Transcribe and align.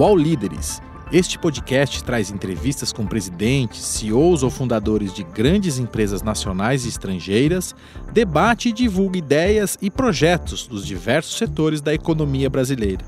UOL 0.00 0.16
Líderes. 0.16 0.80
Este 1.12 1.38
podcast 1.38 2.02
traz 2.02 2.30
entrevistas 2.30 2.90
com 2.90 3.06
presidentes, 3.06 3.84
CEOs 3.84 4.42
ou 4.42 4.48
fundadores 4.48 5.12
de 5.12 5.22
grandes 5.22 5.78
empresas 5.78 6.22
nacionais 6.22 6.86
e 6.86 6.88
estrangeiras, 6.88 7.76
debate 8.10 8.70
e 8.70 8.72
divulga 8.72 9.18
ideias 9.18 9.76
e 9.82 9.90
projetos 9.90 10.66
dos 10.66 10.86
diversos 10.86 11.36
setores 11.36 11.82
da 11.82 11.92
economia 11.92 12.48
brasileira. 12.48 13.04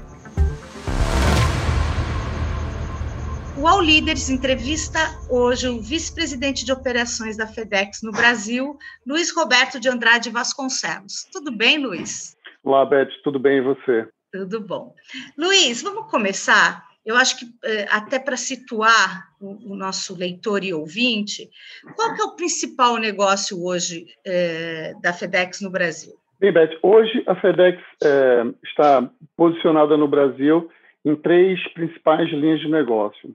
O 3.57 3.67
All 3.67 3.81
Líderes 3.81 4.29
entrevista 4.29 4.99
hoje 5.31 5.69
o 5.69 5.81
vice-presidente 5.81 6.63
de 6.63 6.73
operações 6.73 7.39
da 7.39 7.47
FedEx 7.47 8.03
no 8.03 8.13
Brasil, 8.13 8.77
Luiz 9.07 9.35
Roberto 9.35 9.81
de 9.81 9.89
Andrade 9.89 10.29
Vasconcelos. 10.29 11.27
Tudo 11.33 11.57
bem, 11.57 11.79
Luiz? 11.79 12.37
Olá, 12.63 12.85
Beth, 12.85 13.09
tudo 13.25 13.39
bem 13.39 13.61
e 13.61 13.63
você? 13.63 14.07
Tudo 14.33 14.61
bom. 14.61 14.95
Luiz, 15.37 15.83
vamos 15.83 16.11
começar? 16.11 16.85
Eu 17.05 17.17
acho 17.17 17.39
que 17.39 17.47
eh, 17.65 17.87
até 17.91 18.19
para 18.19 18.37
situar 18.37 19.29
o, 19.41 19.75
nosso 19.75 20.17
leitor 20.17 20.65
e 20.65 20.73
ouvinte, 20.73 21.51
qual 21.97 22.15
é 22.15 22.23
o 22.23 22.37
principal 22.37 22.97
negócio 22.97 23.63
hoje 23.63 24.07
é, 24.25 24.95
da 25.03 25.13
FedEx 25.13 25.61
no 25.61 25.69
Brasil? 25.69 26.15
Bem, 26.39 26.53
Beth, 26.53 26.79
hoje 26.81 27.25
a 27.27 27.35
FedEx 27.35 27.79
é, 28.05 28.45
está 28.65 29.11
posicionada 29.37 29.97
no 29.97 30.07
Brasil 30.07 30.71
em 31.05 31.17
três 31.17 31.61
principais 31.75 32.31
linhas 32.31 32.61
de 32.61 32.69
negócio 32.69 33.35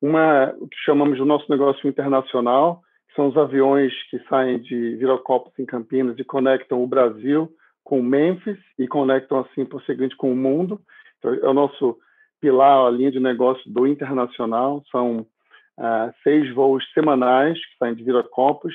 uma 0.00 0.54
o 0.60 0.68
que 0.68 0.76
chamamos 0.84 1.16
de 1.16 1.24
nosso 1.24 1.50
negócio 1.50 1.88
internacional, 1.88 2.82
que 3.08 3.14
são 3.14 3.28
os 3.28 3.36
aviões 3.36 3.92
que 4.10 4.18
saem 4.28 4.60
de 4.60 4.96
Viracopos 4.96 5.52
em 5.58 5.64
Campinas 5.64 6.18
e 6.18 6.24
conectam 6.24 6.82
o 6.82 6.86
Brasil 6.86 7.50
com 7.86 8.02
Memphis 8.02 8.58
e 8.76 8.88
conectam 8.88 9.38
assim 9.38 9.64
por 9.64 9.80
seguinte 9.84 10.16
com 10.16 10.32
o 10.32 10.36
mundo. 10.36 10.80
Então, 11.18 11.32
é 11.34 11.48
o 11.48 11.54
nosso 11.54 11.96
pilar, 12.40 12.84
a 12.84 12.90
linha 12.90 13.12
de 13.12 13.20
negócio 13.20 13.62
do 13.70 13.86
internacional. 13.86 14.82
São 14.90 15.20
uh, 15.20 16.12
seis 16.24 16.52
voos 16.52 16.84
semanais 16.92 17.56
que 17.56 17.78
saem 17.78 17.94
de 17.94 18.02
Viracopos 18.02 18.74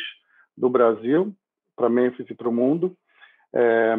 do 0.57 0.69
Brasil 0.69 1.35
para 1.75 1.89
Memphis 1.89 2.29
e 2.29 2.33
para 2.33 2.47
o 2.47 2.53
mundo. 2.53 2.95
É, 3.53 3.95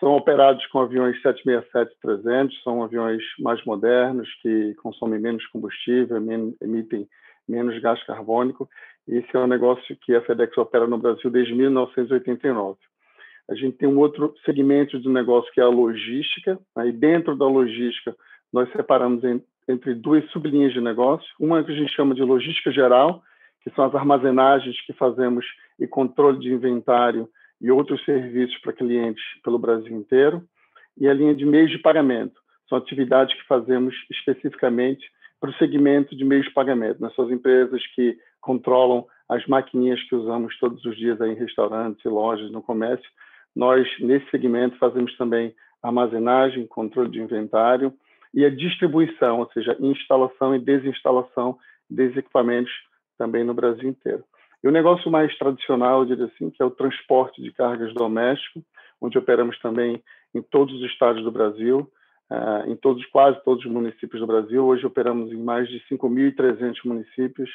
são 0.00 0.16
operados 0.16 0.66
com 0.66 0.80
aviões 0.80 1.16
767-300, 1.22 2.50
são 2.64 2.82
aviões 2.82 3.22
mais 3.38 3.64
modernos, 3.64 4.28
que 4.42 4.74
consomem 4.82 5.20
menos 5.20 5.46
combustível, 5.46 6.16
emitem 6.60 7.06
menos 7.48 7.80
gás 7.80 8.02
carbônico. 8.04 8.68
Esse 9.06 9.28
é 9.36 9.38
um 9.38 9.46
negócio 9.46 9.96
que 10.00 10.16
a 10.16 10.22
FedEx 10.22 10.58
opera 10.58 10.88
no 10.88 10.98
Brasil 10.98 11.30
desde 11.30 11.54
1989. 11.54 12.76
A 13.50 13.54
gente 13.54 13.76
tem 13.76 13.88
um 13.88 13.98
outro 13.98 14.34
segmento 14.44 14.98
de 15.00 15.08
negócio 15.08 15.52
que 15.52 15.60
é 15.60 15.64
a 15.64 15.68
logística. 15.68 16.58
Aí 16.76 16.92
dentro 16.92 17.36
da 17.36 17.46
logística, 17.46 18.14
nós 18.52 18.70
separamos 18.72 19.22
entre 19.68 19.94
duas 19.94 20.24
sublinhas 20.30 20.72
de 20.72 20.80
negócio. 20.80 21.28
Uma 21.38 21.62
que 21.62 21.72
a 21.72 21.74
gente 21.74 21.92
chama 21.92 22.14
de 22.14 22.22
logística 22.22 22.70
geral, 22.70 23.22
que 23.62 23.70
são 23.70 23.84
as 23.84 23.94
armazenagens 23.94 24.80
que 24.86 24.92
fazemos 24.92 25.44
e 25.78 25.86
controle 25.86 26.38
de 26.38 26.52
inventário 26.52 27.28
e 27.60 27.70
outros 27.70 28.04
serviços 28.04 28.58
para 28.58 28.72
clientes 28.72 29.22
pelo 29.44 29.58
Brasil 29.58 29.96
inteiro, 29.96 30.42
e 30.98 31.08
a 31.08 31.14
linha 31.14 31.34
de 31.34 31.44
meios 31.46 31.70
de 31.70 31.78
pagamento. 31.78 32.40
São 32.68 32.76
atividades 32.76 33.34
que 33.34 33.46
fazemos 33.46 33.94
especificamente 34.10 35.08
para 35.40 35.50
o 35.50 35.54
segmento 35.54 36.16
de 36.16 36.24
meios 36.24 36.46
de 36.46 36.52
pagamento. 36.52 37.00
Nós 37.00 37.14
somos 37.14 37.32
empresas 37.32 37.84
que 37.94 38.16
controlam 38.40 39.06
as 39.28 39.46
maquininhas 39.46 40.02
que 40.04 40.14
usamos 40.14 40.56
todos 40.58 40.84
os 40.84 40.96
dias 40.96 41.20
em 41.20 41.34
restaurantes 41.34 42.04
e 42.04 42.08
lojas, 42.08 42.50
no 42.50 42.62
comércio. 42.62 43.08
Nós, 43.54 43.86
nesse 44.00 44.28
segmento, 44.30 44.78
fazemos 44.78 45.16
também 45.16 45.54
armazenagem, 45.82 46.66
controle 46.66 47.10
de 47.10 47.20
inventário 47.20 47.92
e 48.32 48.44
a 48.44 48.50
distribuição, 48.50 49.40
ou 49.40 49.50
seja, 49.52 49.76
instalação 49.80 50.54
e 50.54 50.58
desinstalação 50.58 51.58
desses 51.88 52.16
equipamentos 52.16 52.72
também 53.18 53.44
no 53.44 53.52
Brasil 53.52 53.88
inteiro. 53.88 54.24
E 54.64 54.68
o 54.68 54.72
negócio 54.72 55.10
mais 55.10 55.36
tradicional, 55.36 56.00
eu 56.00 56.06
diria 56.06 56.26
assim, 56.26 56.50
que 56.50 56.62
é 56.62 56.64
o 56.64 56.70
transporte 56.70 57.42
de 57.42 57.52
cargas 57.52 57.92
doméstico, 57.92 58.62
onde 59.00 59.18
operamos 59.18 59.58
também 59.58 60.02
em 60.34 60.40
todos 60.40 60.74
os 60.74 60.82
estados 60.90 61.22
do 61.24 61.32
Brasil, 61.32 61.90
uh, 62.30 62.70
em 62.70 62.76
todos, 62.76 63.04
quase 63.06 63.42
todos 63.44 63.64
os 63.64 63.70
municípios 63.70 64.20
do 64.20 64.26
Brasil. 64.26 64.64
Hoje 64.64 64.86
operamos 64.86 65.32
em 65.32 65.42
mais 65.42 65.68
de 65.68 65.82
5.300 65.90 66.76
municípios, 66.84 67.50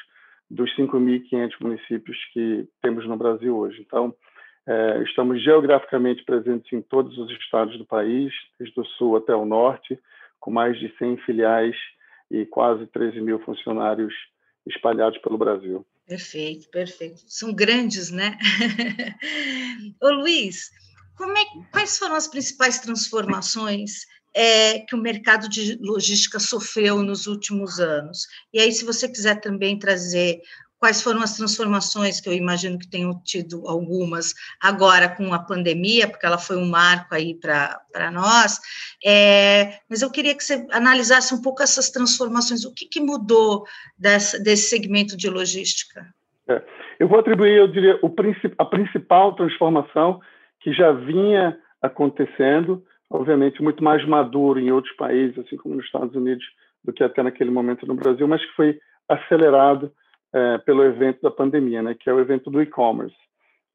dos 0.49 0.73
5.500 0.75 1.51
municípios 1.61 2.17
que 2.33 2.67
temos 2.81 3.05
no 3.07 3.17
Brasil 3.17 3.57
hoje. 3.57 3.81
Então, 3.81 4.13
uh, 4.67 5.01
estamos 5.03 5.43
geograficamente 5.43 6.23
presentes 6.23 6.71
em 6.71 6.81
todos 6.81 7.17
os 7.17 7.31
estados 7.31 7.77
do 7.77 7.85
país, 7.85 8.31
desde 8.59 8.79
o 8.79 8.85
sul 8.85 9.17
até 9.17 9.33
o 9.33 9.45
norte, 9.45 9.97
com 10.39 10.51
mais 10.51 10.79
de 10.79 10.93
100 10.97 11.17
filiais 11.17 11.75
e 12.29 12.45
quase 12.45 12.85
13 12.87 13.21
mil 13.21 13.39
funcionários 13.39 14.13
espalhados 14.65 15.17
pelo 15.19 15.37
Brasil. 15.37 15.85
Perfeito, 16.07 16.69
perfeito. 16.69 17.21
São 17.27 17.53
grandes, 17.53 18.11
né? 18.11 18.37
Ô 20.01 20.09
Luiz, 20.09 20.71
é, 21.19 21.69
quais 21.71 21.97
foram 21.97 22.15
as 22.15 22.27
principais 22.27 22.79
transformações 22.79 24.05
é, 24.33 24.79
que 24.79 24.95
o 24.95 25.01
mercado 25.01 25.49
de 25.49 25.77
logística 25.81 26.39
sofreu 26.39 27.01
nos 27.01 27.27
últimos 27.27 27.79
anos? 27.79 28.27
E 28.53 28.59
aí, 28.59 28.71
se 28.71 28.85
você 28.85 29.09
quiser 29.09 29.41
também 29.41 29.77
trazer 29.77 30.41
quais 30.79 31.01
foram 31.01 31.21
as 31.21 31.35
transformações 31.35 32.19
que 32.19 32.29
eu 32.29 32.33
imagino 32.33 32.77
que 32.77 32.89
tenham 32.89 33.19
tido 33.23 33.67
algumas 33.67 34.33
agora 34.61 35.09
com 35.09 35.33
a 35.33 35.39
pandemia, 35.39 36.07
porque 36.07 36.25
ela 36.25 36.37
foi 36.37 36.57
um 36.57 36.69
marco 36.69 37.15
aí 37.15 37.35
para 37.35 38.11
nós, 38.11 38.59
é, 39.05 39.79
mas 39.89 40.01
eu 40.01 40.11
queria 40.11 40.35
que 40.35 40.43
você 40.43 40.65
analisasse 40.71 41.33
um 41.33 41.41
pouco 41.41 41.63
essas 41.63 41.89
transformações, 41.89 42.63
o 42.63 42.73
que, 42.73 42.85
que 42.85 43.01
mudou 43.01 43.65
dessa, 43.97 44.39
desse 44.39 44.69
segmento 44.69 45.17
de 45.17 45.29
logística? 45.29 46.05
É, 46.47 46.61
eu 46.99 47.07
vou 47.07 47.19
atribuir, 47.19 47.57
eu 47.57 47.67
diria, 47.67 47.99
o, 48.01 48.13
a 48.57 48.65
principal 48.65 49.35
transformação 49.35 50.21
que 50.61 50.73
já 50.73 50.91
vinha 50.91 51.57
acontecendo, 51.81 52.83
obviamente 53.09 53.61
muito 53.61 53.83
mais 53.83 54.05
maduro 54.07 54.59
em 54.59 54.71
outros 54.71 54.95
países, 54.95 55.37
assim 55.39 55.57
como 55.57 55.75
nos 55.75 55.85
Estados 55.85 56.15
Unidos, 56.15 56.45
do 56.83 56.93
que 56.93 57.03
até 57.03 57.21
naquele 57.21 57.51
momento 57.51 57.85
no 57.85 57.95
Brasil, 57.95 58.27
mas 58.27 58.41
que 58.41 58.55
foi 58.55 58.79
acelerado 59.09 59.91
é, 60.33 60.57
pelo 60.59 60.83
evento 60.83 61.21
da 61.21 61.31
pandemia, 61.31 61.81
né, 61.81 61.95
que 61.97 62.09
é 62.09 62.13
o 62.13 62.19
evento 62.19 62.49
do 62.49 62.61
e-commerce. 62.61 63.15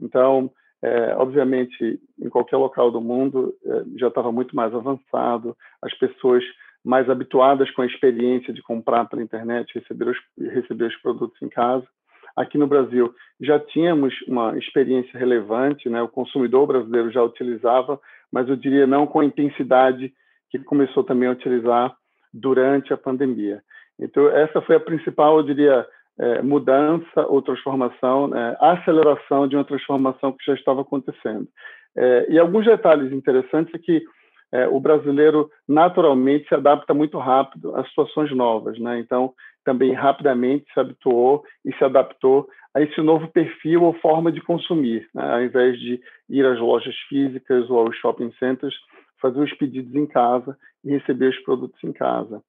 Então, 0.00 0.50
é, 0.82 1.14
obviamente, 1.16 2.00
em 2.20 2.28
qualquer 2.28 2.56
local 2.56 2.90
do 2.90 3.00
mundo 3.00 3.54
é, 3.64 3.98
já 3.98 4.08
estava 4.08 4.32
muito 4.32 4.54
mais 4.54 4.74
avançado, 4.74 5.56
as 5.80 5.94
pessoas 5.94 6.42
mais 6.84 7.08
habituadas 7.08 7.70
com 7.70 7.82
a 7.82 7.86
experiência 7.86 8.52
de 8.52 8.62
comprar 8.62 9.04
pela 9.04 9.22
internet, 9.22 9.72
receber 9.74 10.08
os, 10.08 10.18
receber 10.52 10.86
os 10.86 10.96
produtos 10.96 11.40
em 11.40 11.48
casa. 11.48 11.86
Aqui 12.34 12.58
no 12.58 12.66
Brasil 12.66 13.14
já 13.40 13.60
tínhamos 13.60 14.14
uma 14.26 14.58
experiência 14.58 15.18
relevante, 15.18 15.88
né? 15.88 16.02
o 16.02 16.08
consumidor 16.08 16.66
brasileiro 16.66 17.10
já 17.10 17.22
utilizava, 17.22 18.00
mas 18.32 18.48
eu 18.48 18.56
diria 18.56 18.86
não 18.86 19.06
com 19.06 19.20
a 19.20 19.24
intensidade 19.24 20.12
que 20.50 20.58
começou 20.58 21.04
também 21.04 21.28
a 21.28 21.32
utilizar 21.32 21.94
durante 22.32 22.92
a 22.92 22.96
pandemia. 22.96 23.62
Então, 23.98 24.26
essa 24.28 24.60
foi 24.62 24.76
a 24.76 24.80
principal, 24.80 25.36
eu 25.36 25.42
diria, 25.44 25.86
é, 26.18 26.42
mudança 26.42 27.26
ou 27.28 27.42
transformação, 27.42 28.30
é, 28.36 28.56
aceleração 28.60 29.48
de 29.48 29.56
uma 29.56 29.64
transformação 29.64 30.32
que 30.32 30.44
já 30.44 30.54
estava 30.54 30.82
acontecendo. 30.82 31.48
É, 31.96 32.26
e 32.30 32.38
alguns 32.38 32.64
detalhes 32.64 33.12
interessantes 33.12 33.74
é 33.74 33.78
que 33.78 34.02
é, 34.52 34.68
o 34.68 34.78
brasileiro 34.78 35.50
naturalmente 35.66 36.48
se 36.48 36.54
adapta 36.54 36.92
muito 36.92 37.18
rápido 37.18 37.74
a 37.74 37.84
situações 37.84 38.30
novas, 38.32 38.78
né? 38.78 38.98
Então, 38.98 39.32
também 39.64 39.92
rapidamente 39.92 40.66
se 40.72 40.78
habituou 40.78 41.42
e 41.64 41.72
se 41.74 41.84
adaptou 41.84 42.48
a 42.74 42.80
esse 42.80 43.00
novo 43.00 43.28
perfil 43.28 43.82
ou 43.82 43.94
forma 43.94 44.32
de 44.32 44.40
consumir, 44.40 45.08
né? 45.14 45.32
ao 45.32 45.42
invés 45.42 45.78
de 45.78 46.00
ir 46.28 46.44
às 46.44 46.58
lojas 46.58 46.94
físicas 47.08 47.68
ou 47.70 47.78
aos 47.78 47.96
shopping 47.96 48.32
centers, 48.38 48.74
fazer 49.20 49.40
os 49.40 49.52
pedidos 49.54 49.94
em 49.94 50.06
casa 50.06 50.56
e 50.84 50.90
receber 50.90 51.28
os 51.28 51.38
produtos 51.40 51.82
em 51.84 51.92
casa. 51.92 52.42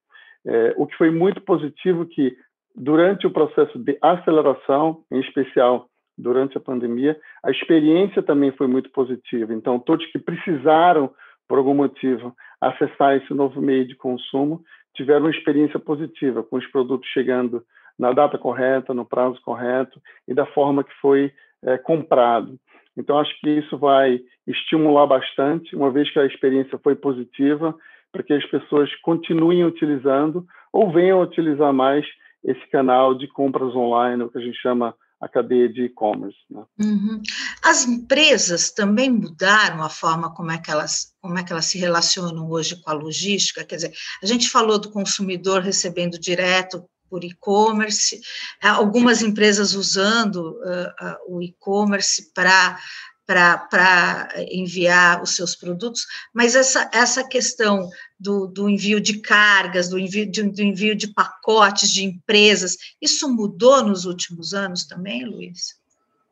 É, 0.46 0.74
o 0.76 0.86
que 0.86 0.96
foi 0.96 1.10
muito 1.10 1.40
positivo 1.40 2.06
que 2.06 2.36
durante 2.74 3.26
o 3.26 3.30
processo 3.30 3.78
de 3.78 3.96
aceleração, 4.02 5.02
em 5.10 5.20
especial 5.20 5.88
durante 6.16 6.56
a 6.56 6.60
pandemia, 6.60 7.18
a 7.44 7.50
experiência 7.50 8.22
também 8.22 8.52
foi 8.52 8.66
muito 8.66 8.90
positiva. 8.90 9.52
Então, 9.52 9.78
todos 9.78 10.06
que 10.06 10.18
precisaram, 10.18 11.10
por 11.48 11.58
algum 11.58 11.74
motivo, 11.74 12.34
acessar 12.60 13.16
esse 13.16 13.32
novo 13.34 13.60
meio 13.60 13.86
de 13.86 13.94
consumo, 13.94 14.62
tiveram 14.94 15.22
uma 15.22 15.30
experiência 15.30 15.78
positiva, 15.78 16.42
com 16.42 16.56
os 16.56 16.66
produtos 16.68 17.08
chegando 17.10 17.62
na 17.98 18.12
data 18.12 18.38
correta, 18.38 18.94
no 18.94 19.04
prazo 19.04 19.40
correto 19.42 20.00
e 20.26 20.34
da 20.34 20.46
forma 20.46 20.84
que 20.84 20.94
foi 21.00 21.32
é, 21.64 21.78
comprado. 21.78 22.58
Então, 22.96 23.18
acho 23.18 23.38
que 23.40 23.50
isso 23.50 23.76
vai 23.76 24.20
estimular 24.46 25.06
bastante, 25.06 25.74
uma 25.74 25.90
vez 25.90 26.10
que 26.12 26.18
a 26.18 26.26
experiência 26.26 26.78
foi 26.78 26.94
positiva, 26.94 27.74
para 28.12 28.22
que 28.22 28.32
as 28.32 28.46
pessoas 28.46 28.94
continuem 29.02 29.64
utilizando 29.64 30.46
ou 30.72 30.92
venham 30.92 31.20
a 31.20 31.24
utilizar 31.24 31.72
mais 31.72 32.06
esse 32.44 32.70
canal 32.70 33.16
de 33.16 33.26
compras 33.28 33.74
online, 33.74 34.22
o 34.22 34.30
que 34.30 34.38
a 34.38 34.40
gente 34.40 34.60
chama 34.60 34.94
a 35.20 35.28
cadeia 35.28 35.68
de 35.68 35.84
e-commerce. 35.84 36.36
Né? 36.50 36.62
Uhum. 36.80 37.22
As 37.62 37.86
empresas 37.86 38.70
também 38.70 39.10
mudaram 39.10 39.82
a 39.82 39.88
forma 39.88 40.34
como 40.34 40.50
é, 40.50 40.58
que 40.58 40.70
elas, 40.70 41.14
como 41.20 41.38
é 41.38 41.42
que 41.42 41.50
elas 41.50 41.64
se 41.64 41.78
relacionam 41.78 42.50
hoje 42.50 42.80
com 42.82 42.90
a 42.90 42.94
logística? 42.94 43.64
Quer 43.64 43.76
dizer, 43.76 43.92
a 44.22 44.26
gente 44.26 44.50
falou 44.50 44.78
do 44.78 44.90
consumidor 44.90 45.62
recebendo 45.62 46.18
direto 46.18 46.84
por 47.08 47.22
e-commerce, 47.22 48.20
algumas 48.60 49.22
empresas 49.22 49.74
usando 49.74 50.36
uh, 50.36 51.06
uh, 51.06 51.36
o 51.36 51.42
e-commerce 51.42 52.32
para 52.34 52.76
para 53.26 54.28
enviar 54.50 55.22
os 55.22 55.34
seus 55.36 55.56
produtos, 55.56 56.02
mas 56.34 56.54
essa, 56.54 56.90
essa 56.92 57.26
questão 57.26 57.88
do, 58.20 58.46
do 58.46 58.68
envio 58.68 59.00
de 59.00 59.20
cargas, 59.20 59.88
do 59.88 59.98
envio 59.98 60.30
de, 60.30 60.42
do 60.42 60.62
envio 60.62 60.94
de 60.94 61.12
pacotes 61.12 61.92
de 61.92 62.04
empresas, 62.04 62.76
isso 63.00 63.34
mudou 63.34 63.82
nos 63.82 64.04
últimos 64.04 64.52
anos 64.52 64.86
também, 64.86 65.24
Luiz? 65.24 65.82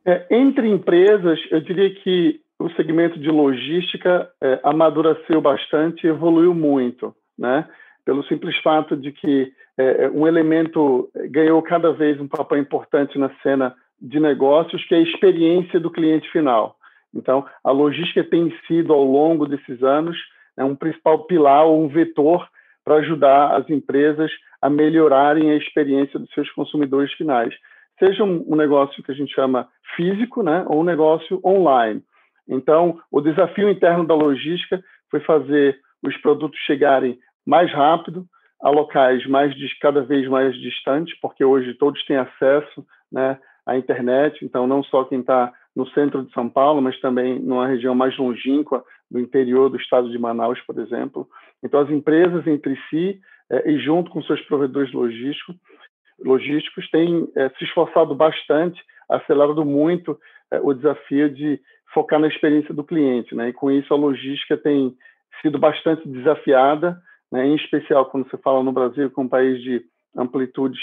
É, 0.05 0.25
entre 0.29 0.69
empresas, 0.69 1.39
eu 1.49 1.61
diria 1.61 1.93
que 1.95 2.41
o 2.59 2.69
segmento 2.71 3.19
de 3.19 3.29
logística 3.29 4.29
é, 4.41 4.59
amadureceu 4.63 5.41
bastante 5.41 6.07
evoluiu 6.07 6.53
muito, 6.53 7.15
né? 7.37 7.67
pelo 8.05 8.23
simples 8.25 8.55
fato 8.61 8.95
de 8.95 9.11
que 9.11 9.51
é, 9.77 10.09
um 10.09 10.27
elemento 10.27 11.09
ganhou 11.29 11.61
cada 11.61 11.91
vez 11.91 12.19
um 12.19 12.27
papel 12.27 12.59
importante 12.59 13.17
na 13.17 13.29
cena 13.41 13.73
de 14.01 14.19
negócios, 14.19 14.83
que 14.85 14.93
é 14.93 14.97
a 14.97 15.01
experiência 15.01 15.79
do 15.79 15.89
cliente 15.89 16.29
final. 16.31 16.75
Então, 17.13 17.45
a 17.63 17.71
logística 17.71 18.23
tem 18.23 18.51
sido, 18.67 18.93
ao 18.93 19.03
longo 19.03 19.45
desses 19.45 19.83
anos, 19.83 20.17
né, 20.57 20.63
um 20.63 20.75
principal 20.75 21.25
pilar 21.25 21.65
ou 21.65 21.83
um 21.83 21.87
vetor 21.87 22.47
para 22.83 22.95
ajudar 22.95 23.55
as 23.55 23.69
empresas 23.69 24.31
a 24.61 24.69
melhorarem 24.69 25.51
a 25.51 25.55
experiência 25.55 26.19
dos 26.19 26.29
seus 26.31 26.49
consumidores 26.51 27.11
finais. 27.13 27.53
Seja 27.99 28.23
um, 28.23 28.55
negócio 28.55 29.03
que 29.03 29.11
a 29.11 29.15
gente 29.15 29.33
chama 29.33 29.67
físico, 29.95 30.41
né, 30.41 30.65
ou 30.67 30.81
um 30.81 30.83
negócio 30.83 31.39
online. 31.45 32.01
Então, 32.47 32.99
o 33.11 33.21
desafio 33.21 33.69
interno 33.69 34.05
da 34.05 34.15
logística 34.15 34.83
foi 35.09 35.19
fazer 35.21 35.79
os 36.01 36.17
produtos 36.17 36.59
chegarem 36.61 37.17
mais 37.45 37.71
rápido 37.71 38.25
a 38.61 38.69
locais 38.69 39.25
mais 39.27 39.53
cada 39.79 40.01
vez 40.01 40.27
mais 40.27 40.55
distantes, 40.55 41.17
porque 41.19 41.43
hoje 41.43 41.73
todos 41.73 42.03
têm 42.05 42.17
acesso 42.17 42.85
né, 43.11 43.37
à 43.65 43.77
internet. 43.77 44.43
Então, 44.43 44.65
não 44.65 44.83
só 44.83 45.03
quem 45.03 45.19
está 45.19 45.51
no 45.75 45.87
centro 45.89 46.23
de 46.23 46.31
São 46.33 46.49
Paulo, 46.49 46.81
mas 46.81 46.99
também 46.99 47.39
numa 47.39 47.67
região 47.67 47.95
mais 47.95 48.17
longínqua 48.17 48.83
do 49.09 49.19
interior 49.19 49.69
do 49.69 49.77
estado 49.77 50.09
de 50.09 50.17
Manaus, 50.17 50.59
por 50.61 50.77
exemplo. 50.79 51.27
Então, 51.63 51.79
as 51.79 51.89
empresas 51.89 52.45
entre 52.47 52.77
si 52.89 53.19
é, 53.49 53.71
e 53.71 53.79
junto 53.79 54.11
com 54.11 54.21
seus 54.23 54.41
provedores 54.41 54.91
logísticos, 54.93 55.55
logísticos 56.19 56.89
têm 56.89 57.27
é, 57.35 57.49
se 57.49 57.63
esforçado 57.63 58.15
bastante, 58.15 58.81
acelerado 59.09 59.65
muito 59.65 60.17
é, 60.51 60.59
o 60.59 60.73
desafio 60.73 61.29
de 61.29 61.59
focar 61.93 62.19
na 62.19 62.27
experiência 62.27 62.73
do 62.73 62.83
cliente, 62.83 63.35
né? 63.35 63.49
E 63.49 63.53
com 63.53 63.69
isso 63.69 63.93
a 63.93 63.97
logística 63.97 64.57
tem 64.57 64.95
sido 65.41 65.59
bastante 65.59 66.07
desafiada, 66.07 66.99
né? 67.31 67.45
Em 67.45 67.55
especial 67.55 68.05
quando 68.07 68.29
você 68.29 68.37
fala 68.37 68.63
no 68.63 68.71
Brasil, 68.71 69.11
com 69.11 69.21
é 69.21 69.25
um 69.25 69.29
país 69.29 69.61
de 69.61 69.83
amplitudes 70.15 70.81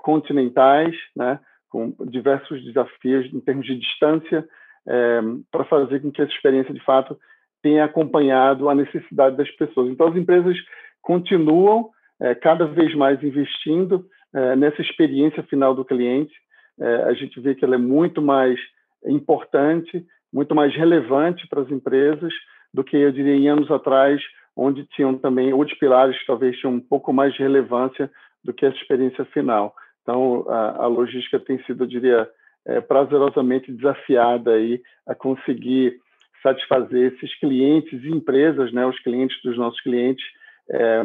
continentais, 0.00 0.96
né? 1.14 1.38
Com 1.68 1.94
diversos 2.06 2.64
desafios 2.64 3.32
em 3.32 3.40
termos 3.40 3.66
de 3.66 3.76
distância, 3.76 4.46
é, 4.86 5.20
para 5.50 5.64
fazer 5.64 6.00
com 6.00 6.10
que 6.10 6.22
essa 6.22 6.32
experiência, 6.32 6.72
de 6.72 6.82
fato, 6.84 7.18
tenha 7.62 7.84
acompanhado 7.84 8.68
a 8.68 8.74
necessidade 8.74 9.36
das 9.36 9.50
pessoas. 9.52 9.90
Então, 9.90 10.08
as 10.08 10.16
empresas 10.16 10.56
continuam 11.02 11.90
é, 12.20 12.34
cada 12.34 12.66
vez 12.66 12.94
mais 12.94 13.22
investindo 13.22 14.06
é, 14.34 14.56
nessa 14.56 14.80
experiência 14.80 15.42
final 15.44 15.74
do 15.74 15.84
cliente. 15.84 16.34
A 16.80 17.12
gente 17.12 17.40
vê 17.40 17.56
que 17.56 17.64
ela 17.64 17.74
é 17.74 17.78
muito 17.78 18.22
mais 18.22 18.56
importante, 19.04 20.06
muito 20.32 20.54
mais 20.54 20.72
relevante 20.76 21.44
para 21.48 21.62
as 21.62 21.70
empresas 21.72 22.32
do 22.72 22.84
que, 22.84 22.96
eu 22.96 23.10
diria, 23.10 23.34
em 23.34 23.48
anos 23.48 23.68
atrás, 23.68 24.22
onde 24.54 24.86
tinham 24.86 25.18
também 25.18 25.52
outros 25.52 25.76
pilares 25.76 26.16
que 26.16 26.26
talvez 26.26 26.56
tinham 26.56 26.74
um 26.74 26.80
pouco 26.80 27.12
mais 27.12 27.34
de 27.34 27.40
relevância 27.40 28.08
do 28.44 28.54
que 28.54 28.64
essa 28.64 28.76
experiência 28.76 29.24
final. 29.24 29.74
Então, 30.08 30.46
a, 30.48 30.84
a 30.84 30.86
logística 30.86 31.38
tem 31.38 31.62
sido, 31.64 31.84
eu 31.84 31.86
diria, 31.86 32.30
é, 32.66 32.80
prazerosamente 32.80 33.70
desafiada 33.70 34.52
aí 34.52 34.80
a 35.06 35.14
conseguir 35.14 35.98
satisfazer 36.42 37.12
esses 37.12 37.38
clientes 37.38 38.02
e 38.02 38.08
empresas, 38.08 38.72
né, 38.72 38.86
os 38.86 38.98
clientes 39.00 39.36
dos 39.42 39.58
nossos 39.58 39.78
clientes. 39.82 40.24
É, 40.70 41.04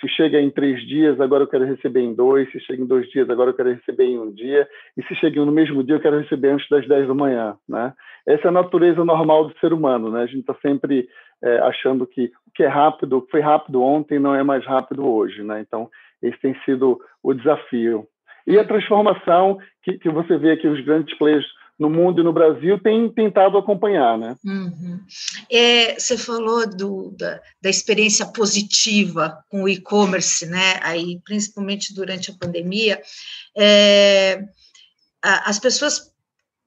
se 0.00 0.08
chega 0.08 0.40
em 0.40 0.50
três 0.50 0.84
dias, 0.84 1.20
agora 1.20 1.44
eu 1.44 1.46
quero 1.46 1.64
receber 1.64 2.00
em 2.00 2.12
dois. 2.12 2.50
Se 2.50 2.58
chega 2.58 2.82
em 2.82 2.86
dois 2.86 3.08
dias, 3.10 3.30
agora 3.30 3.50
eu 3.50 3.54
quero 3.54 3.72
receber 3.72 4.06
em 4.06 4.18
um 4.18 4.32
dia. 4.32 4.68
E 4.96 5.02
se 5.04 5.14
chega 5.14 5.44
no 5.44 5.52
mesmo 5.52 5.84
dia, 5.84 5.94
eu 5.94 6.00
quero 6.00 6.18
receber 6.18 6.48
antes 6.48 6.68
das 6.68 6.88
dez 6.88 7.06
da 7.06 7.14
manhã. 7.14 7.56
Né? 7.68 7.92
Essa 8.26 8.46
é 8.46 8.48
a 8.48 8.52
natureza 8.52 9.04
normal 9.04 9.46
do 9.46 9.56
ser 9.60 9.72
humano. 9.72 10.10
Né? 10.10 10.22
A 10.22 10.26
gente 10.26 10.40
está 10.40 10.56
sempre 10.60 11.08
é, 11.40 11.58
achando 11.58 12.04
que 12.04 12.32
o 12.48 12.50
que 12.52 12.64
é 12.64 12.68
rápido, 12.68 13.18
o 13.18 13.22
que 13.22 13.30
foi 13.30 13.40
rápido 13.40 13.80
ontem, 13.80 14.18
não 14.18 14.34
é 14.34 14.42
mais 14.42 14.66
rápido 14.66 15.06
hoje. 15.06 15.40
Né? 15.44 15.60
Então, 15.60 15.88
esse 16.20 16.40
tem 16.40 16.56
sido 16.64 16.98
o 17.22 17.32
desafio. 17.32 18.08
E 18.50 18.58
a 18.58 18.66
transformação 18.66 19.58
que, 19.82 19.96
que 19.98 20.10
você 20.10 20.36
vê 20.36 20.52
aqui 20.52 20.66
os 20.66 20.84
grandes 20.84 21.16
players 21.16 21.46
no 21.78 21.88
mundo 21.88 22.20
e 22.20 22.24
no 22.24 22.32
Brasil 22.32 22.78
têm 22.78 23.08
tentado 23.08 23.56
acompanhar, 23.56 24.18
né? 24.18 24.36
Uhum. 24.44 25.00
É, 25.50 25.98
você 25.98 26.18
falou 26.18 26.68
do, 26.68 27.14
da, 27.16 27.40
da, 27.62 27.70
experiência 27.70 28.26
positiva 28.26 29.42
com 29.48 29.62
o 29.62 29.68
e-commerce, 29.68 30.44
né? 30.44 30.78
Aí, 30.82 31.18
principalmente 31.24 31.94
durante 31.94 32.30
a 32.30 32.34
pandemia, 32.34 33.00
é, 33.56 34.44
a, 35.22 35.48
as 35.48 35.58
pessoas, 35.58 36.12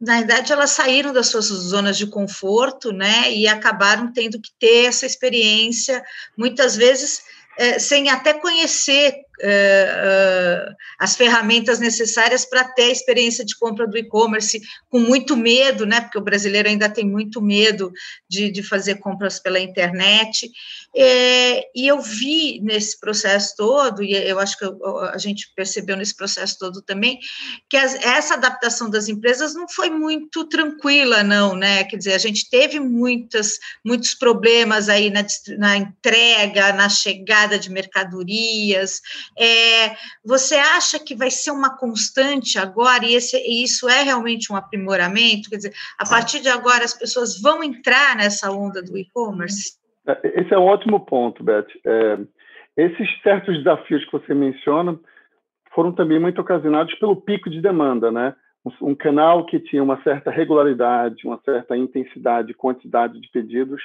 na 0.02 0.18
verdade, 0.18 0.52
elas 0.52 0.72
saíram 0.72 1.14
das 1.14 1.28
suas 1.28 1.46
zonas 1.46 1.96
de 1.96 2.08
conforto, 2.08 2.92
né? 2.92 3.32
E 3.32 3.48
acabaram 3.48 4.12
tendo 4.12 4.42
que 4.42 4.50
ter 4.58 4.86
essa 4.86 5.06
experiência, 5.06 6.04
muitas 6.36 6.76
vezes 6.76 7.22
é, 7.58 7.78
sem 7.78 8.10
até 8.10 8.34
conhecer 8.34 9.23
uh, 9.42 10.76
as 11.00 11.16
ferramentas 11.16 11.80
necessárias 11.80 12.46
para 12.46 12.64
ter 12.64 12.84
a 12.84 12.92
experiência 12.92 13.44
de 13.44 13.58
compra 13.58 13.88
do 13.88 13.98
e-commerce, 13.98 14.62
com 14.90 15.00
muito 15.00 15.36
medo, 15.36 15.86
né? 15.86 16.02
Porque 16.02 16.18
o 16.18 16.24
brasileiro 16.24 16.70
ainda 16.70 16.90
tem 16.90 17.06
muito 17.06 17.42
medo 17.42 17.92
de, 18.30 18.52
de 18.52 18.62
fazer 18.62 18.96
compras 18.96 19.40
pela 19.40 19.60
internet. 19.60 20.52
É, 20.96 21.68
e 21.76 21.88
eu 21.88 22.00
vi 22.00 22.60
nesse 22.62 23.00
processo 23.00 23.56
todo, 23.58 24.04
e 24.04 24.14
eu 24.14 24.38
acho 24.40 24.58
que 24.58 24.66
a 25.12 25.18
gente 25.18 25.52
percebeu 25.56 25.98
nesse 25.98 26.16
processo 26.16 26.58
todo 26.60 26.82
também, 26.82 27.20
que 27.68 27.78
as, 27.78 27.96
essa 27.96 28.36
adaptação 28.36 28.90
das 28.90 29.08
empresas 29.08 29.56
não 29.56 29.68
foi 29.68 29.90
muito 29.90 30.46
tranquila, 30.46 31.24
não, 31.24 31.56
né? 31.56 31.84
Quer 31.84 31.98
dizer, 31.98 32.14
a 32.14 32.20
gente 32.20 32.50
teve 32.50 32.80
muitas, 32.80 33.58
muitos 33.84 34.14
problemas 34.14 34.88
aí 34.88 35.10
na, 35.10 35.26
na 35.58 35.78
entrega, 35.78 36.74
na 36.74 36.90
chegada 36.90 37.58
de 37.58 37.72
mercadorias, 37.72 39.02
é, 39.38 39.96
você 40.26 40.56
acha 40.56 41.00
que 41.00 41.16
vai 41.16 41.30
ser 41.30 41.52
uma 41.52 41.78
constante 41.78 42.58
agora, 42.58 43.06
e, 43.06 43.16
esse, 43.16 43.38
e 43.38 43.64
isso 43.64 43.90
é 43.90 44.04
realmente 44.04 44.52
um 44.52 44.56
aprimoramento? 44.56 45.50
Quer 45.50 45.58
dizer, 45.58 45.74
a 45.98 46.08
partir 46.08 46.42
de 46.42 46.50
agora 46.50 46.84
as 46.84 46.94
pessoas 46.94 47.42
vão 47.42 47.64
entrar 47.64 48.16
nessa 48.16 48.52
onda 48.52 48.82
do 48.82 48.98
e-commerce? 48.98 49.78
É, 50.08 50.42
esse 50.42 50.54
é 50.54 50.58
um 50.58 50.66
ótimo 50.66 51.00
ponto, 51.06 51.44
Beth. 51.44 51.68
É, 51.86 52.20
esses 52.76 53.08
certos 53.22 53.58
desafios 53.58 54.04
que 54.06 54.12
você 54.12 54.34
menciona 54.34 55.00
foram 55.74 55.92
também 55.92 56.20
muito 56.20 56.40
ocasionados 56.40 56.94
pelo 56.96 57.16
pico 57.16 57.50
de 57.50 57.62
demanda, 57.62 58.12
né? 58.12 58.36
Um, 58.66 58.90
um 58.90 58.96
canal 58.96 59.46
que 59.46 59.60
tinha 59.60 59.84
uma 59.84 60.02
certa 60.04 60.32
regularidade, 60.32 61.26
uma 61.26 61.40
certa 61.44 61.76
intensidade, 61.76 62.54
quantidade 62.54 63.20
de 63.20 63.30
pedidos, 63.30 63.82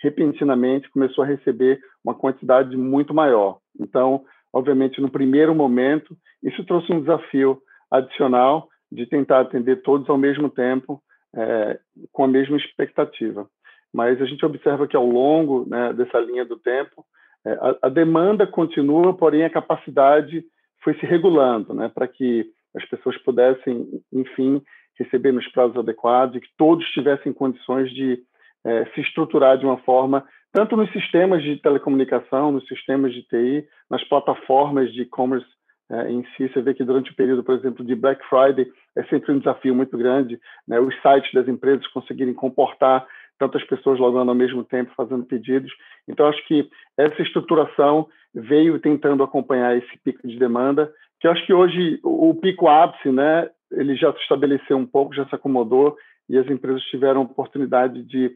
repentinamente 0.00 0.90
começou 0.90 1.24
a 1.24 1.26
receber 1.26 1.80
uma 2.04 2.14
quantidade 2.14 2.76
muito 2.76 3.12
maior. 3.12 3.58
Então, 3.78 4.24
Obviamente, 4.52 5.00
no 5.00 5.10
primeiro 5.10 5.54
momento, 5.54 6.16
isso 6.42 6.64
trouxe 6.64 6.92
um 6.92 7.00
desafio 7.00 7.60
adicional 7.90 8.68
de 8.90 9.06
tentar 9.06 9.40
atender 9.40 9.82
todos 9.82 10.08
ao 10.08 10.16
mesmo 10.16 10.48
tempo, 10.48 11.02
é, 11.34 11.78
com 12.12 12.24
a 12.24 12.28
mesma 12.28 12.56
expectativa. 12.56 13.46
Mas 13.92 14.20
a 14.20 14.24
gente 14.24 14.44
observa 14.44 14.86
que 14.86 14.96
ao 14.96 15.06
longo 15.06 15.66
né, 15.68 15.92
dessa 15.92 16.18
linha 16.18 16.44
do 16.44 16.58
tempo, 16.58 17.04
é, 17.44 17.52
a, 17.52 17.76
a, 17.82 17.88
demanda 17.88 18.46
continua, 18.46 19.14
porém 19.14 19.44
a 19.44 19.50
capacidade 19.50 20.44
foi 20.82 20.94
se 20.94 21.06
regulando, 21.06 21.74
né, 21.74 21.90
para 21.92 22.08
que 22.08 22.46
as 22.74 22.84
pessoas 22.88 23.16
pudessem, 23.18 23.86
enfim, 24.12 24.62
receber 24.98 25.32
nos 25.32 25.46
prazos 25.48 25.76
adequados 25.76 26.36
e 26.36 26.40
que 26.40 26.48
todos 26.56 26.86
tivessem 26.88 27.32
condições 27.32 27.90
de 27.90 28.18
é, 28.64 28.84
se 28.86 29.00
estruturar 29.00 29.56
de 29.58 29.64
uma 29.64 29.78
forma 29.78 30.24
tanto 30.52 30.76
nos 30.76 30.90
sistemas 30.92 31.42
de 31.42 31.56
telecomunicação, 31.56 32.52
nos 32.52 32.66
sistemas 32.66 33.12
de 33.12 33.22
TI, 33.22 33.66
nas 33.90 34.02
plataformas 34.04 34.92
de 34.92 35.02
e-commerce 35.02 35.46
é, 35.90 36.10
em 36.10 36.24
si. 36.36 36.48
Você 36.48 36.60
vê 36.60 36.74
que 36.74 36.84
durante 36.84 37.10
o 37.10 37.16
período, 37.16 37.44
por 37.44 37.54
exemplo, 37.54 37.84
de 37.84 37.94
Black 37.94 38.22
Friday, 38.28 38.66
é 38.96 39.04
sempre 39.04 39.32
um 39.32 39.38
desafio 39.38 39.74
muito 39.74 39.96
grande, 39.96 40.38
né? 40.66 40.78
os 40.80 40.94
sites 41.00 41.32
das 41.32 41.48
empresas 41.48 41.86
conseguirem 41.88 42.34
comportar 42.34 43.06
tantas 43.38 43.62
pessoas 43.64 43.98
logando 44.00 44.30
ao 44.30 44.34
mesmo 44.34 44.64
tempo, 44.64 44.92
fazendo 44.96 45.24
pedidos. 45.24 45.72
Então, 46.08 46.26
acho 46.26 46.44
que 46.46 46.68
essa 46.96 47.22
estruturação 47.22 48.08
veio 48.34 48.78
tentando 48.80 49.22
acompanhar 49.22 49.76
esse 49.76 49.98
pico 50.04 50.26
de 50.26 50.38
demanda, 50.38 50.92
que 51.20 51.26
eu 51.26 51.30
acho 51.30 51.46
que 51.46 51.52
hoje 51.52 52.00
o 52.02 52.34
pico 52.34 52.68
ápice 52.68 53.10
né, 53.10 53.48
ele 53.70 53.96
já 53.96 54.12
se 54.12 54.20
estabeleceu 54.20 54.76
um 54.76 54.86
pouco, 54.86 55.14
já 55.14 55.26
se 55.26 55.34
acomodou 55.34 55.96
e 56.28 56.36
as 56.36 56.48
empresas 56.48 56.82
tiveram 56.84 57.22
oportunidade 57.22 58.02
de 58.04 58.32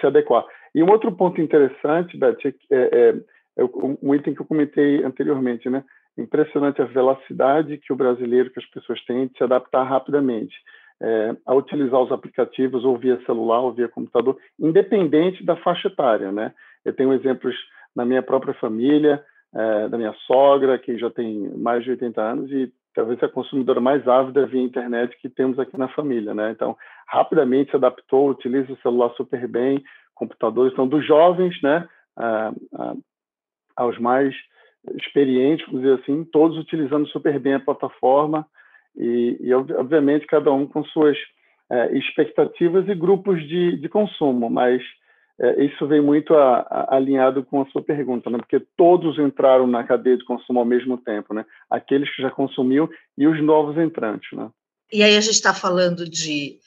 se 0.00 0.06
adequar. 0.06 0.44
E 0.74 0.82
um 0.82 0.90
outro 0.90 1.10
ponto 1.12 1.40
interessante, 1.40 2.16
Beth, 2.16 2.36
é, 2.44 2.52
é, 2.70 3.14
é 3.58 3.64
um 4.02 4.14
item 4.14 4.34
que 4.34 4.42
eu 4.42 4.46
comentei 4.46 5.02
anteriormente, 5.02 5.68
né? 5.68 5.84
Impressionante 6.18 6.82
a 6.82 6.86
velocidade 6.86 7.78
que 7.78 7.92
o 7.92 7.96
brasileiro, 7.96 8.50
que 8.50 8.58
as 8.58 8.66
pessoas 8.66 9.02
têm 9.04 9.26
de 9.26 9.38
se 9.38 9.44
adaptar 9.44 9.84
rapidamente 9.84 10.54
é, 11.02 11.34
a 11.46 11.54
utilizar 11.54 12.00
os 12.00 12.12
aplicativos 12.12 12.84
ou 12.84 12.98
via 12.98 13.20
celular 13.24 13.60
ou 13.60 13.72
via 13.72 13.88
computador, 13.88 14.36
independente 14.58 15.44
da 15.44 15.56
faixa 15.56 15.88
etária, 15.88 16.30
né? 16.30 16.52
Eu 16.84 16.92
tenho 16.92 17.12
exemplos 17.12 17.54
na 17.96 18.04
minha 18.04 18.22
própria 18.22 18.54
família, 18.54 19.22
é, 19.54 19.88
da 19.88 19.96
minha 19.96 20.12
sogra, 20.26 20.78
que 20.78 20.98
já 20.98 21.10
tem 21.10 21.48
mais 21.56 21.82
de 21.82 21.90
80 21.90 22.22
anos 22.22 22.50
e 22.52 22.72
talvez 22.94 23.22
a 23.22 23.28
consumidora 23.28 23.80
mais 23.80 24.06
ávida 24.06 24.46
via 24.46 24.62
internet 24.62 25.16
que 25.20 25.28
temos 25.28 25.58
aqui 25.58 25.76
na 25.78 25.88
família, 25.88 26.34
né? 26.34 26.50
Então, 26.50 26.76
rapidamente 27.06 27.70
se 27.70 27.76
adaptou, 27.76 28.30
utiliza 28.30 28.72
o 28.72 28.78
celular 28.78 29.10
super 29.16 29.46
bem, 29.46 29.82
computadores, 30.14 30.72
então, 30.72 30.86
dos 30.86 31.06
jovens, 31.06 31.60
né, 31.62 31.88
a, 32.16 32.52
a, 32.74 32.94
aos 33.76 33.98
mais 33.98 34.34
experientes, 34.96 35.64
vamos 35.66 35.82
dizer 35.82 36.00
assim, 36.00 36.24
todos 36.24 36.58
utilizando 36.58 37.06
super 37.08 37.38
bem 37.38 37.54
a 37.54 37.60
plataforma 37.60 38.46
e, 38.96 39.36
e 39.40 39.54
obviamente, 39.54 40.26
cada 40.26 40.52
um 40.52 40.66
com 40.66 40.84
suas 40.84 41.16
é, 41.70 41.96
expectativas 41.96 42.88
e 42.88 42.94
grupos 42.94 43.40
de, 43.48 43.76
de 43.76 43.88
consumo, 43.88 44.50
mas 44.50 44.82
é, 45.42 45.64
isso 45.64 45.86
vem 45.86 46.02
muito 46.02 46.34
a, 46.34 46.58
a, 46.60 46.96
alinhado 46.96 47.42
com 47.42 47.62
a 47.62 47.66
sua 47.70 47.82
pergunta, 47.82 48.28
né? 48.28 48.36
porque 48.36 48.60
todos 48.76 49.18
entraram 49.18 49.66
na 49.66 49.82
cadeia 49.82 50.18
de 50.18 50.24
consumo 50.24 50.58
ao 50.58 50.66
mesmo 50.66 50.98
tempo, 50.98 51.32
né? 51.32 51.46
aqueles 51.70 52.14
que 52.14 52.20
já 52.20 52.30
consumiam 52.30 52.86
e 53.16 53.26
os 53.26 53.42
novos 53.42 53.78
entrantes. 53.78 54.30
Né? 54.36 54.50
E 54.92 55.02
aí 55.02 55.16
a 55.16 55.20
gente 55.20 55.32
está 55.32 55.54
falando 55.54 56.04
de, 56.06 56.58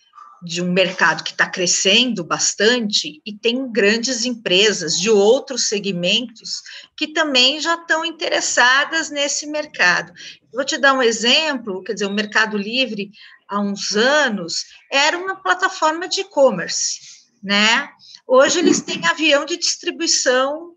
de 0.41 0.63
um 0.63 0.71
mercado 0.71 1.23
que 1.23 1.29
está 1.29 1.47
crescendo 1.47 2.23
bastante 2.23 3.21
e 3.23 3.31
tem 3.31 3.71
grandes 3.71 4.25
empresas 4.25 4.99
de 4.99 5.07
outros 5.07 5.69
segmentos 5.69 6.63
que 6.97 7.09
também 7.09 7.61
já 7.61 7.75
estão 7.75 8.03
interessadas 8.03 9.11
nesse 9.11 9.45
mercado. 9.45 10.11
Vou 10.51 10.65
te 10.65 10.79
dar 10.79 10.93
um 10.93 11.03
exemplo, 11.03 11.83
quer 11.83 11.93
dizer, 11.93 12.07
o 12.07 12.13
Mercado 12.13 12.57
Livre, 12.57 13.11
há 13.47 13.59
uns 13.59 13.95
anos, 13.95 14.65
era 14.91 15.15
uma 15.15 15.35
plataforma 15.35 16.07
de 16.07 16.21
e-commerce, 16.21 16.99
né? 17.43 17.87
Hoje 18.25 18.59
eles 18.59 18.81
têm 18.81 19.05
avião 19.05 19.45
de 19.45 19.57
distribuição 19.57 20.75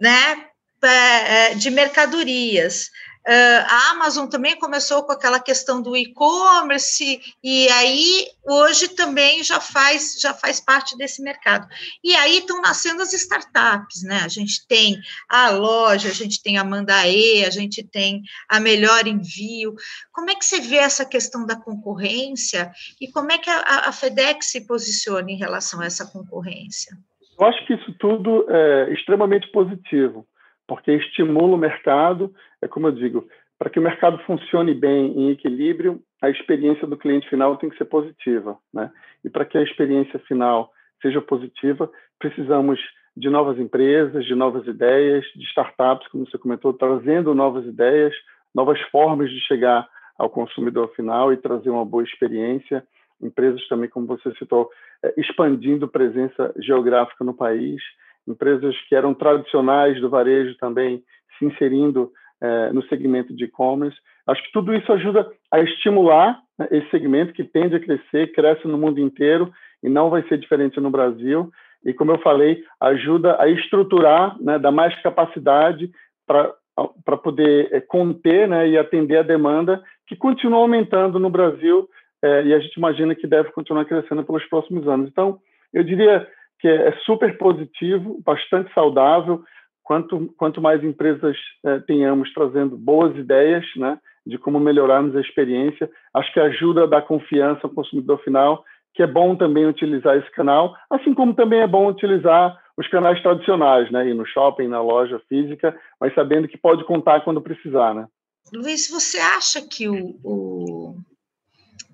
né, 0.00 0.48
é, 0.82 1.52
é, 1.52 1.54
de 1.54 1.70
mercadorias. 1.70 2.90
Uh, 3.26 3.64
a 3.66 3.90
Amazon 3.92 4.28
também 4.28 4.54
começou 4.58 5.02
com 5.02 5.12
aquela 5.12 5.40
questão 5.40 5.80
do 5.80 5.96
e-commerce 5.96 7.22
e 7.42 7.68
aí 7.70 8.26
hoje 8.44 8.88
também 8.88 9.42
já 9.42 9.58
faz 9.58 10.20
já 10.20 10.34
faz 10.34 10.60
parte 10.60 10.94
desse 10.98 11.22
mercado. 11.22 11.66
E 12.04 12.14
aí 12.16 12.38
estão 12.38 12.60
nascendo 12.60 13.00
as 13.00 13.14
startups, 13.14 14.02
né? 14.02 14.20
A 14.22 14.28
gente 14.28 14.66
tem 14.68 15.00
a 15.26 15.48
loja, 15.48 16.10
a 16.10 16.12
gente 16.12 16.42
tem 16.42 16.58
a 16.58 16.64
Mandae, 16.64 17.46
a 17.46 17.50
gente 17.50 17.82
tem 17.82 18.20
a 18.46 18.60
Melhor 18.60 19.06
Envio. 19.06 19.74
Como 20.12 20.28
é 20.28 20.34
que 20.34 20.44
você 20.44 20.60
vê 20.60 20.76
essa 20.76 21.06
questão 21.06 21.46
da 21.46 21.56
concorrência 21.56 22.70
e 23.00 23.10
como 23.10 23.32
é 23.32 23.38
que 23.38 23.48
a, 23.48 23.88
a 23.88 23.92
FedEx 23.92 24.50
se 24.50 24.66
posiciona 24.66 25.30
em 25.30 25.38
relação 25.38 25.80
a 25.80 25.86
essa 25.86 26.04
concorrência? 26.04 26.94
Eu 27.40 27.46
acho 27.46 27.66
que 27.66 27.72
isso 27.72 27.90
tudo 27.98 28.44
é 28.50 28.92
extremamente 28.92 29.50
positivo 29.50 30.26
porque 30.66 30.92
estimula 30.92 31.54
o 31.54 31.58
mercado. 31.58 32.34
É 32.64 32.68
como 32.68 32.86
eu 32.86 32.92
digo, 32.92 33.28
para 33.58 33.68
que 33.68 33.78
o 33.78 33.82
mercado 33.82 34.18
funcione 34.24 34.72
bem 34.72 35.12
em 35.18 35.30
equilíbrio, 35.30 36.00
a 36.22 36.30
experiência 36.30 36.86
do 36.86 36.96
cliente 36.96 37.28
final 37.28 37.58
tem 37.58 37.68
que 37.68 37.76
ser 37.76 37.84
positiva, 37.84 38.56
né? 38.72 38.90
E 39.22 39.28
para 39.28 39.44
que 39.44 39.58
a 39.58 39.62
experiência 39.62 40.18
final 40.20 40.72
seja 41.02 41.20
positiva, 41.20 41.90
precisamos 42.18 42.80
de 43.14 43.28
novas 43.28 43.58
empresas, 43.58 44.24
de 44.24 44.34
novas 44.34 44.66
ideias, 44.66 45.26
de 45.36 45.44
startups, 45.44 46.08
como 46.08 46.26
você 46.26 46.38
comentou, 46.38 46.72
trazendo 46.72 47.34
novas 47.34 47.66
ideias, 47.66 48.14
novas 48.54 48.80
formas 48.90 49.30
de 49.30 49.40
chegar 49.40 49.86
ao 50.18 50.30
consumidor 50.30 50.88
final 50.94 51.34
e 51.34 51.36
trazer 51.36 51.68
uma 51.68 51.84
boa 51.84 52.02
experiência. 52.02 52.82
Empresas 53.20 53.68
também, 53.68 53.90
como 53.90 54.06
você 54.06 54.32
citou, 54.36 54.70
é, 55.04 55.12
expandindo 55.18 55.86
presença 55.86 56.54
geográfica 56.58 57.22
no 57.22 57.34
país 57.34 57.82
empresas 58.26 58.74
que 58.88 58.94
eram 58.94 59.12
tradicionais 59.12 60.00
do 60.00 60.08
varejo 60.08 60.56
também 60.56 61.04
se 61.38 61.44
inserindo 61.44 62.10
é, 62.44 62.72
no 62.72 62.82
segmento 62.88 63.34
de 63.34 63.44
e-commerce. 63.44 63.96
Acho 64.26 64.42
que 64.44 64.52
tudo 64.52 64.74
isso 64.74 64.92
ajuda 64.92 65.26
a 65.50 65.60
estimular 65.60 66.38
né, 66.58 66.68
esse 66.70 66.90
segmento 66.90 67.32
que 67.32 67.42
tende 67.42 67.74
a 67.74 67.80
crescer, 67.80 68.32
cresce 68.32 68.68
no 68.68 68.76
mundo 68.76 69.00
inteiro 69.00 69.50
e 69.82 69.88
não 69.88 70.10
vai 70.10 70.22
ser 70.28 70.36
diferente 70.36 70.78
no 70.78 70.90
Brasil. 70.90 71.50
E, 71.84 71.94
como 71.94 72.12
eu 72.12 72.18
falei, 72.18 72.62
ajuda 72.80 73.40
a 73.40 73.48
estruturar, 73.48 74.36
né, 74.40 74.58
dar 74.58 74.70
mais 74.70 74.94
capacidade 75.02 75.90
para 76.26 77.16
poder 77.16 77.68
é, 77.72 77.80
conter 77.80 78.46
né, 78.46 78.68
e 78.68 78.76
atender 78.76 79.18
a 79.18 79.22
demanda 79.22 79.82
que 80.06 80.14
continua 80.14 80.58
aumentando 80.58 81.18
no 81.18 81.30
Brasil 81.30 81.88
é, 82.22 82.42
e 82.44 82.54
a 82.54 82.58
gente 82.58 82.74
imagina 82.76 83.14
que 83.14 83.26
deve 83.26 83.52
continuar 83.52 83.84
crescendo 83.86 84.24
pelos 84.24 84.44
próximos 84.46 84.86
anos. 84.86 85.08
Então, 85.10 85.38
eu 85.72 85.82
diria 85.82 86.26
que 86.60 86.68
é 86.68 86.92
super 87.04 87.36
positivo, 87.36 88.20
bastante 88.24 88.72
saudável. 88.72 89.42
Quanto, 89.84 90.34
quanto 90.38 90.60
mais 90.60 90.82
empresas 90.82 91.36
é, 91.64 91.78
tenhamos 91.80 92.32
trazendo 92.32 92.76
boas 92.76 93.14
ideias 93.16 93.64
né, 93.76 93.98
de 94.26 94.38
como 94.38 94.58
melhorarmos 94.58 95.14
a 95.14 95.20
experiência, 95.20 95.90
acho 96.14 96.32
que 96.32 96.40
ajuda 96.40 96.84
a 96.84 96.86
dar 96.86 97.02
confiança 97.02 97.60
ao 97.64 97.70
consumidor 97.70 98.18
final, 98.24 98.64
que 98.94 99.02
é 99.02 99.06
bom 99.06 99.36
também 99.36 99.66
utilizar 99.66 100.16
esse 100.16 100.30
canal, 100.32 100.74
assim 100.88 101.12
como 101.12 101.34
também 101.34 101.60
é 101.60 101.66
bom 101.66 101.86
utilizar 101.88 102.58
os 102.76 102.88
canais 102.88 103.20
tradicionais, 103.22 103.90
né, 103.92 104.08
ir 104.08 104.14
no 104.14 104.26
shopping, 104.26 104.68
na 104.68 104.80
loja 104.80 105.20
física, 105.28 105.78
mas 106.00 106.14
sabendo 106.14 106.48
que 106.48 106.58
pode 106.58 106.84
contar 106.84 107.20
quando 107.22 107.42
precisar. 107.42 107.94
Né? 107.94 108.06
Luiz, 108.52 108.88
você 108.90 109.18
acha 109.18 109.60
que 109.68 109.88
o, 109.88 110.16
o 110.24 110.96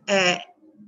é, 0.08 0.38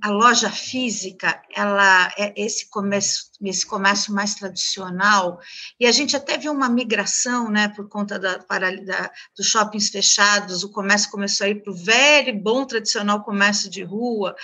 a 0.03 0.09
loja 0.09 0.49
física, 0.49 1.41
ela 1.55 2.13
é 2.17 2.33
esse 2.35 2.69
comércio, 2.69 3.27
esse 3.41 3.65
comércio 3.65 4.13
mais 4.13 4.35
tradicional, 4.35 5.39
e 5.79 5.85
a 5.85 5.93
gente 5.93 6.13
até 6.13 6.37
viu 6.37 6.51
uma 6.51 6.67
migração, 6.67 7.49
né, 7.49 7.69
por 7.69 7.87
conta 7.87 8.19
da, 8.19 8.37
para, 8.39 8.75
da, 8.83 9.09
dos 9.33 9.47
shoppings 9.47 9.87
fechados, 9.87 10.61
o 10.61 10.73
comércio 10.73 11.09
começou 11.09 11.45
a 11.45 11.49
ir 11.49 11.63
para 11.63 11.71
o 11.71 11.77
velho, 11.77 12.37
bom, 12.37 12.65
tradicional 12.65 13.23
comércio 13.23 13.69
de 13.69 13.81
rua. 13.81 14.35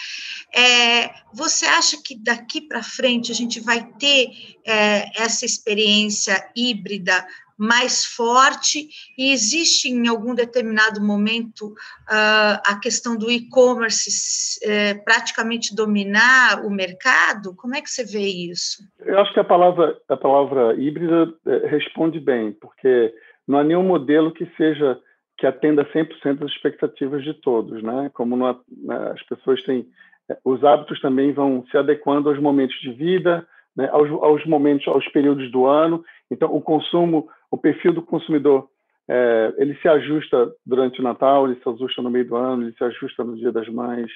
É, 0.55 1.11
você 1.33 1.65
acha 1.65 2.01
que 2.01 2.17
daqui 2.17 2.61
para 2.61 2.81
frente 2.81 3.29
a 3.29 3.35
gente 3.35 3.59
vai 3.59 3.85
ter 3.99 4.29
é, 4.65 5.21
essa 5.21 5.45
experiência 5.45 6.49
híbrida 6.55 7.27
mais 7.59 8.05
forte 8.05 8.87
e 9.17 9.33
existe 9.33 9.89
em 9.89 10.07
algum 10.07 10.33
determinado 10.33 11.01
momento 11.01 11.67
uh, 11.67 12.61
a 12.65 12.79
questão 12.81 13.17
do 13.17 13.29
e-commerce 13.29 14.59
uh, 14.63 15.03
praticamente 15.03 15.75
dominar 15.75 16.65
o 16.65 16.69
mercado? 16.69 17.53
Como 17.55 17.75
é 17.75 17.81
que 17.81 17.89
você 17.89 18.05
vê 18.05 18.25
isso? 18.25 18.81
Eu 18.99 19.19
acho 19.19 19.33
que 19.33 19.39
a 19.41 19.43
palavra, 19.43 19.97
a 20.07 20.15
palavra 20.15 20.73
híbrida 20.75 21.33
eh, 21.45 21.67
responde 21.67 22.19
bem, 22.19 22.53
porque 22.53 23.13
não 23.47 23.59
há 23.59 23.63
nenhum 23.63 23.83
modelo 23.83 24.31
que 24.31 24.45
seja 24.55 24.97
que 25.37 25.47
atenda 25.47 25.85
100% 25.85 26.39
das 26.39 26.51
expectativas 26.51 27.23
de 27.23 27.33
todos, 27.33 27.81
né? 27.81 28.09
Como 28.13 28.45
há, 28.45 28.57
né, 28.69 29.11
as 29.13 29.23
pessoas 29.23 29.61
têm 29.63 29.87
eh, 30.29 30.37
os 30.45 30.63
hábitos 30.63 31.01
também 31.01 31.33
vão 31.33 31.65
se 31.69 31.77
adequando 31.77 32.29
aos 32.29 32.39
momentos 32.39 32.79
de 32.81 32.91
vida, 32.93 33.45
né, 33.79 33.87
aos, 33.93 34.09
aos 34.21 34.45
momentos, 34.45 34.85
aos 34.89 35.07
períodos 35.07 35.49
do 35.51 35.65
ano. 35.65 36.03
Então, 36.29 36.53
o 36.53 36.61
consumo 36.61 37.29
o 37.49 37.57
perfil 37.57 37.93
do 37.93 38.01
consumidor 38.01 38.67
é, 39.09 39.53
ele 39.57 39.73
se 39.81 39.87
ajusta 39.87 40.53
durante 40.65 40.99
o 40.99 41.03
Natal, 41.03 41.47
ele 41.47 41.59
se 41.63 41.67
ajusta 41.67 42.01
no 42.01 42.11
meio 42.11 42.27
do 42.27 42.35
ano, 42.35 42.63
ele 42.63 42.73
se 42.73 42.83
ajusta 42.83 43.23
no 43.23 43.37
Dia 43.37 43.51
das 43.51 43.67
Mães, 43.69 44.11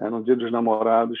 é, 0.00 0.08
no 0.08 0.22
Dia 0.22 0.36
dos 0.36 0.52
Namorados. 0.52 1.18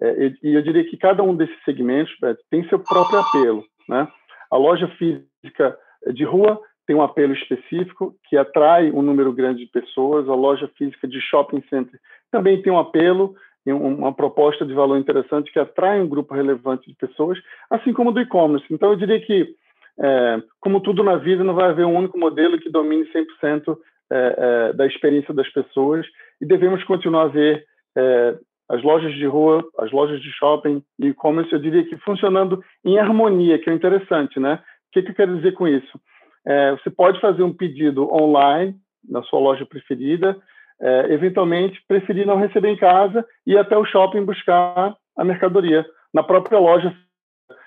É, 0.00 0.26
e, 0.26 0.38
e, 0.50 0.54
eu 0.54 0.62
diria 0.62 0.84
que 0.84 0.98
cada 0.98 1.22
um 1.22 1.34
desses 1.34 1.56
segmentos 1.64 2.14
tem 2.50 2.68
seu 2.68 2.78
próprio 2.78 3.20
apelo. 3.20 3.64
Né? 3.88 4.06
A 4.50 4.56
loja 4.56 4.86
física 4.98 5.76
de 6.12 6.24
rua 6.24 6.60
tem 6.86 6.94
um 6.94 7.02
apelo 7.02 7.32
específico 7.32 8.14
que 8.28 8.36
atrai 8.36 8.90
um 8.90 9.02
número 9.02 9.32
grande 9.32 9.64
de 9.64 9.70
pessoas. 9.72 10.28
A 10.28 10.34
loja 10.34 10.70
física 10.76 11.08
de 11.08 11.20
shopping 11.22 11.64
center 11.70 11.98
também 12.30 12.62
tem 12.62 12.72
um 12.72 12.78
apelo 12.78 13.34
uma 13.66 14.12
proposta 14.12 14.64
de 14.64 14.72
valor 14.72 14.98
interessante 14.98 15.52
que 15.52 15.58
atrai 15.58 16.00
um 16.00 16.08
grupo 16.08 16.34
relevante 16.34 16.88
de 16.88 16.96
pessoas, 16.96 17.38
assim 17.68 17.92
como 17.92 18.12
do 18.12 18.20
e-commerce. 18.20 18.66
Então, 18.70 18.90
eu 18.90 18.96
diria 18.96 19.20
que 19.20 19.54
é, 19.98 20.42
como 20.60 20.80
tudo 20.80 21.02
na 21.02 21.16
vida, 21.16 21.44
não 21.44 21.54
vai 21.54 21.68
haver 21.68 21.84
um 21.84 21.96
único 21.96 22.18
modelo 22.18 22.58
que 22.58 22.70
domine 22.70 23.06
100% 23.42 23.76
é, 24.12 24.34
é, 24.38 24.72
da 24.72 24.86
experiência 24.86 25.34
das 25.34 25.48
pessoas 25.50 26.06
e 26.40 26.46
devemos 26.46 26.82
continuar 26.84 27.24
a 27.24 27.28
ver 27.28 27.64
é, 27.96 28.38
as 28.68 28.82
lojas 28.82 29.12
de 29.14 29.26
rua, 29.26 29.64
as 29.78 29.90
lojas 29.90 30.20
de 30.22 30.30
shopping 30.32 30.82
e 30.98 31.08
e-commerce, 31.08 31.52
eu 31.52 31.58
diria 31.58 31.84
que 31.84 31.96
funcionando 31.98 32.62
em 32.84 32.98
harmonia, 32.98 33.58
que 33.58 33.68
é 33.68 33.74
interessante, 33.74 34.38
né? 34.38 34.54
O 34.54 34.92
que, 34.92 35.02
que 35.02 35.10
eu 35.10 35.14
quero 35.14 35.36
dizer 35.36 35.52
com 35.52 35.68
isso? 35.68 36.00
É, 36.46 36.72
você 36.72 36.88
pode 36.88 37.20
fazer 37.20 37.42
um 37.42 37.52
pedido 37.52 38.08
online 38.12 38.74
na 39.08 39.22
sua 39.24 39.40
loja 39.40 39.66
preferida, 39.66 40.36
é, 40.80 41.12
eventualmente 41.12 41.82
preferir 41.86 42.26
não 42.26 42.36
receber 42.36 42.68
em 42.70 42.76
casa 42.76 43.24
e 43.46 43.52
ir 43.52 43.58
até 43.58 43.76
o 43.76 43.84
shopping 43.84 44.24
buscar 44.24 44.96
a 45.16 45.24
mercadoria 45.24 45.84
na 46.12 46.22
própria 46.22 46.58
loja. 46.58 46.94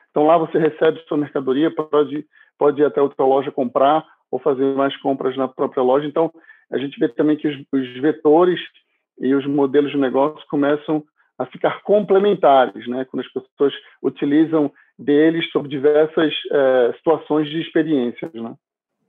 Então 0.10 0.26
lá 0.26 0.38
você 0.38 0.58
recebe 0.58 1.00
sua 1.08 1.18
mercadoria, 1.18 1.74
pode 1.74 2.26
pode 2.58 2.82
ir 2.82 2.86
até 2.86 3.02
outra 3.02 3.26
loja 3.26 3.52
comprar 3.52 4.06
ou 4.32 4.40
fazer 4.40 4.76
mais 4.76 4.96
compras 4.98 5.36
na 5.36 5.48
própria 5.48 5.84
loja. 5.84 6.08
Então 6.08 6.32
a 6.72 6.78
gente 6.78 7.00
vê 7.00 7.08
também 7.10 7.38
que 7.38 7.48
os, 7.48 7.58
os 7.72 8.00
vetores 8.00 8.60
e 9.20 9.34
os 9.34 9.46
modelos 9.46 9.92
de 9.92 9.98
negócio 9.98 10.46
começam 10.50 11.04
a 11.38 11.46
ficar 11.46 11.82
complementares, 11.82 12.88
né? 12.88 13.06
Quando 13.06 13.26
as 13.26 13.32
pessoas 13.32 13.74
utilizam 14.02 14.72
deles 14.98 15.50
sobre 15.52 15.70
diversas 15.70 16.34
é, 16.52 16.94
situações 16.98 17.50
de 17.50 17.62
experiências, 17.62 18.34
né? 18.34 18.54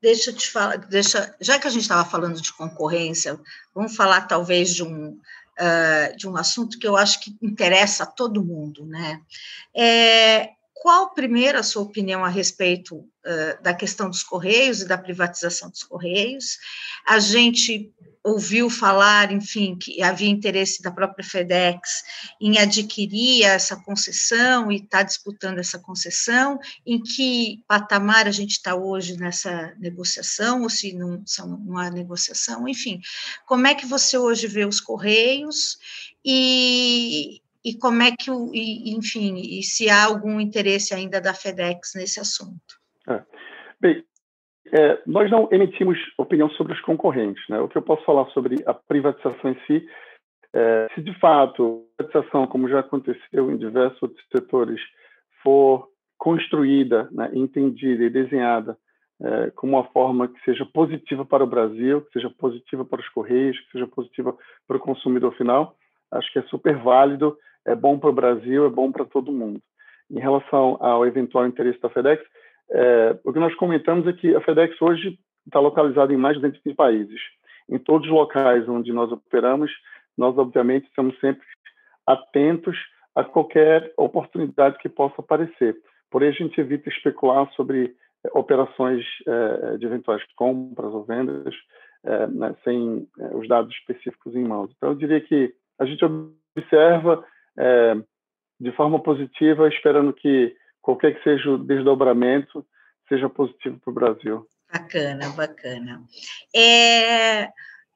Deixa 0.05 0.29
eu 0.29 0.37
te 0.37 0.51
falar, 0.51 0.77
deixa, 0.77 1.35
já 1.41 1.59
que 1.59 1.67
a 1.67 1.71
gente 1.71 1.81
estava 1.81 2.05
falando 2.05 2.39
de 2.39 2.53
concorrência, 2.53 3.41
vamos 3.75 3.97
falar 3.97 4.29
talvez 4.29 4.75
de 4.75 4.83
um 4.83 5.13
uh, 5.13 6.17
de 6.19 6.29
um 6.29 6.37
assunto 6.37 6.79
que 6.79 6.87
eu 6.87 6.95
acho 6.95 7.21
que 7.21 7.35
interessa 7.41 8.03
a 8.03 8.07
todo 8.07 8.45
mundo, 8.45 8.85
né? 8.85 9.23
É, 9.75 10.51
qual 10.85 11.15
primeiro 11.15 11.59
a 11.59 11.63
sua 11.63 11.81
opinião 11.81 12.23
a 12.23 12.29
respeito 12.29 12.97
uh, 12.97 13.63
da 13.63 13.73
questão 13.73 14.11
dos 14.11 14.23
correios 14.23 14.83
e 14.83 14.87
da 14.87 14.99
privatização 14.99 15.71
dos 15.71 15.83
correios? 15.83 16.59
A 17.09 17.19
gente 17.19 17.91
ouviu 18.23 18.69
falar, 18.69 19.33
enfim, 19.33 19.79
que 19.79 20.03
havia 20.03 20.29
interesse 20.29 20.83
da 20.83 20.91
própria 20.91 21.25
FedEx 21.25 22.03
em 22.39 22.59
adquirir 22.59 23.45
essa 23.45 23.77
concessão 23.77 24.71
e 24.71 24.77
está 24.77 25.03
disputando 25.03 25.59
essa 25.59 25.79
concessão. 25.79 26.61
Em 26.85 27.03
que 27.03 27.65
patamar 27.67 28.29
a 28.29 28.31
gente 28.31 28.51
está 28.51 28.75
hoje 28.75 29.17
nessa 29.17 29.75
negociação, 29.79 30.65
ou 30.65 30.69
se 30.69 30.93
não, 30.93 31.25
não 31.65 31.79
há 31.79 31.91
negociação, 31.91 32.69
enfim. 32.69 33.01
Como 33.47 33.67
é 33.67 33.75
que 33.75 33.87
você 33.87 34.19
hoje 34.19 34.47
vê 34.47 34.67
os 34.67 34.83
Correios 34.83 35.79
e, 36.23 37.41
e 37.65 37.79
como 37.79 38.03
é 38.03 38.11
que, 38.13 38.31
o, 38.31 38.51
e, 38.53 38.95
enfim, 38.95 39.37
e 39.37 39.63
se 39.63 39.89
há 39.89 40.05
algum 40.05 40.39
interesse 40.39 40.95
ainda 40.95 41.21
da 41.21 41.33
FedEx 41.33 41.93
nesse 41.97 42.21
assunto? 42.21 42.75
É. 43.09 43.23
Bem, 43.81 44.05
é, 44.73 45.01
nós 45.07 45.31
não 45.31 45.49
emitimos 45.51 45.99
opinião 46.19 46.51
sobre 46.51 46.73
os 46.73 46.81
concorrentes. 46.81 47.43
Né? 47.49 47.61
O 47.61 47.69
que 47.69 47.79
eu 47.79 47.83
posso 47.83 48.05
falar 48.05 48.27
sobre 48.31 48.63
a 48.67 48.75
privatização 48.75 49.51
em 49.51 49.59
si, 49.67 49.89
é, 50.53 50.89
se 50.95 51.03
de 51.03 51.19
fato 51.19 51.87
a 51.99 52.05
privatização, 52.05 52.47
como 52.47 52.69
já 52.69 52.81
aconteceu 52.81 53.51
em 53.51 53.57
diversos 53.57 54.03
outros 54.03 54.25
setores, 54.31 54.81
for 55.43 55.89
construída, 56.19 57.09
né, 57.13 57.31
entendida 57.35 58.05
e 58.05 58.11
desenhada 58.11 58.79
é, 59.23 59.51
como 59.51 59.75
uma 59.75 59.85
forma 59.85 60.29
que 60.29 60.41
seja 60.45 60.65
positiva 60.67 61.25
para 61.25 61.45
o 61.45 61.47
Brasil, 61.47 62.03
que 62.03 62.13
seja 62.15 62.31
positiva 62.31 62.85
para 62.85 63.01
os 63.01 63.09
Correios, 63.11 63.59
que 63.61 63.73
seja 63.73 63.87
positiva 63.87 64.37
para 64.67 64.77
o 64.77 64.81
consumidor 64.81 65.35
final, 65.37 65.77
acho 66.11 66.33
que 66.33 66.39
é 66.39 66.43
super 66.45 66.77
válido, 66.79 67.37
é 67.67 67.75
bom 67.75 67.99
para 67.99 68.11
o 68.11 68.15
Brasil, 68.15 68.67
é 68.67 68.71
bom 68.71 68.91
para 68.93 69.05
todo 69.05 69.33
mundo. 69.33 69.61
Em 70.11 70.21
relação 70.21 70.77
ao 70.81 71.07
eventual 71.07 71.47
interesse 71.47 71.81
da 71.81 71.91
FedEx, 71.91 72.23
é, 72.71 73.19
o 73.25 73.33
que 73.33 73.39
nós 73.39 73.55
comentamos 73.55 74.07
é 74.07 74.13
que 74.13 74.35
a 74.35 74.41
FedEx 74.41 74.81
hoje 74.81 75.19
está 75.47 75.61
localizada 75.61 76.13
em 76.13 76.17
mais 76.17 76.37
de 76.37 76.43
220 76.43 76.77
países. 76.77 77.21
Em 77.69 77.79
todos 77.79 78.07
os 78.07 78.13
locais 78.13 78.69
onde 78.69 78.93
nós 78.93 79.11
operamos, 79.11 79.71
nós, 80.17 80.37
obviamente, 80.37 80.87
estamos 80.87 81.19
sempre 81.19 81.45
atentos 82.07 82.77
a 83.15 83.25
qualquer 83.25 83.93
oportunidade 83.97 84.79
que 84.79 84.89
possa 84.89 85.21
aparecer. 85.21 85.77
Porém, 86.11 86.29
a 86.29 86.33
gente 86.33 86.61
evita 86.61 86.89
especular 86.89 87.51
sobre 87.55 87.95
é, 88.25 88.39
operações 88.39 89.05
é, 89.27 89.77
de 89.79 89.87
eventuais 89.87 90.23
compras 90.37 90.93
ou 90.93 91.05
vendas 91.05 91.55
é, 92.05 92.27
né, 92.27 92.55
sem 92.63 93.09
os 93.33 93.49
dados 93.49 93.75
específicos 93.75 94.35
em 94.35 94.45
mãos. 94.45 94.71
Então, 94.77 94.91
eu 94.91 94.95
diria 94.95 95.21
que 95.21 95.55
a 95.79 95.85
gente 95.85 96.05
observa 96.05 97.25
é, 97.59 97.95
de 98.61 98.73
forma 98.73 99.03
positiva, 99.03 99.69
esperando 99.69 100.13
que 100.13 100.55
qualquer 100.81 101.17
que 101.17 101.23
seja 101.23 101.51
o 101.51 101.59
desdobramento, 101.59 102.65
seja 103.09 103.29
positivo 103.29 103.79
para 103.81 103.91
o 103.91 103.95
Brasil. 103.95 104.47
Bacana, 104.73 105.29
bacana. 105.31 106.03
É, 106.55 107.49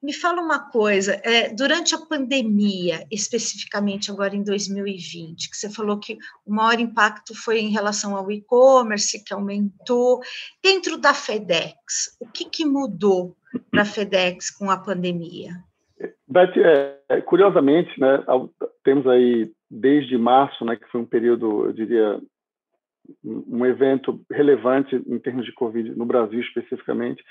me 0.02 0.12
fala 0.12 0.40
uma 0.40 0.70
coisa, 0.70 1.20
é, 1.24 1.52
durante 1.52 1.94
a 1.94 1.98
pandemia, 1.98 3.04
especificamente 3.10 4.10
agora 4.10 4.36
em 4.36 4.44
2020, 4.44 5.50
que 5.50 5.56
você 5.56 5.68
falou 5.68 5.98
que 5.98 6.16
o 6.46 6.54
maior 6.54 6.78
impacto 6.78 7.34
foi 7.34 7.58
em 7.58 7.70
relação 7.70 8.16
ao 8.16 8.30
e-commerce, 8.30 9.24
que 9.24 9.34
aumentou. 9.34 10.20
Dentro 10.62 10.96
da 10.98 11.12
FedEx, 11.12 12.16
o 12.20 12.26
que, 12.26 12.44
que 12.44 12.64
mudou 12.64 13.36
para 13.70 13.82
a 13.82 13.84
FedEx 13.84 14.50
com 14.50 14.70
a 14.70 14.76
pandemia? 14.76 15.64
Beth, 16.26 16.52
é, 17.08 17.20
curiosamente, 17.22 17.98
né, 17.98 18.22
temos 18.84 19.06
aí 19.06 19.50
desde 19.70 20.16
março, 20.16 20.64
né, 20.64 20.76
que 20.76 20.88
foi 20.88 21.00
um 21.00 21.06
período, 21.06 21.66
eu 21.66 21.72
diria, 21.72 22.20
um 23.24 23.64
evento 23.64 24.20
relevante 24.30 24.94
em 24.94 25.18
termos 25.18 25.44
de 25.46 25.52
Covid 25.52 25.90
no 25.96 26.04
Brasil 26.04 26.40
especificamente, 26.40 27.22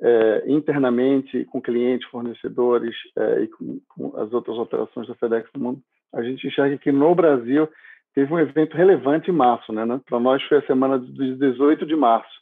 é, 0.00 0.44
internamente 0.46 1.44
com 1.46 1.62
clientes, 1.62 2.08
fornecedores 2.08 2.94
é, 3.16 3.42
e 3.42 3.48
com, 3.48 3.80
com, 3.88 4.16
as 4.18 4.32
outras 4.32 4.56
operações 4.58 5.06
da 5.06 5.14
FedEx 5.14 5.48
no 5.54 5.62
mundo, 5.62 5.80
a 6.12 6.22
gente 6.22 6.46
enxerga 6.46 6.76
que 6.78 6.92
no 6.92 7.14
Brasil 7.14 7.68
teve 8.14 8.32
um 8.32 8.38
evento 8.38 8.76
relevante 8.76 9.30
em 9.30 9.34
março, 9.34 9.72
né? 9.72 9.84
né? 9.84 10.00
Para 10.06 10.20
nós 10.20 10.42
foi 10.44 10.58
a 10.58 10.66
semana 10.66 10.98
do 10.98 11.36
18 11.36 11.84
de 11.86 11.96
março. 11.96 12.32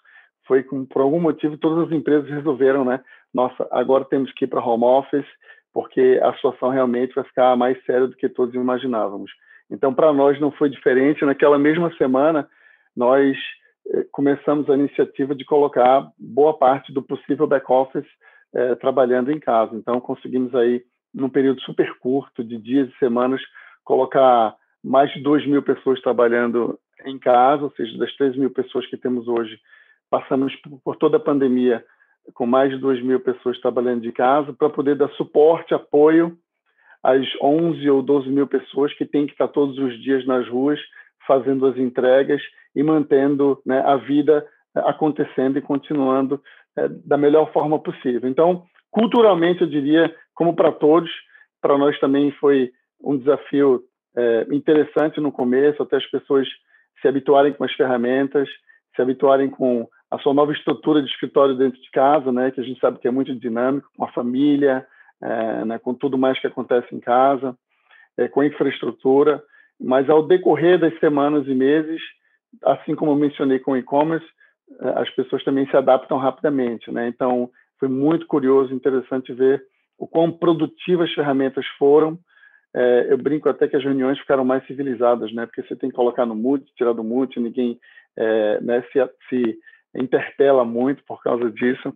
Foi 0.46 0.62
com, 0.62 0.84
por 0.84 1.00
algum 1.00 1.20
motivo 1.20 1.56
todas 1.56 1.86
as 1.86 1.92
empresas 1.92 2.28
resolveram, 2.28 2.84
né? 2.84 3.00
Nossa, 3.32 3.66
agora 3.70 4.04
temos 4.04 4.30
que 4.32 4.44
ir 4.44 4.48
para 4.48 4.64
home 4.64 4.84
office 4.84 5.26
porque 5.72 6.20
a 6.22 6.32
situação 6.34 6.68
realmente 6.68 7.14
vai 7.14 7.24
ficar 7.24 7.56
mais 7.56 7.82
séria 7.84 8.06
do 8.06 8.16
que 8.16 8.28
todos 8.28 8.54
imaginávamos. 8.54 9.30
Então, 9.70 9.94
para 9.94 10.12
nós 10.12 10.38
não 10.38 10.50
foi 10.52 10.68
diferente. 10.68 11.24
Naquela 11.24 11.58
mesma 11.58 11.90
semana, 11.96 12.48
nós 12.94 13.36
eh, 13.88 14.04
começamos 14.12 14.68
a 14.68 14.74
iniciativa 14.74 15.34
de 15.34 15.44
colocar 15.44 16.10
boa 16.18 16.56
parte 16.56 16.92
do 16.92 17.02
possível 17.02 17.46
back-office 17.46 18.06
eh, 18.54 18.74
trabalhando 18.74 19.32
em 19.32 19.40
casa. 19.40 19.74
Então, 19.74 19.98
conseguimos 19.98 20.54
aí, 20.54 20.82
num 21.14 21.30
período 21.30 21.60
super 21.62 21.90
curto, 21.98 22.44
de 22.44 22.58
dias 22.58 22.88
e 22.90 22.98
semanas, 22.98 23.40
colocar 23.82 24.54
mais 24.84 25.10
de 25.12 25.22
2 25.22 25.46
mil 25.46 25.62
pessoas 25.62 26.00
trabalhando 26.02 26.78
em 27.06 27.18
casa, 27.18 27.64
ou 27.64 27.72
seja, 27.72 27.96
das 27.96 28.14
3 28.16 28.36
mil 28.36 28.50
pessoas 28.50 28.86
que 28.86 28.96
temos 28.96 29.26
hoje, 29.26 29.58
passamos 30.10 30.54
por 30.84 30.96
toda 30.96 31.16
a 31.16 31.20
pandemia 31.20 31.82
com 32.34 32.46
mais 32.46 32.70
de 32.70 32.78
2 32.78 33.02
mil 33.02 33.20
pessoas 33.20 33.60
trabalhando 33.60 34.02
de 34.02 34.12
casa, 34.12 34.52
para 34.52 34.70
poder 34.70 34.96
dar 34.96 35.08
suporte, 35.10 35.74
apoio 35.74 36.36
às 37.02 37.26
11 37.42 37.90
ou 37.90 38.02
12 38.02 38.28
mil 38.28 38.46
pessoas 38.46 38.94
que 38.94 39.04
têm 39.04 39.26
que 39.26 39.32
estar 39.32 39.48
todos 39.48 39.76
os 39.78 40.00
dias 40.02 40.24
nas 40.26 40.48
ruas 40.48 40.78
fazendo 41.26 41.66
as 41.66 41.76
entregas 41.76 42.40
e 42.74 42.82
mantendo 42.82 43.60
né, 43.66 43.80
a 43.80 43.96
vida 43.96 44.46
eh, 44.74 44.82
acontecendo 44.86 45.58
e 45.58 45.62
continuando 45.62 46.40
é, 46.76 46.88
da 46.88 47.16
melhor 47.16 47.52
forma 47.52 47.78
possível. 47.78 48.28
Então, 48.28 48.64
culturalmente, 48.90 49.62
eu 49.62 49.66
diria, 49.66 50.14
como 50.34 50.54
para 50.54 50.72
todos, 50.72 51.10
para 51.60 51.76
nós 51.76 51.98
também 52.00 52.30
foi 52.32 52.70
um 53.02 53.16
desafio 53.16 53.82
é, 54.16 54.46
interessante 54.50 55.20
no 55.20 55.32
começo, 55.32 55.82
até 55.82 55.96
as 55.96 56.06
pessoas 56.06 56.48
se 57.00 57.08
habituarem 57.08 57.52
com 57.52 57.64
as 57.64 57.72
ferramentas, 57.72 58.48
se 58.94 59.02
habituarem 59.02 59.50
com 59.50 59.88
a 60.12 60.18
sua 60.18 60.34
nova 60.34 60.52
estrutura 60.52 61.00
de 61.00 61.08
escritório 61.08 61.56
dentro 61.56 61.80
de 61.80 61.90
casa, 61.90 62.30
né, 62.30 62.50
que 62.50 62.60
a 62.60 62.62
gente 62.62 62.78
sabe 62.78 62.98
que 62.98 63.08
é 63.08 63.10
muito 63.10 63.34
dinâmico, 63.34 63.88
com 63.96 64.04
a 64.04 64.12
família, 64.12 64.86
é, 65.22 65.64
né, 65.64 65.78
com 65.78 65.94
tudo 65.94 66.18
mais 66.18 66.38
que 66.38 66.46
acontece 66.46 66.94
em 66.94 67.00
casa, 67.00 67.56
é, 68.18 68.28
com 68.28 68.42
a 68.42 68.46
infraestrutura, 68.46 69.42
mas 69.80 70.10
ao 70.10 70.22
decorrer 70.22 70.78
das 70.78 70.96
semanas 71.00 71.48
e 71.48 71.54
meses, 71.54 72.00
assim 72.62 72.94
como 72.94 73.12
eu 73.12 73.16
mencionei 73.16 73.58
com 73.58 73.72
o 73.72 73.76
e-commerce, 73.76 74.26
é, 74.80 75.00
as 75.00 75.08
pessoas 75.10 75.42
também 75.44 75.66
se 75.70 75.76
adaptam 75.76 76.18
rapidamente, 76.18 76.92
né? 76.92 77.08
Então, 77.08 77.48
foi 77.80 77.88
muito 77.88 78.26
curioso, 78.26 78.74
interessante 78.74 79.32
ver 79.32 79.64
o 79.98 80.06
quão 80.06 80.30
produtivas 80.30 81.08
as 81.08 81.14
ferramentas 81.14 81.64
foram. 81.78 82.18
É, 82.74 83.06
eu 83.08 83.16
brinco 83.16 83.48
até 83.48 83.66
que 83.66 83.76
as 83.76 83.82
reuniões 83.82 84.18
ficaram 84.18 84.44
mais 84.44 84.66
civilizadas, 84.66 85.32
né? 85.32 85.46
Porque 85.46 85.62
você 85.62 85.74
tem 85.74 85.88
que 85.88 85.96
colocar 85.96 86.26
no 86.26 86.34
mute, 86.34 86.70
tirar 86.76 86.92
do 86.92 87.02
mute, 87.02 87.40
ninguém 87.40 87.78
é, 88.16 88.60
né, 88.60 88.84
se, 88.92 88.98
se 89.28 89.58
interpela 89.96 90.64
muito 90.64 91.02
por 91.04 91.22
causa 91.22 91.50
disso. 91.50 91.92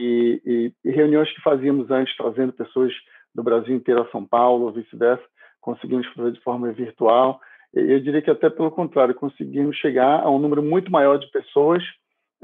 E, 0.00 0.40
e, 0.44 0.72
e, 0.84 0.90
reuniões 0.90 1.30
que 1.32 1.42
fazíamos 1.42 1.90
antes, 1.90 2.16
trazendo 2.16 2.52
pessoas 2.52 2.92
do 3.34 3.42
Brasil 3.42 3.74
inteiro 3.74 4.02
a 4.02 4.10
São 4.10 4.24
Paulo, 4.24 4.66
ou 4.66 4.72
vice-versa, 4.72 5.24
conseguimos 5.60 6.06
fazer 6.08 6.32
de 6.32 6.40
forma 6.40 6.72
virtual. 6.72 7.40
Eu 7.72 8.00
diria 8.00 8.22
que 8.22 8.30
até 8.30 8.48
pelo 8.48 8.70
contrário, 8.70 9.14
conseguimos 9.14 9.76
chegar 9.76 10.20
a 10.20 10.30
um 10.30 10.38
número 10.38 10.62
muito 10.62 10.90
maior 10.90 11.18
de 11.18 11.30
pessoas 11.30 11.82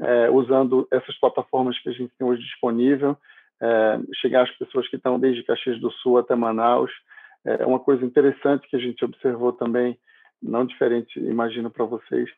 é, 0.00 0.30
usando 0.30 0.88
essas 0.90 1.18
plataformas 1.18 1.78
que 1.78 1.88
a 1.88 1.92
gente 1.92 2.12
tem 2.18 2.26
hoje 2.26 2.42
disponível, 2.42 3.16
é, 3.62 4.00
chegar 4.20 4.42
às 4.42 4.50
pessoas 4.56 4.88
que 4.88 4.96
estão 4.96 5.20
desde 5.20 5.44
Caxias 5.44 5.78
do 5.80 5.90
Sul 5.90 6.18
até 6.18 6.34
Manaus. 6.34 6.90
É 7.44 7.64
uma 7.64 7.78
coisa 7.78 8.04
interessante 8.04 8.68
que 8.68 8.76
a 8.76 8.78
gente 8.78 9.04
observou 9.04 9.52
também, 9.52 9.98
não 10.42 10.66
diferente, 10.66 11.18
imagino, 11.18 11.70
para 11.70 11.84
vocês, 11.84 12.28
é, 12.28 12.34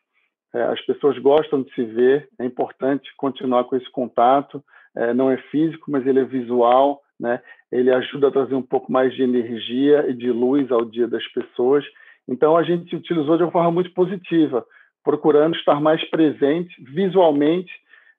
as 0.61 0.81
pessoas 0.85 1.17
gostam 1.17 1.63
de 1.63 1.73
se 1.73 1.83
ver, 1.83 2.29
é 2.39 2.45
importante 2.45 3.09
continuar 3.17 3.63
com 3.63 3.75
esse 3.75 3.89
contato. 3.89 4.63
É, 4.95 5.13
não 5.13 5.31
é 5.31 5.37
físico, 5.49 5.89
mas 5.89 6.05
ele 6.05 6.19
é 6.19 6.23
visual, 6.23 7.01
né? 7.19 7.41
Ele 7.71 7.91
ajuda 7.91 8.27
a 8.27 8.31
trazer 8.31 8.53
um 8.53 8.61
pouco 8.61 8.91
mais 8.91 9.13
de 9.15 9.23
energia 9.23 10.05
e 10.07 10.13
de 10.13 10.31
luz 10.31 10.71
ao 10.71 10.85
dia 10.85 11.07
das 11.07 11.25
pessoas. 11.29 11.83
Então 12.27 12.55
a 12.55 12.61
gente 12.61 12.95
utilizou 12.95 13.35
de 13.35 13.43
uma 13.43 13.51
forma 13.51 13.71
muito 13.71 13.91
positiva, 13.93 14.63
procurando 15.03 15.55
estar 15.55 15.81
mais 15.81 16.03
presente 16.09 16.75
visualmente 16.83 17.71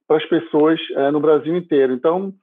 para 0.08 0.16
as 0.16 0.24
pessoas 0.26 0.80
é, 0.96 1.10
no 1.12 1.20
Brasil 1.20 1.56
inteiro. 1.56 1.92
Então 1.92 2.34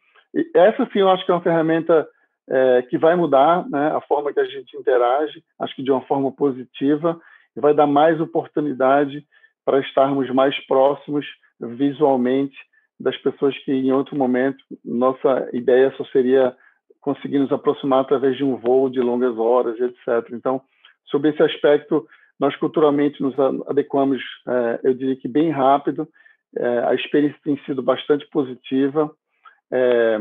essa 0.56 0.88
sim 0.93 0.99
eu 0.99 1.10
acho 1.10 1.25
que 1.25 1.32
é 1.32 1.34
uma 1.34 1.43
ferramenta 1.43 2.08
é, 2.49 2.82
que 2.84 2.97
vai 2.97 3.15
mudar 3.15 3.67
né, 3.69 3.91
a 3.93 4.01
forma 4.01 4.34
que 4.34 4.39
a 4.39 4.45
gente 4.45 4.75
interage, 4.77 5.43
acho 5.60 5.75
que 5.75 5.84
de 5.84 5.91
uma 5.91 6.01
forma 6.01 6.32
positiva, 6.32 7.19
e 7.56 7.60
vai 7.60 7.73
dar 7.73 7.88
mais 7.88 8.19
oportunidade 8.21 9.25
para 9.65 9.80
estarmos 9.80 10.30
mais 10.32 10.58
próximos 10.65 11.26
visualmente 11.60 12.58
das 13.00 13.17
pessoas 13.17 13.58
que 13.60 13.71
em 13.71 13.91
outro 13.91 14.15
momento 14.15 14.63
nossa 14.84 15.50
ideia 15.54 15.93
só 15.97 16.06
seria 16.06 16.56
conseguir 17.00 17.39
nos 17.39 17.52
aproximar 17.52 18.02
através 18.02 18.38
de 18.38 18.43
um 18.43 18.58
voo 18.58 18.89
de 18.89 19.00
longas 19.00 19.38
horas, 19.38 19.80
etc. 19.80 20.32
Então, 20.32 20.62
sobre 21.06 21.32
esse 21.32 21.41
aspecto, 21.41 22.08
nós 22.39 22.56
culturalmente 22.56 23.21
nos 23.21 23.36
adequamos, 23.67 24.21
é, 24.47 24.80
eu 24.84 24.93
diria 24.93 25.15
que 25.15 25.28
bem 25.28 25.50
rápido. 25.50 26.08
É, 26.56 26.80
a 26.86 26.93
experiência 26.93 27.39
tem 27.43 27.58
sido 27.65 27.82
bastante 27.82 28.28
positiva. 28.30 29.12
É, 29.71 30.19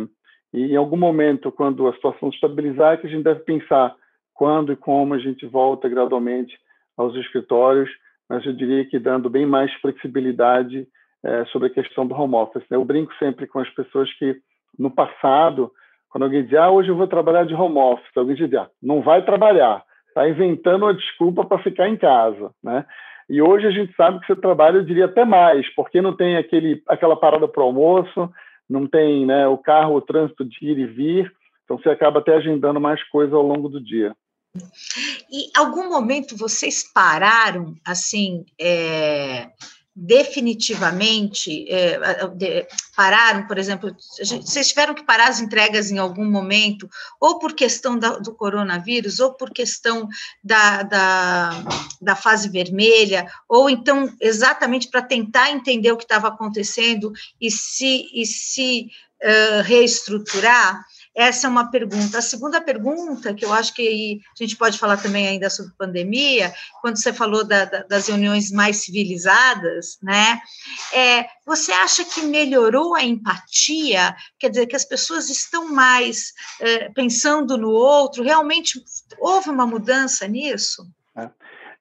e 0.53 0.72
em 0.72 0.76
algum 0.76 0.96
momento, 0.96 1.53
quando 1.53 1.87
a 1.87 1.94
situação 1.94 2.31
se 2.31 2.37
estabilizar, 2.37 2.94
é 2.94 2.96
que 2.96 3.07
a 3.07 3.11
gente 3.11 3.24
deve 3.24 3.40
pensar 3.40 3.94
quando 4.33 4.72
e 4.72 4.76
como 4.76 5.14
a 5.14 5.18
gente 5.18 5.46
volta 5.46 5.88
gradualmente 5.88 6.59
aos 6.96 7.14
escritórios, 7.16 7.90
mas 8.30 8.46
eu 8.46 8.52
diria 8.52 8.84
que 8.84 8.96
dando 8.96 9.28
bem 9.28 9.44
mais 9.44 9.72
flexibilidade 9.80 10.86
é, 11.24 11.44
sobre 11.46 11.66
a 11.66 11.72
questão 11.72 12.06
do 12.06 12.14
home 12.14 12.36
office. 12.36 12.62
Né? 12.70 12.76
Eu 12.76 12.84
brinco 12.84 13.12
sempre 13.18 13.44
com 13.44 13.58
as 13.58 13.68
pessoas 13.70 14.08
que, 14.14 14.36
no 14.78 14.88
passado, 14.88 15.72
quando 16.08 16.22
alguém 16.22 16.44
dizia, 16.44 16.62
ah, 16.62 16.70
hoje 16.70 16.90
eu 16.90 16.96
vou 16.96 17.08
trabalhar 17.08 17.44
de 17.44 17.54
home 17.54 17.76
office, 17.76 18.16
alguém 18.16 18.36
dizia, 18.36 18.62
ah, 18.62 18.70
não 18.80 19.02
vai 19.02 19.24
trabalhar, 19.24 19.82
está 20.06 20.28
inventando 20.28 20.84
uma 20.84 20.94
desculpa 20.94 21.44
para 21.44 21.60
ficar 21.60 21.88
em 21.88 21.96
casa. 21.96 22.52
Né? 22.62 22.86
E 23.28 23.42
hoje 23.42 23.66
a 23.66 23.72
gente 23.72 23.92
sabe 23.96 24.20
que 24.20 24.28
você 24.28 24.36
trabalha, 24.36 24.76
eu 24.76 24.84
diria 24.84 25.06
até 25.06 25.24
mais, 25.24 25.68
porque 25.74 26.00
não 26.00 26.14
tem 26.14 26.36
aquele, 26.36 26.80
aquela 26.86 27.16
parada 27.16 27.48
para 27.48 27.64
almoço, 27.64 28.30
não 28.68 28.86
tem 28.86 29.26
né, 29.26 29.48
o 29.48 29.58
carro, 29.58 29.96
o 29.96 30.00
trânsito 30.00 30.44
de 30.44 30.56
ir 30.64 30.78
e 30.78 30.86
vir, 30.86 31.32
então 31.64 31.76
você 31.76 31.88
acaba 31.88 32.20
até 32.20 32.36
agendando 32.36 32.80
mais 32.80 33.02
coisa 33.08 33.34
ao 33.34 33.42
longo 33.42 33.68
do 33.68 33.82
dia. 33.82 34.14
E 35.30 35.50
algum 35.56 35.88
momento 35.88 36.36
vocês 36.36 36.82
pararam, 36.92 37.76
assim, 37.84 38.44
é, 38.58 39.50
definitivamente 39.94 41.68
é, 41.68 42.26
de, 42.28 42.66
pararam, 42.96 43.46
por 43.46 43.58
exemplo, 43.58 43.94
gente, 44.22 44.48
vocês 44.48 44.68
tiveram 44.68 44.94
que 44.94 45.04
parar 45.04 45.28
as 45.28 45.40
entregas 45.40 45.90
em 45.90 45.98
algum 45.98 46.24
momento, 46.24 46.88
ou 47.20 47.38
por 47.38 47.52
questão 47.54 47.98
da, 47.98 48.18
do 48.18 48.34
coronavírus, 48.34 49.20
ou 49.20 49.34
por 49.34 49.50
questão 49.50 50.08
da, 50.42 50.82
da, 50.84 51.64
da 52.00 52.16
fase 52.16 52.48
vermelha, 52.48 53.30
ou 53.48 53.68
então 53.68 54.10
exatamente 54.20 54.88
para 54.88 55.02
tentar 55.02 55.50
entender 55.50 55.92
o 55.92 55.96
que 55.96 56.04
estava 56.04 56.28
acontecendo 56.28 57.12
e 57.40 57.50
se, 57.50 58.08
e 58.14 58.24
se 58.24 58.88
uh, 59.22 59.62
reestruturar. 59.64 60.84
Essa 61.14 61.49
é 61.49 61.51
uma 61.51 61.70
pergunta. 61.70 62.18
A 62.18 62.23
segunda 62.23 62.61
pergunta, 62.61 63.35
que 63.35 63.44
eu 63.44 63.53
acho 63.53 63.75
que 63.75 64.20
a 64.33 64.42
gente 64.42 64.57
pode 64.57 64.79
falar 64.79 64.96
também 64.96 65.27
ainda 65.27 65.51
sobre 65.51 65.73
pandemia, 65.77 66.53
quando 66.81 66.96
você 66.96 67.12
falou 67.12 67.44
da, 67.44 67.64
da, 67.64 67.83
das 67.83 68.09
reuniões 68.09 68.53
mais 68.53 68.77
civilizadas, 68.77 69.99
né? 70.03 70.40
É, 70.94 71.27
você 71.44 71.73
acha 71.73 72.05
que 72.05 72.23
melhorou 72.23 72.94
a 72.94 73.03
empatia? 73.03 74.14
Quer 74.38 74.51
dizer, 74.51 74.66
que 74.66 74.77
as 74.77 74.85
pessoas 74.85 75.29
estão 75.29 75.73
mais 75.73 76.33
é, 76.61 76.88
pensando 76.90 77.59
no 77.59 77.70
outro? 77.70 78.23
Realmente 78.23 78.81
houve 79.18 79.51
uma 79.51 79.66
mudança 79.66 80.29
nisso? 80.29 80.87
É. 81.16 81.29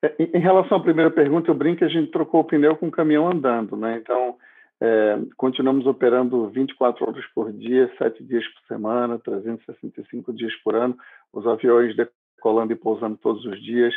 é 0.02 0.16
em 0.38 0.40
relação 0.40 0.80
à 0.80 0.82
primeira 0.82 1.12
pergunta, 1.12 1.52
eu 1.52 1.56
brinco 1.56 1.80
que 1.80 1.86
a 1.86 1.90
gente 1.90 2.12
trocou 2.12 2.42
o 2.42 2.46
pneu 2.46 2.76
com 2.76 2.88
o 2.88 2.92
caminhão 2.92 3.30
andando, 3.30 3.78
né? 3.78 4.00
Então, 4.02 4.38
é, 4.82 5.20
continuamos 5.36 5.86
operando 5.86 6.50
24 6.50 7.08
horas 7.08 7.26
por 7.36 7.52
dia, 7.52 7.92
7 7.98 8.24
dias 8.24 8.46
por 8.48 8.76
semana, 8.76 9.20
365 9.20 10.34
dias 10.34 10.54
por 10.64 10.76
ano, 10.76 10.98
os 11.34 11.46
aviões 11.46 11.96
decolando 11.96 12.72
e 12.72 12.76
pousando 12.76 13.18
todos 13.18 13.44
os 13.46 13.62
dias, 13.62 13.94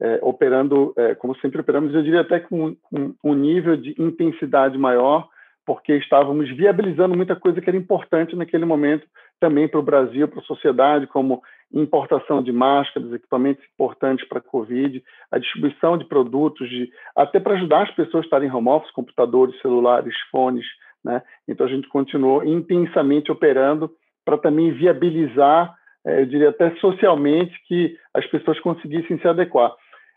é, 0.00 0.18
operando, 0.22 0.94
é, 0.96 1.14
como 1.14 1.36
sempre 1.36 1.60
operamos, 1.60 1.92
eu 1.92 2.02
diria 2.02 2.20
até 2.20 2.40
com, 2.40 2.74
com 2.76 3.14
um 3.24 3.34
nível 3.34 3.76
de 3.76 3.94
intensidade 3.98 4.78
maior, 4.78 5.28
porque 5.66 5.94
estávamos 5.96 6.48
viabilizando 6.56 7.16
muita 7.16 7.36
coisa 7.36 7.60
que 7.60 7.68
era 7.68 7.76
importante 7.76 8.34
naquele 8.34 8.64
momento 8.64 9.06
também 9.40 9.66
para 9.66 9.80
o 9.80 9.82
Brasil, 9.82 10.28
para 10.28 10.40
a 10.40 10.44
sociedade, 10.44 11.06
como 11.06 11.42
importação 11.72 12.42
de 12.42 12.52
máscaras, 12.52 13.12
equipamentos 13.12 13.64
importantes 13.74 14.26
para 14.28 14.38
a 14.38 14.42
Covid, 14.42 15.02
a 15.30 15.38
distribuição 15.38 15.96
de 15.96 16.04
produtos, 16.04 16.68
de, 16.68 16.90
até 17.16 17.40
para 17.40 17.54
ajudar 17.54 17.84
as 17.84 17.94
pessoas 17.94 18.24
a 18.24 18.26
estarem 18.26 18.48
em 18.48 18.52
home 18.52 18.68
office, 18.68 18.92
computadores, 18.92 19.58
celulares, 19.60 20.14
fones. 20.30 20.66
Né? 21.04 21.22
Então, 21.48 21.66
a 21.66 21.70
gente 21.70 21.88
continuou 21.88 22.44
intensamente 22.44 23.32
operando 23.32 23.90
para 24.24 24.36
também 24.36 24.72
viabilizar, 24.72 25.74
eh, 26.04 26.22
eu 26.22 26.26
diria 26.26 26.50
até 26.50 26.74
socialmente, 26.76 27.56
que 27.66 27.96
as 28.12 28.26
pessoas 28.26 28.60
conseguissem 28.60 29.18
se 29.18 29.26
adequar. 29.26 29.72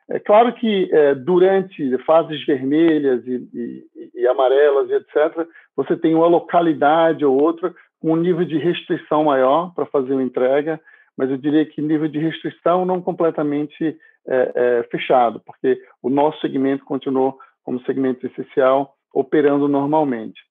É 0.09 0.19
claro 0.19 0.53
que 0.53 0.89
é, 0.91 1.15
durante 1.15 1.97
fases 1.99 2.45
vermelhas 2.45 3.25
e, 3.25 3.49
e, 3.53 4.11
e, 4.15 4.27
amarelas 4.27 4.89
e 4.89 4.95
etc., 4.95 5.47
você 5.75 5.95
tem 5.95 6.13
uma 6.13 6.27
localidade 6.27 7.23
ou 7.23 7.41
outra 7.41 7.73
um 8.03 8.17
nível 8.17 8.43
de 8.43 8.57
restrição 8.57 9.23
maior 9.23 9.73
para 9.73 9.85
fazer 9.85 10.13
uma 10.13 10.23
entrega, 10.23 10.79
mas 11.17 11.29
eu 11.29 11.37
diria 11.37 11.65
que 11.65 11.81
nível 11.81 12.07
de 12.07 12.19
restrição 12.19 12.85
não 12.85 13.01
completamente 13.01 13.97
é, 14.27 14.51
é, 14.55 14.83
fechado, 14.91 15.39
porque 15.45 15.81
o 16.01 16.09
nosso 16.09 16.39
segmento 16.41 16.83
continuou 16.83 17.37
como 17.63 17.83
segmento 17.85 18.25
essencial, 18.27 18.95
operando 19.13 19.67
normalmente. 19.67 20.41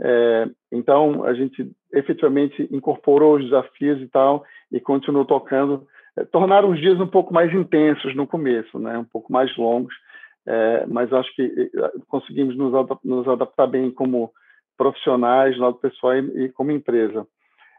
É, 0.00 0.48
então, 0.70 1.24
a 1.24 1.34
gente 1.34 1.70
efetivamente 1.92 2.68
incorporou 2.70 3.36
os 3.36 3.44
desafios 3.44 4.00
e 4.00 4.08
tal, 4.08 4.44
e 4.70 4.80
continuou 4.80 5.24
tocando, 5.24 5.86
é, 6.16 6.24
tornaram 6.24 6.70
os 6.70 6.80
dias 6.80 7.00
um 7.00 7.06
pouco 7.06 7.32
mais 7.32 7.52
intensos 7.52 8.14
no 8.14 8.26
começo, 8.26 8.78
né? 8.78 8.98
um 8.98 9.04
pouco 9.04 9.32
mais 9.32 9.56
longos, 9.56 9.94
é, 10.46 10.86
mas 10.86 11.12
acho 11.12 11.34
que 11.34 11.70
conseguimos 12.08 12.56
nos, 12.56 12.72
nos 13.04 13.28
adaptar 13.28 13.66
bem 13.66 13.90
como 13.90 14.32
profissionais, 14.76 15.56
lado 15.56 15.76
pessoal 15.76 16.16
e, 16.16 16.44
e 16.44 16.48
como 16.50 16.70
empresa. 16.70 17.26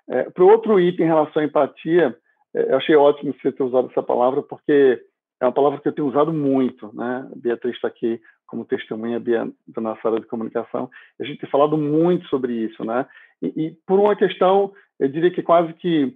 É, 0.09 0.29
Para 0.29 0.43
o 0.43 0.49
outro 0.49 0.79
item 0.79 1.05
em 1.05 1.09
relação 1.09 1.41
à 1.41 1.45
empatia, 1.45 2.15
é, 2.55 2.71
eu 2.71 2.77
achei 2.77 2.95
ótimo 2.95 3.33
você 3.33 3.51
ter 3.51 3.63
usado 3.63 3.89
essa 3.91 4.03
palavra, 4.03 4.41
porque 4.41 5.01
é 5.39 5.45
uma 5.45 5.51
palavra 5.51 5.79
que 5.79 5.87
eu 5.87 5.93
tenho 5.93 6.07
usado 6.07 6.33
muito. 6.33 6.89
Né? 6.93 7.27
A 7.31 7.35
Beatriz 7.35 7.75
está 7.75 7.87
aqui 7.87 8.21
como 8.45 8.65
testemunha 8.65 9.19
da 9.19 9.81
nossa 9.81 10.07
área 10.07 10.19
de 10.19 10.27
comunicação. 10.27 10.89
A 11.19 11.23
gente 11.23 11.39
tem 11.39 11.49
falado 11.49 11.77
muito 11.77 12.27
sobre 12.27 12.53
isso. 12.53 12.83
Né? 12.85 13.05
E, 13.41 13.47
e 13.65 13.71
por 13.85 13.99
uma 13.99 14.15
questão, 14.15 14.71
eu 14.99 15.07
diria 15.07 15.31
que 15.31 15.41
quase 15.41 15.73
que 15.73 16.15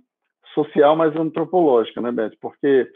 social, 0.53 0.95
mas 0.95 1.15
antropológica, 1.15 2.01
né, 2.01 2.11
Beth? 2.11 2.31
Porque 2.41 2.89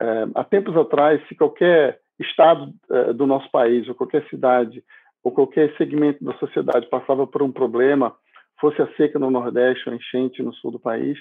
é, 0.00 0.26
há 0.34 0.44
tempos 0.44 0.76
atrás, 0.76 1.20
se 1.28 1.34
qualquer 1.34 2.00
estado 2.18 2.72
é, 2.90 3.12
do 3.12 3.26
nosso 3.26 3.50
país, 3.50 3.88
ou 3.88 3.94
qualquer 3.94 4.26
cidade, 4.28 4.82
ou 5.22 5.32
qualquer 5.32 5.74
segmento 5.76 6.24
da 6.24 6.34
sociedade 6.38 6.88
passava 6.88 7.26
por 7.26 7.42
um 7.42 7.52
problema, 7.52 8.14
fosse 8.60 8.80
a 8.80 8.92
seca 8.94 9.18
no 9.18 9.30
Nordeste 9.30 9.88
a 9.88 9.94
enchente 9.94 10.42
no 10.42 10.52
sul 10.54 10.70
do 10.70 10.78
país, 10.78 11.18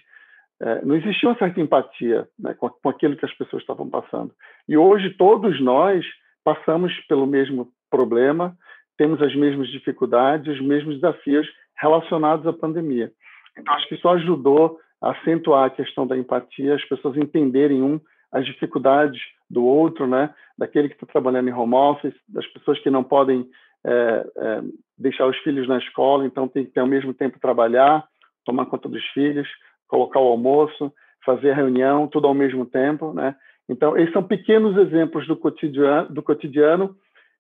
é, 0.62 0.84
não 0.84 0.96
existia 0.96 1.30
uma 1.30 1.38
certa 1.38 1.62
empatia 1.62 2.28
né, 2.38 2.54
com, 2.54 2.70
com 2.70 2.90
aquilo 2.90 3.16
que 3.16 3.26
as 3.26 3.34
pessoas 3.34 3.62
estavam 3.62 3.90
passando. 3.90 4.34
E 4.68 4.78
hoje 4.78 5.10
todos 5.12 5.60
nós 5.62 6.06
passamos 6.44 6.94
pelo 7.08 7.26
mesmo 7.26 7.70
problema, 7.90 8.56
temos 8.98 9.22
as 9.22 9.34
mesmas 9.36 9.70
dificuldades, 9.70 10.54
os 10.56 10.62
mesmos 10.62 10.96
desafios 10.96 11.48
relacionados 11.78 12.46
à 12.46 12.52
pandemia. 12.52 13.12
Então, 13.58 13.74
acho 13.74 13.88
que 13.88 13.96
isso 13.96 14.08
ajudou 14.10 14.78
a 15.02 15.12
acentuar 15.12 15.66
a 15.66 15.70
questão 15.70 16.06
da 16.06 16.18
empatia, 16.18 16.76
as 16.76 16.84
pessoas 16.86 17.16
entenderem 17.16 17.82
um 17.82 18.00
as 18.32 18.46
dificuldades 18.46 19.20
do 19.50 19.66
outro, 19.66 20.06
né? 20.06 20.34
Daquele 20.58 20.90
que 20.90 20.96
está 20.96 21.08
trabalhando 21.08 21.50
em 21.50 21.54
home 21.54 21.74
office, 21.74 22.14
das 22.28 22.46
pessoas 22.48 22.80
que 22.80 22.90
não 22.90 23.04
podem 23.04 23.50
é, 23.86 24.26
é, 24.38 24.62
deixar 24.98 25.28
os 25.28 25.38
filhos 25.40 25.68
na 25.68 25.78
escola, 25.78 26.26
então 26.26 26.48
tem 26.48 26.66
que 26.66 26.72
ter 26.72 26.80
ao 26.80 26.88
mesmo 26.88 27.14
tempo 27.14 27.40
trabalhar, 27.40 28.06
tomar 28.46 28.66
conta 28.66 28.90
dos 28.90 29.06
filhos, 29.08 29.48
colocar 29.88 30.20
o 30.20 30.28
almoço, 30.28 30.92
fazer 31.26 31.52
a 31.52 31.56
reunião, 31.56 32.08
tudo 32.08 32.28
ao 32.28 32.34
mesmo 32.34 32.66
tempo, 32.66 33.14
né? 33.14 33.36
Então, 33.68 33.96
esses 33.96 34.12
são 34.12 34.24
pequenos 34.24 34.76
exemplos 34.78 35.28
do 35.28 35.36
cotidiano, 35.36 36.10
do 36.10 36.24
cotidiano 36.24 36.96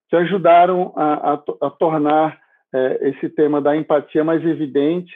que 0.10 0.16
ajudaram 0.16 0.94
a, 0.96 1.34
a, 1.34 1.44
a 1.62 1.70
tornar 1.72 2.40
é, 2.74 3.10
esse 3.10 3.30
tema 3.30 3.60
da 3.60 3.76
empatia 3.76 4.24
mais 4.24 4.46
evidente, 4.46 5.12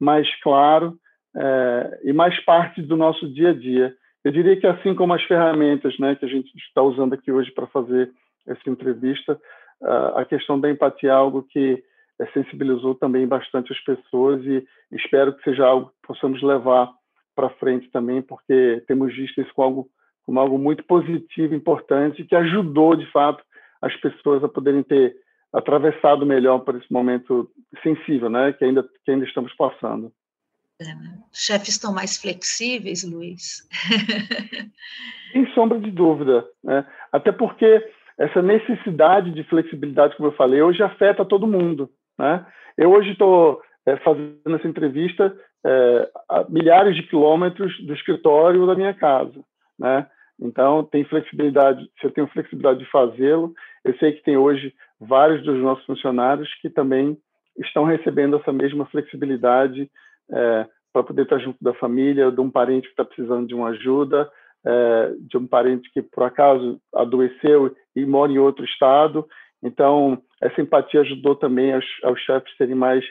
mais 0.00 0.28
claro 0.40 0.98
é, 1.36 2.00
e 2.04 2.12
mais 2.12 2.38
parte 2.44 2.80
do 2.80 2.96
nosso 2.96 3.28
dia 3.28 3.50
a 3.50 3.54
dia. 3.54 3.94
Eu 4.24 4.32
diria 4.32 4.58
que 4.58 4.66
assim 4.66 4.94
como 4.94 5.12
as 5.12 5.22
ferramentas 5.24 5.98
né, 5.98 6.14
que 6.14 6.24
a 6.24 6.28
gente 6.28 6.50
está 6.56 6.82
usando 6.82 7.12
aqui 7.12 7.30
hoje 7.30 7.50
para 7.52 7.66
fazer 7.66 8.10
essa 8.46 8.68
entrevista, 8.68 9.38
a 9.82 10.24
questão 10.24 10.58
da 10.58 10.70
empatia 10.70 11.10
é 11.10 11.12
algo 11.12 11.42
que 11.42 11.82
é, 12.20 12.26
sensibilizou 12.26 12.94
também 12.94 13.26
bastante 13.26 13.72
as 13.72 13.80
pessoas 13.80 14.44
e 14.44 14.66
espero 14.92 15.34
que 15.36 15.42
seja 15.42 15.66
algo 15.66 15.88
que 15.88 16.06
possamos 16.06 16.42
levar 16.42 16.90
para 17.34 17.50
frente 17.50 17.90
também, 17.90 18.22
porque 18.22 18.82
temos 18.86 19.14
visto 19.14 19.40
isso 19.40 19.52
como 19.54 19.66
algo, 19.66 19.90
como 20.24 20.40
algo 20.40 20.58
muito 20.58 20.84
positivo, 20.84 21.54
importante, 21.54 22.24
que 22.24 22.36
ajudou, 22.36 22.94
de 22.94 23.10
fato, 23.10 23.42
as 23.82 23.94
pessoas 23.96 24.44
a 24.44 24.48
poderem 24.48 24.82
ter 24.82 25.16
atravessado 25.52 26.24
melhor 26.24 26.60
por 26.60 26.76
esse 26.76 26.92
momento 26.92 27.50
sensível, 27.82 28.30
né, 28.30 28.52
que 28.52 28.64
ainda, 28.64 28.88
que 29.04 29.10
ainda 29.10 29.24
estamos 29.24 29.52
passando. 29.54 30.12
É, 30.80 30.86
chefes 31.32 31.70
estão 31.70 31.94
mais 31.94 32.16
flexíveis, 32.16 33.04
Luiz? 33.04 33.68
Sem 35.32 35.52
sombra 35.52 35.78
de 35.78 35.90
dúvida. 35.90 36.44
Né? 36.62 36.84
Até 37.12 37.30
porque 37.30 37.84
essa 38.18 38.40
necessidade 38.40 39.30
de 39.32 39.42
flexibilidade, 39.44 40.16
como 40.16 40.28
eu 40.28 40.36
falei, 40.36 40.62
hoje 40.62 40.82
afeta 40.82 41.24
todo 41.24 41.46
mundo. 41.46 41.90
Né? 42.18 42.44
Eu 42.76 42.92
hoje 42.92 43.12
estou 43.12 43.60
é, 43.86 43.96
fazendo 43.96 44.54
essa 44.54 44.68
entrevista 44.68 45.34
é, 45.64 46.10
a 46.28 46.44
milhares 46.48 46.94
de 46.96 47.02
quilômetros 47.04 47.76
do 47.84 47.94
escritório 47.94 48.66
da 48.66 48.74
minha 48.74 48.94
casa. 48.94 49.40
Né? 49.78 50.06
Então, 50.40 50.84
tem 50.84 51.04
flexibilidade, 51.04 51.88
se 52.00 52.06
eu 52.06 52.10
tenho 52.10 52.26
flexibilidade 52.28 52.80
de 52.80 52.90
fazê-lo, 52.90 53.52
eu 53.84 53.96
sei 53.98 54.12
que 54.12 54.22
tem 54.22 54.36
hoje 54.36 54.74
vários 55.00 55.42
dos 55.42 55.60
nossos 55.60 55.84
funcionários 55.84 56.52
que 56.60 56.70
também 56.70 57.16
estão 57.58 57.84
recebendo 57.84 58.36
essa 58.36 58.52
mesma 58.52 58.86
flexibilidade 58.86 59.90
é, 60.30 60.66
para 60.92 61.02
poder 61.02 61.22
estar 61.22 61.38
junto 61.38 61.62
da 61.62 61.74
família, 61.74 62.30
de 62.30 62.40
um 62.40 62.50
parente 62.50 62.86
que 62.86 62.92
está 62.92 63.04
precisando 63.04 63.46
de 63.46 63.54
uma 63.54 63.68
ajuda, 63.68 64.30
é, 64.66 65.12
de 65.20 65.36
um 65.36 65.46
parente 65.46 65.90
que 65.92 66.02
por 66.02 66.22
acaso 66.24 66.80
adoeceu 66.94 67.74
e 67.94 68.04
mora 68.04 68.32
em 68.32 68.38
outro 68.38 68.64
estado. 68.64 69.26
Então, 69.62 70.22
essa 70.42 70.60
empatia 70.60 71.00
ajudou 71.00 71.36
também 71.36 71.72
aos, 71.72 71.84
aos 72.02 72.20
chefes 72.20 72.56
serem 72.56 72.74
mais 72.74 73.04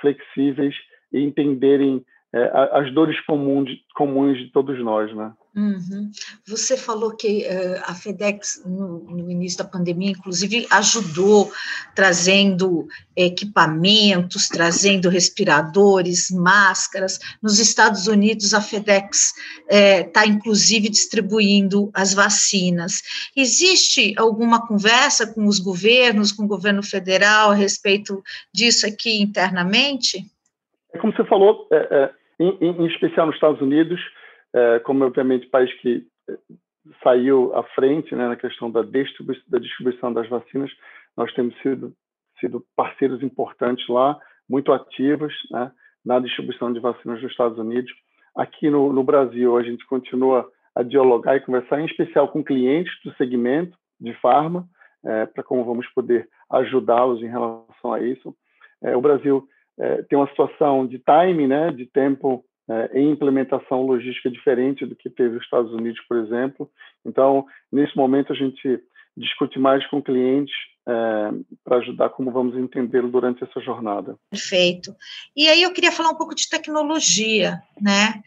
flexíveis 0.00 0.74
e 1.12 1.22
entenderem 1.22 2.04
é, 2.32 2.50
as 2.72 2.92
dores 2.94 3.18
comuns 3.26 3.66
de, 3.66 3.82
comuns 3.94 4.38
de 4.38 4.52
todos 4.52 4.78
nós, 4.84 5.12
né? 5.16 5.32
Uhum. 5.56 6.12
Você 6.46 6.76
falou 6.76 7.16
que 7.16 7.42
uh, 7.42 7.82
a 7.86 7.92
FedEx, 7.92 8.62
no, 8.64 9.00
no, 9.00 9.28
início 9.28 9.58
da 9.58 9.68
pandemia, 9.68 10.12
inclusive, 10.12 10.64
ajudou 10.70 11.50
trazendo 11.92 12.86
equipamentos, 13.16 14.48
trazendo 14.48 15.08
respiradores, 15.08 16.30
máscaras. 16.30 17.18
Nos 17.42 17.58
Estados 17.58 18.06
Unidos, 18.06 18.54
a 18.54 18.60
FedEx 18.60 19.34
está, 19.68 20.22
é, 20.22 20.28
inclusive, 20.28 20.88
distribuindo 20.88 21.90
as 21.92 22.14
vacinas. 22.14 23.02
Existe 23.36 24.14
alguma 24.16 24.64
conversa 24.64 25.26
com 25.26 25.46
os 25.46 25.58
governos, 25.58 26.30
com 26.30 26.44
o 26.44 26.48
governo 26.48 26.82
federal, 26.82 27.50
a 27.50 27.56
respeito 27.56 28.22
disso 28.54 28.86
aqui 28.86 29.20
internamente? 29.20 30.24
É 30.92 30.98
como 30.98 31.12
você 31.12 31.24
falou, 31.24 31.66
é, 31.70 31.76
é, 31.90 32.10
em, 32.40 32.82
em 32.82 32.86
especial 32.86 33.26
nos 33.26 33.36
Estados 33.36 33.60
Unidos 33.60 34.00
é, 34.54 34.78
como 34.80 35.04
obviamente 35.04 35.46
país 35.48 35.72
que 35.80 36.06
é, 36.28 36.36
saiu 37.02 37.54
à 37.54 37.62
frente 37.74 38.14
né, 38.14 38.28
na 38.28 38.36
questão 38.36 38.70
da 38.70 38.82
distribuição, 38.82 39.44
da 39.48 39.58
distribuição 39.58 40.12
das 40.12 40.28
vacinas, 40.28 40.70
nós 41.16 41.32
temos 41.34 41.54
sido, 41.60 41.92
sido 42.40 42.64
parceiros 42.74 43.22
importantes 43.22 43.86
lá, 43.88 44.18
muito 44.48 44.72
ativos 44.72 45.32
né, 45.50 45.70
na 46.04 46.18
distribuição 46.18 46.72
de 46.72 46.80
vacinas 46.80 47.22
nos 47.22 47.30
Estados 47.30 47.58
Unidos. 47.58 47.92
Aqui 48.34 48.70
no, 48.70 48.92
no 48.92 49.04
Brasil, 49.04 49.56
a 49.56 49.62
gente 49.62 49.84
continua 49.86 50.50
a 50.74 50.82
dialogar 50.82 51.36
e 51.36 51.40
conversar, 51.40 51.80
em 51.80 51.86
especial 51.86 52.28
com 52.28 52.44
clientes 52.44 52.92
do 53.04 53.12
segmento 53.14 53.76
de 54.00 54.14
farma, 54.14 54.66
é, 55.04 55.26
para 55.26 55.42
como 55.42 55.64
vamos 55.64 55.86
poder 55.88 56.28
ajudá-los 56.50 57.22
em 57.22 57.28
relação 57.28 57.92
a 57.92 58.00
isso. 58.00 58.34
É, 58.82 58.96
o 58.96 59.00
Brasil 59.00 59.46
é, 59.80 60.02
tem 60.02 60.18
uma 60.18 60.28
situação 60.28 60.86
de 60.86 60.98
time, 60.98 61.46
né, 61.46 61.72
de 61.72 61.86
tempo 61.86 62.44
é, 62.68 63.00
em 63.00 63.10
implementação 63.10 63.82
logística 63.82 64.30
diferente 64.30 64.84
do 64.84 64.94
que 64.94 65.08
teve 65.08 65.36
os 65.36 65.42
Estados 65.42 65.72
Unidos, 65.72 66.00
por 66.06 66.18
exemplo. 66.18 66.70
Então, 67.04 67.46
nesse 67.72 67.96
momento, 67.96 68.32
a 68.32 68.36
gente 68.36 68.80
discute 69.16 69.58
mais 69.58 69.84
com 69.88 70.02
clientes 70.02 70.54
é, 70.86 70.92
para 71.64 71.78
ajudar 71.78 72.10
como 72.10 72.30
vamos 72.30 72.56
entendê-lo 72.56 73.10
durante 73.10 73.42
essa 73.42 73.60
jornada. 73.60 74.16
Perfeito. 74.30 74.94
E 75.34 75.48
aí 75.48 75.62
eu 75.62 75.72
queria 75.72 75.90
falar 75.90 76.10
um 76.10 76.16
pouco 76.16 76.34
de 76.34 76.48
tecnologia, 76.48 77.60
né? 77.80 78.22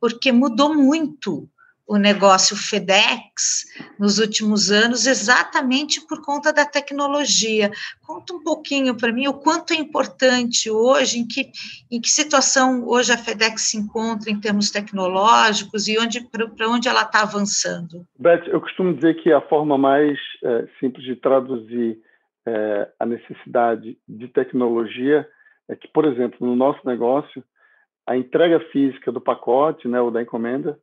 Porque 0.00 0.32
mudou 0.32 0.74
muito 0.74 1.48
o 1.86 1.96
negócio 1.96 2.56
FedEx 2.56 3.64
nos 3.98 4.18
últimos 4.18 4.72
anos, 4.72 5.06
exatamente 5.06 6.04
por 6.06 6.20
conta 6.20 6.52
da 6.52 6.64
tecnologia. 6.64 7.70
Conta 8.04 8.34
um 8.34 8.42
pouquinho 8.42 8.96
para 8.96 9.12
mim 9.12 9.28
o 9.28 9.34
quanto 9.34 9.72
é 9.72 9.76
importante 9.76 10.68
hoje, 10.68 11.20
em 11.20 11.26
que, 11.26 11.50
em 11.90 12.00
que 12.00 12.08
situação 12.08 12.84
hoje 12.86 13.12
a 13.12 13.16
FedEx 13.16 13.62
se 13.62 13.76
encontra 13.76 14.30
em 14.30 14.40
termos 14.40 14.70
tecnológicos 14.70 15.86
e 15.86 15.96
onde 15.98 16.20
para 16.28 16.68
onde 16.68 16.88
ela 16.88 17.02
está 17.02 17.22
avançando. 17.22 18.04
Beth, 18.18 18.46
eu 18.48 18.60
costumo 18.60 18.92
dizer 18.94 19.14
que 19.22 19.32
a 19.32 19.40
forma 19.40 19.78
mais 19.78 20.18
é, 20.42 20.66
simples 20.80 21.04
de 21.04 21.14
traduzir 21.14 21.98
é, 22.46 22.88
a 22.98 23.06
necessidade 23.06 23.96
de 24.08 24.28
tecnologia 24.28 25.26
é 25.68 25.76
que, 25.76 25.88
por 25.88 26.04
exemplo, 26.04 26.46
no 26.46 26.56
nosso 26.56 26.80
negócio, 26.84 27.44
a 28.06 28.16
entrega 28.16 28.60
física 28.70 29.10
do 29.10 29.20
pacote, 29.20 29.88
né, 29.88 30.00
ou 30.00 30.10
da 30.10 30.22
encomenda, 30.22 30.78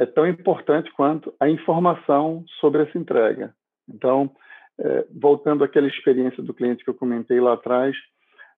é 0.00 0.06
tão 0.06 0.26
importante 0.26 0.90
quanto 0.92 1.32
a 1.38 1.46
informação 1.46 2.42
sobre 2.58 2.82
essa 2.82 2.96
entrega. 2.96 3.54
Então, 3.86 4.34
é, 4.78 5.06
voltando 5.14 5.62
àquela 5.62 5.86
experiência 5.86 6.42
do 6.42 6.54
cliente 6.54 6.82
que 6.82 6.88
eu 6.88 6.94
comentei 6.94 7.38
lá 7.38 7.52
atrás, 7.52 7.94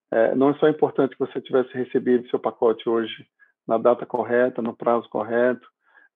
é, 0.09 0.33
não 0.35 0.51
é 0.51 0.53
só 0.53 0.69
importante 0.69 1.17
que 1.17 1.19
você 1.19 1.41
tivesse 1.41 1.73
recebido 1.73 2.29
seu 2.29 2.39
pacote 2.39 2.87
hoje 2.87 3.27
na 3.67 3.77
data 3.77 4.05
correta, 4.05 4.61
no 4.61 4.73
prazo 4.73 5.09
correto, 5.09 5.67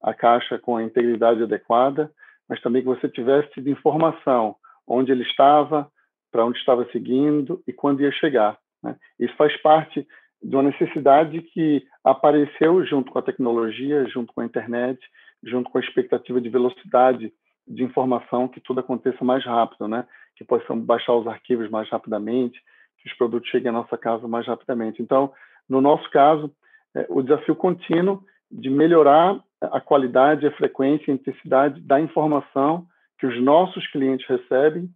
a 0.01 0.13
caixa 0.13 0.57
com 0.57 0.77
a 0.77 0.83
integridade 0.83 1.43
adequada, 1.43 2.09
mas 2.47 2.61
também 2.61 2.81
que 2.81 2.87
você 2.87 3.09
tivesse 3.09 3.49
tido 3.51 3.69
informação 3.69 4.55
onde 4.87 5.11
ele 5.11 5.23
estava, 5.23 5.91
para 6.31 6.45
onde 6.45 6.57
estava 6.57 6.89
seguindo 6.93 7.61
e 7.67 7.73
quando 7.73 8.01
ia 8.01 8.11
chegar. 8.13 8.57
Né? 8.81 8.95
Isso 9.19 9.35
faz 9.35 9.61
parte 9.61 10.07
de 10.41 10.55
uma 10.55 10.63
necessidade 10.63 11.41
que 11.41 11.83
apareceu 12.03 12.85
junto 12.85 13.11
com 13.11 13.19
a 13.19 13.23
tecnologia, 13.23 14.07
junto 14.07 14.33
com 14.33 14.41
a 14.41 14.45
internet, 14.45 14.99
junto 15.43 15.69
com 15.69 15.77
a 15.77 15.81
expectativa 15.81 16.39
de 16.39 16.49
velocidade 16.49 17.31
de 17.67 17.83
informação, 17.83 18.47
que 18.47 18.61
tudo 18.61 18.79
aconteça 18.79 19.23
mais 19.25 19.43
rápido, 19.43 19.87
né? 19.87 20.05
Que 20.35 20.43
possamos 20.43 20.85
baixar 20.85 21.13
os 21.15 21.27
arquivos 21.27 21.69
mais 21.69 21.89
rapidamente, 21.89 22.59
que 22.99 23.09
os 23.09 23.17
produtos 23.17 23.49
cheguem 23.49 23.69
à 23.69 23.73
nossa 23.73 23.97
casa 23.97 24.27
mais 24.27 24.47
rapidamente. 24.47 25.01
Então, 25.01 25.31
no 25.67 25.81
nosso 25.81 26.09
caso, 26.09 26.51
é, 26.95 27.05
o 27.09 27.21
desafio 27.21 27.55
contínuo 27.55 28.23
de 28.49 28.69
melhorar 28.69 29.39
a 29.61 29.81
qualidade, 29.81 30.47
a 30.47 30.51
frequência 30.51 31.05
e 31.07 31.11
a 31.11 31.15
intensidade 31.15 31.81
da 31.81 31.99
informação 31.99 32.85
que 33.19 33.25
os 33.25 33.41
nossos 33.41 33.85
clientes 33.91 34.25
recebem 34.27 34.89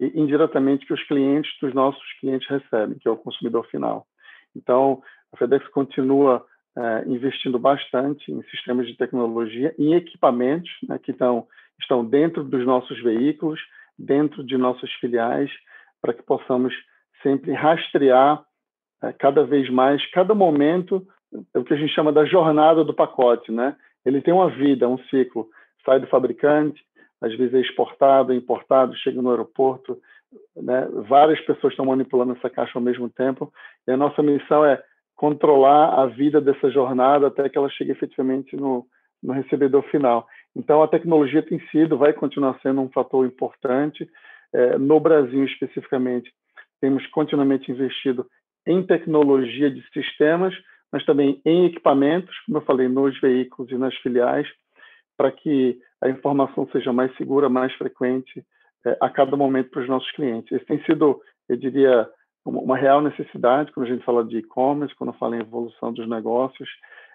e 0.00 0.20
indiretamente 0.20 0.86
que 0.86 0.92
os 0.92 1.02
clientes 1.04 1.50
dos 1.60 1.72
nossos 1.72 2.02
clientes 2.20 2.48
recebem, 2.48 2.98
que 2.98 3.08
é 3.08 3.10
o 3.10 3.16
consumidor 3.16 3.66
final. 3.66 4.06
Então, 4.56 5.02
a 5.32 5.36
FedEx 5.36 5.66
continua 5.68 6.44
é, 6.76 7.04
investindo 7.06 7.58
bastante 7.58 8.30
em 8.30 8.42
sistemas 8.44 8.86
de 8.86 8.96
tecnologia, 8.96 9.74
em 9.78 9.94
equipamentos 9.94 10.70
né, 10.88 10.98
que 10.98 11.10
estão, 11.10 11.46
estão 11.80 12.04
dentro 12.04 12.44
dos 12.44 12.64
nossos 12.64 13.00
veículos, 13.02 13.60
dentro 13.98 14.44
de 14.44 14.56
nossas 14.56 14.90
filiais, 14.94 15.50
para 16.00 16.14
que 16.14 16.22
possamos 16.22 16.74
sempre 17.22 17.52
rastrear 17.52 18.42
é, 19.02 19.12
cada 19.12 19.44
vez 19.44 19.68
mais, 19.70 20.04
cada 20.10 20.34
momento, 20.34 21.06
é 21.54 21.58
o 21.58 21.64
que 21.64 21.74
a 21.74 21.76
gente 21.76 21.94
chama 21.94 22.12
da 22.12 22.24
jornada 22.24 22.84
do 22.84 22.94
pacote. 22.94 23.52
Né? 23.52 23.76
Ele 24.04 24.20
tem 24.20 24.32
uma 24.32 24.50
vida, 24.50 24.88
um 24.88 24.98
ciclo. 25.04 25.48
Sai 25.84 26.00
do 26.00 26.06
fabricante, 26.06 26.82
às 27.20 27.34
vezes 27.36 27.54
é 27.54 27.60
exportado, 27.60 28.32
é 28.32 28.36
importado, 28.36 28.96
chega 28.96 29.20
no 29.20 29.30
aeroporto, 29.30 29.98
né? 30.56 30.88
várias 31.08 31.40
pessoas 31.40 31.72
estão 31.72 31.86
manipulando 31.86 32.32
essa 32.32 32.50
caixa 32.50 32.72
ao 32.74 32.82
mesmo 32.82 33.08
tempo, 33.08 33.52
e 33.86 33.92
a 33.92 33.96
nossa 33.96 34.22
missão 34.22 34.64
é 34.64 34.82
controlar 35.14 36.02
a 36.02 36.06
vida 36.06 36.40
dessa 36.40 36.70
jornada 36.70 37.26
até 37.26 37.48
que 37.48 37.58
ela 37.58 37.68
chegue 37.68 37.90
efetivamente 37.90 38.56
no, 38.56 38.86
no 39.22 39.32
recebedor 39.32 39.82
final. 39.90 40.26
Então, 40.56 40.82
a 40.82 40.88
tecnologia 40.88 41.42
tem 41.42 41.60
sido, 41.68 41.98
vai 41.98 42.12
continuar 42.12 42.58
sendo 42.62 42.80
um 42.80 42.88
fator 42.88 43.26
importante. 43.26 44.08
É, 44.52 44.78
no 44.78 44.98
Brasil, 44.98 45.44
especificamente, 45.44 46.32
temos 46.80 47.06
continuamente 47.08 47.70
investido 47.70 48.26
em 48.66 48.82
tecnologia 48.82 49.70
de 49.70 49.82
sistemas, 49.92 50.54
mas 50.92 51.04
também 51.04 51.40
em 51.44 51.66
equipamentos, 51.66 52.34
como 52.46 52.58
eu 52.58 52.62
falei, 52.62 52.88
nos 52.88 53.18
veículos 53.20 53.70
e 53.70 53.76
nas 53.76 53.94
filiais, 53.96 54.48
para 55.16 55.30
que 55.30 55.78
a 56.00 56.08
informação 56.08 56.66
seja 56.72 56.92
mais 56.92 57.14
segura, 57.16 57.48
mais 57.48 57.72
frequente 57.74 58.42
é, 58.86 58.96
a 59.00 59.08
cada 59.10 59.36
momento 59.36 59.70
para 59.70 59.82
os 59.82 59.88
nossos 59.88 60.10
clientes. 60.12 60.50
Esse 60.52 60.64
tem 60.64 60.82
sido, 60.84 61.20
eu 61.48 61.56
diria, 61.56 62.08
uma 62.44 62.76
real 62.76 63.00
necessidade 63.00 63.72
quando 63.72 63.86
a 63.86 63.90
gente 63.90 64.04
fala 64.04 64.24
de 64.24 64.38
e-commerce, 64.38 64.94
quando 64.94 65.12
fala 65.14 65.36
em 65.36 65.40
evolução 65.40 65.92
dos 65.92 66.08
negócios. 66.08 66.68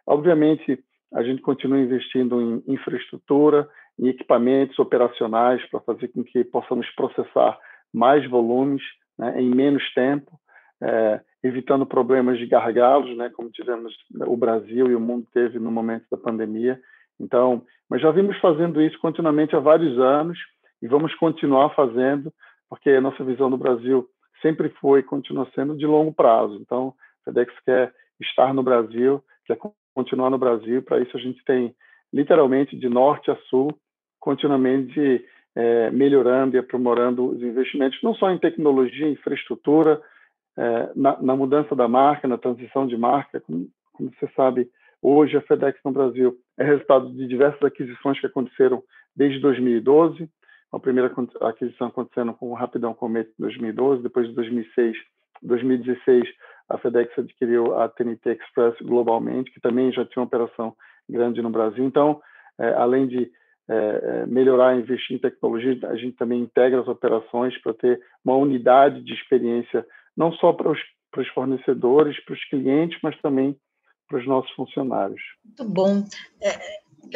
Obviamente, 0.06 0.80
a 1.14 1.24
gente 1.24 1.42
continua 1.42 1.80
investindo 1.80 2.42
em 2.42 2.64
infraestrutura, 2.74 3.68
em 3.98 4.08
equipamentos 4.08 4.78
operacionais 4.78 5.64
para 5.70 5.80
fazer 5.80 6.10
com 6.10 6.24
que 6.24 6.44
possamos 6.44 6.88
processar 6.92 7.58
mais 7.94 8.30
volumes 8.30 8.84
né, 9.18 9.42
em 9.42 9.50
menos 9.50 9.84
tempo. 9.94 10.40
é, 10.82 11.22
evitando 11.42 11.86
problemas 11.86 12.40
de 12.40 12.48
gargalos, 12.48 13.16
né, 13.16 13.30
como 13.30 13.52
tivemos 13.52 13.94
o 14.28 14.36
Brasil 14.36 14.90
e 14.90 14.96
o 14.96 15.00
mundo 15.00 15.28
teve 15.32 15.60
no 15.60 15.72
momento 15.72 16.06
da 16.12 16.18
pandemia. 16.18 16.80
Então, 17.20 17.62
mas 17.90 18.02
já 18.02 18.12
vimos 18.12 18.38
fazendo 18.40 18.82
isso 18.82 19.00
continuamente 19.00 19.56
há 19.56 19.60
vários 19.60 19.98
anos 20.00 20.38
e 20.82 20.88
vamos 20.88 21.14
continuar 21.16 21.70
fazendo, 21.76 22.32
porque 22.70 22.90
a 22.90 23.02
nossa 23.02 23.24
visão 23.24 23.50
do 23.50 23.58
Brasil 23.58 24.08
sempre 24.42 24.70
foi 24.82 25.00
e 25.00 25.04
continua 25.04 25.50
sendo 25.56 25.76
de 25.76 25.86
longo 25.86 26.14
prazo. 26.14 26.58
Então, 26.62 26.94
a 27.22 27.26
FedEx 27.26 27.54
quer 27.66 27.94
estar 28.20 28.54
no 28.54 28.64
Brasil, 28.64 29.24
quer 29.46 29.58
continuar 29.94 30.30
no 30.30 30.38
Brasil. 30.38 30.82
Para 30.82 31.00
isso, 31.00 31.16
a 31.16 31.20
gente 31.20 31.44
tem 31.46 31.76
literalmente 32.14 32.78
de 32.78 32.88
norte 32.88 33.32
a 33.32 33.36
sul, 33.50 33.70
continuamente 34.20 35.26
é, 35.56 35.90
melhorando 35.92 36.56
e 36.56 36.60
aprimorando 36.60 37.30
os 37.30 37.42
investimentos, 37.42 38.02
não 38.04 38.14
só 38.14 38.30
em 38.30 38.38
tecnologia, 38.38 39.08
infraestrutura, 39.08 40.02
é, 40.58 40.92
na, 40.96 41.22
na, 41.22 41.36
mudança 41.36 41.76
da 41.76 41.88
marca, 41.88 42.28
na 42.28 42.38
transição 42.38 42.88
de 42.88 42.98
marca. 42.98 43.42
Como, 43.42 43.68
como, 43.94 44.12
você 44.12 44.28
sabe, 44.36 44.70
hoje 45.02 45.38
a 45.38 45.42
FedEx 45.42 45.80
no 45.84 45.92
Brasil 45.92 46.38
é 46.58 46.64
resultado 46.64 47.12
de 47.12 47.28
diversas 47.28 47.62
aquisições 47.64 48.20
que 48.20 48.28
aconteceram 48.28 48.84
desde 49.16 49.40
2012. 49.40 50.30
A 50.76 50.80
primeira 50.80 51.12
aquisição 51.42 51.88
acontecendo 51.88 52.34
com 52.34 52.52
o 52.52 52.54
Rapidão 52.54 52.94
Cometa 52.94 53.30
em 53.30 53.42
2012, 53.42 54.04
depois 54.04 54.28
de 54.28 54.36
2006, 54.36 54.98
2016 55.42 56.24
a 56.68 56.78
FedEx 56.78 57.18
adquiriu 57.18 57.78
a 57.80 57.88
TNT 57.88 58.32
Express 58.32 58.76
globalmente, 58.82 59.52
que 59.52 59.62
também 59.62 59.92
já 59.92 60.04
tinha 60.06 60.22
uma 60.22 60.28
operação 60.28 60.76
grande 61.08 61.42
no 61.42 61.50
Brasil. 61.50 61.86
Então, 61.86 62.20
é, 62.60 62.74
além 62.74 63.08
de 63.08 63.32
é, 63.68 63.76
é 63.76 64.26
melhorar 64.26 64.76
e 64.76 64.82
investir 64.82 65.16
em 65.16 65.20
tecnologia, 65.20 65.78
a 65.88 65.96
gente 65.96 66.16
também 66.18 66.42
integra 66.42 66.82
as 66.82 66.88
operações 66.88 67.56
para 67.62 67.74
ter 67.74 68.00
uma 68.24 68.36
unidade 68.36 69.02
de 69.04 69.14
experiência, 69.14 69.86
não 70.16 70.32
só 70.34 70.54
para 70.54 70.72
os, 70.72 70.80
para 71.12 71.22
os 71.22 71.28
fornecedores, 71.30 72.20
para 72.26 72.34
os 72.34 72.44
clientes, 72.50 73.00
mas 73.02 73.20
também 73.22 73.56
para 74.08 74.20
os 74.20 74.28
nossos 74.28 74.52
funcionários. 74.52 75.22
Muito 75.44 75.66
bom. 75.66 76.04
É, 76.42 76.50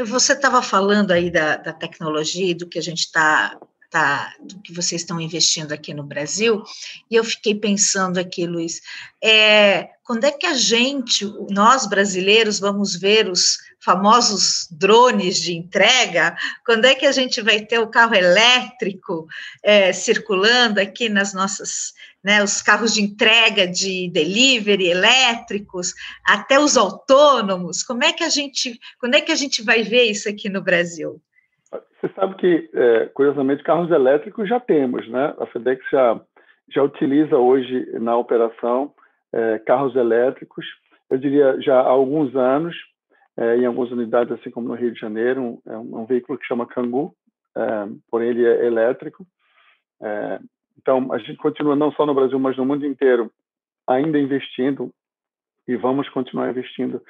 você 0.05 0.33
estava 0.33 0.61
falando 0.61 1.11
aí 1.11 1.29
da, 1.29 1.57
da 1.57 1.73
tecnologia 1.73 2.51
e 2.51 2.53
do 2.53 2.67
que 2.67 2.79
a 2.79 2.81
gente 2.81 2.99
está 2.99 3.57
tá, 3.89 4.33
do 4.39 4.61
que 4.61 4.73
vocês 4.73 5.01
estão 5.01 5.19
investindo 5.19 5.71
aqui 5.71 5.93
no 5.93 6.03
Brasil, 6.03 6.63
e 7.09 7.15
eu 7.15 7.23
fiquei 7.23 7.55
pensando 7.55 8.19
aqui, 8.19 8.45
Luiz, 8.45 8.81
é, 9.21 9.89
quando 10.03 10.25
é 10.25 10.31
que 10.31 10.45
a 10.45 10.53
gente, 10.53 11.25
nós 11.49 11.87
brasileiros, 11.87 12.59
vamos 12.59 12.95
ver 12.95 13.29
os 13.29 13.57
famosos 13.79 14.67
drones 14.71 15.39
de 15.39 15.55
entrega? 15.55 16.35
Quando 16.65 16.85
é 16.85 16.95
que 16.95 17.05
a 17.05 17.11
gente 17.11 17.41
vai 17.41 17.61
ter 17.61 17.79
o 17.79 17.87
carro 17.87 18.13
elétrico 18.13 19.27
é, 19.63 19.93
circulando 19.93 20.79
aqui 20.79 21.09
nas 21.09 21.33
nossas, 21.33 21.93
né, 22.23 22.43
os 22.43 22.61
carros 22.61 22.93
de 22.93 23.01
entrega 23.01 23.67
de 23.67 24.09
delivery 24.11 24.89
elétricos, 24.89 25.93
até 26.25 26.59
os 26.59 26.77
autônomos? 26.77 27.83
Como 27.83 28.03
é 28.03 28.11
que 28.11 28.23
a 28.23 28.29
gente, 28.29 28.79
quando 28.99 29.15
é 29.15 29.21
que 29.21 29.31
a 29.31 29.35
gente 29.35 29.63
vai 29.63 29.83
ver 29.83 30.03
isso 30.03 30.29
aqui 30.29 30.49
no 30.49 30.61
Brasil? 30.61 31.21
Você 31.71 32.13
sabe 32.15 32.35
que, 32.35 32.69
é, 32.73 33.05
curiosamente, 33.07 33.63
carros 33.63 33.91
elétricos 33.91 34.47
já 34.47 34.59
temos, 34.59 35.07
né? 35.09 35.33
A 35.37 35.45
FedEx 35.47 35.83
já, 35.91 36.19
já 36.73 36.83
utiliza 36.83 37.37
hoje 37.37 37.85
na 37.99 38.15
operação 38.15 38.93
é, 39.33 39.59
carros 39.59 39.95
elétricos, 39.95 40.65
eu 41.09 41.17
diria 41.17 41.59
já 41.61 41.79
há 41.79 41.87
alguns 41.87 42.35
anos, 42.35 42.75
é, 43.37 43.57
em 43.57 43.65
algumas 43.65 43.91
unidades, 43.91 44.31
assim 44.33 44.51
como 44.51 44.67
no 44.67 44.75
Rio 44.75 44.91
de 44.91 44.99
Janeiro, 44.99 45.41
um, 45.41 45.61
é 45.65 45.77
um, 45.77 46.05
veículo 46.05 46.37
que 46.37 46.45
chama 46.45 46.67
Kangoo, 46.67 47.13
é, 47.55 47.87
porém 48.09 48.29
ele 48.29 48.45
é 48.45 48.65
elétrico. 48.65 49.25
É, 50.79 50.81
então, 50.81 51.11
a 51.11 51.17
gente 51.17 51.37
continua 51.37 51.75
não 51.75 51.91
só 51.91 52.05
no 52.05 52.13
Brasil, 52.13 52.39
mas 52.39 52.57
no 52.57 52.65
mundo 52.65 52.85
inteiro, 52.85 53.31
ainda 53.87 54.19
investindo 54.19 54.91
e 55.67 55.75
vamos 55.75 56.09
continuar 56.09 56.49
investindo 56.49 57.01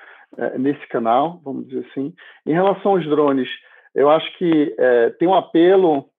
nesse 0.57 0.85
canal, 0.87 1.39
vamos 1.43 1.67
dizer 1.67 1.87
assim. 1.89 2.13
Em 2.45 2.51
relação 2.51 2.91
aos 2.91 3.05
drones, 3.05 3.47
eu 3.95 4.09
acho 4.09 4.37
que 4.37 4.75
é, 4.77 5.09
tem 5.11 5.27
um 5.27 5.33
apelo 5.33 6.09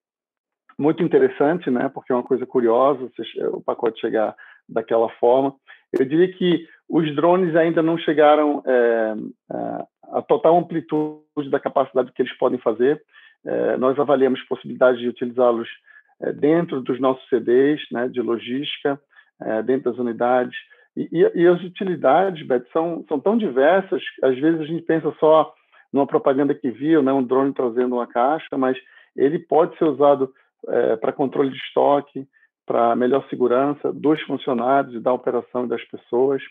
muito 0.79 1.03
interessante, 1.03 1.71
né? 1.71 1.91
Porque 1.91 2.11
é 2.11 2.15
uma 2.15 2.25
coisa 2.25 2.47
curiosa 2.47 3.11
o 3.53 3.61
pacote 3.61 4.01
chegar 4.01 4.35
daquela 4.69 5.09
forma. 5.11 5.55
Eu 5.93 6.05
diria 6.07 6.33
que 6.33 6.67
os 6.89 7.15
drones 7.15 7.55
ainda 7.55 7.83
não 7.83 7.99
chegaram 7.99 8.63
é, 8.67 9.15
é, 9.53 9.85
a 10.15 10.23
total 10.23 10.57
amplitude 10.57 11.51
da 11.51 11.61
capacidade 11.61 12.11
que 12.13 12.23
eles 12.23 12.37
podem 12.39 12.59
fazer. 12.59 13.03
É, 13.45 13.77
nós 13.77 13.99
avaliamos 13.99 14.43
possibilidades 14.45 15.01
de 15.01 15.09
utilizá-los 15.09 15.69
é, 15.69 15.81
dentro 16.33 16.81
dos 16.81 17.01
nossos 17.01 17.27
CDs, 17.29 17.81
né? 17.91 18.09
De 18.09 18.21
logística, 18.21 19.01
é, 19.41 19.63
dentro 19.63 19.91
das 19.91 19.99
unidades. 19.99 20.57
E, 20.97 21.09
e, 21.13 21.43
e 21.43 21.47
as 21.47 21.63
utilidades, 21.63 22.47
Beth, 22.47 22.65
são, 22.73 23.05
são 23.09 23.19
tão 23.19 23.37
diversas. 23.37 24.03
Às 24.23 24.39
vezes 24.39 24.61
a 24.61 24.65
gente 24.65 24.83
pensa 24.83 25.15
só 25.19 25.53
numa 25.93 26.07
propaganda 26.07 26.55
que 26.55 26.71
viu, 26.71 27.03
né, 27.03 27.13
um 27.13 27.23
drone 27.23 27.53
trazendo 27.53 27.97
uma 27.97 28.07
caixa, 28.07 28.57
mas 28.57 28.77
ele 29.17 29.39
pode 29.39 29.77
ser 29.77 29.85
usado 29.85 30.33
é, 30.69 30.97
para 30.97 31.13
controle 31.13 31.51
de 31.51 31.57
estoque, 31.57 32.27
para 32.67 32.95
melhor 32.95 33.27
segurança 33.29 33.93
dos 33.93 34.21
funcionários 34.23 34.95
e 34.95 35.01
da 35.01 35.13
operação 35.13 35.67
das 35.67 35.83
pessoas, 35.85 36.43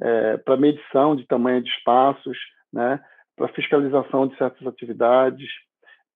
é, 0.00 0.36
para 0.36 0.56
medição 0.56 1.16
de 1.16 1.26
tamanho 1.26 1.62
de 1.62 1.70
espaços, 1.70 2.36
né, 2.72 3.00
para 3.36 3.48
fiscalização 3.48 4.26
de 4.26 4.36
certas 4.36 4.66
atividades, 4.66 5.48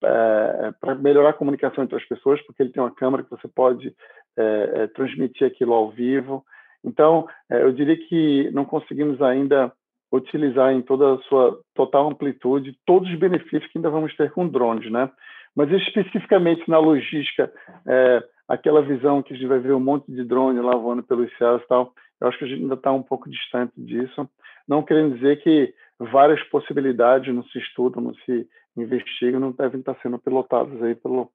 é, 0.04 0.72
para 0.80 0.94
melhorar 0.94 1.30
a 1.30 1.34
comunicação 1.34 1.84
entre 1.84 1.96
as 1.96 2.04
pessoas, 2.04 2.40
porque 2.42 2.62
ele 2.62 2.72
tem 2.72 2.82
uma 2.82 2.94
câmera 2.94 3.22
que 3.22 3.30
você 3.30 3.48
pode 3.48 3.94
é, 4.36 4.70
é, 4.74 4.86
transmitir 4.88 5.46
aquilo 5.46 5.72
ao 5.72 5.90
vivo. 5.90 6.44
Então, 6.84 7.26
é, 7.50 7.62
eu 7.62 7.72
diria 7.72 7.96
que 7.96 8.50
não 8.52 8.64
conseguimos 8.64 9.20
ainda 9.22 9.72
utilizar 10.12 10.72
em 10.72 10.82
toda 10.82 11.14
a 11.14 11.18
sua 11.22 11.58
total 11.74 12.08
amplitude 12.08 12.78
todos 12.86 13.08
os 13.10 13.18
benefícios 13.18 13.66
que 13.66 13.78
ainda 13.78 13.90
vamos 13.90 14.14
ter 14.16 14.30
com 14.30 14.46
drones, 14.46 14.90
né? 14.90 15.10
Mas 15.54 15.70
especificamente 15.72 16.68
na 16.68 16.78
logística, 16.78 17.50
é, 17.88 18.22
aquela 18.46 18.82
visão 18.82 19.22
que 19.22 19.32
a 19.32 19.36
gente 19.36 19.48
vai 19.48 19.58
ver 19.58 19.72
um 19.72 19.80
monte 19.80 20.10
de 20.12 20.22
drone 20.22 20.60
lá 20.60 20.76
voando 20.76 21.02
pelos 21.02 21.34
céus 21.38 21.62
e 21.62 21.66
tal, 21.66 21.92
eu 22.20 22.28
acho 22.28 22.38
que 22.38 22.44
a 22.44 22.48
gente 22.48 22.62
ainda 22.62 22.74
está 22.74 22.92
um 22.92 23.02
pouco 23.02 23.28
distante 23.28 23.72
disso. 23.76 24.28
Não 24.68 24.82
querendo 24.82 25.14
dizer 25.14 25.42
que 25.42 25.72
várias 25.98 26.42
possibilidades 26.48 27.34
não 27.34 27.42
se 27.44 27.58
estudam, 27.58 28.02
não 28.02 28.14
se 28.14 28.46
investigam, 28.76 29.40
não 29.40 29.52
devem 29.52 29.80
estar 29.80 29.96
sendo 30.02 30.18
pilotadas 30.18 30.82
aí 30.82 30.94
pelo, 30.94 31.30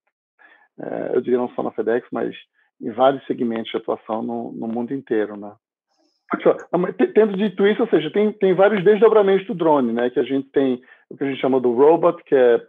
é, 0.79 1.11
eu 1.15 1.21
diria 1.21 1.39
não 1.39 1.49
só 1.49 1.63
na 1.63 1.71
FedEx, 1.71 2.07
mas 2.11 2.35
em 2.81 2.91
vários 2.91 3.25
segmentos 3.25 3.71
de 3.71 3.77
atuação 3.77 4.21
no, 4.21 4.51
no 4.51 4.67
mundo 4.67 4.93
inteiro, 4.93 5.37
né? 5.37 5.51
Tendo 7.13 7.35
dito 7.35 7.67
isso, 7.67 7.81
ou 7.81 7.89
seja, 7.89 8.09
tem, 8.09 8.31
tem 8.31 8.53
vários 8.53 8.83
desdobramentos 8.83 9.45
do 9.47 9.53
drone, 9.53 9.91
né? 9.91 10.09
Que 10.09 10.19
a 10.19 10.23
gente 10.23 10.49
tem 10.49 10.81
o 11.09 11.17
que 11.17 11.23
a 11.23 11.27
gente 11.27 11.41
chama 11.41 11.59
do 11.59 11.73
robot, 11.73 12.23
que 12.23 12.33
é, 12.33 12.61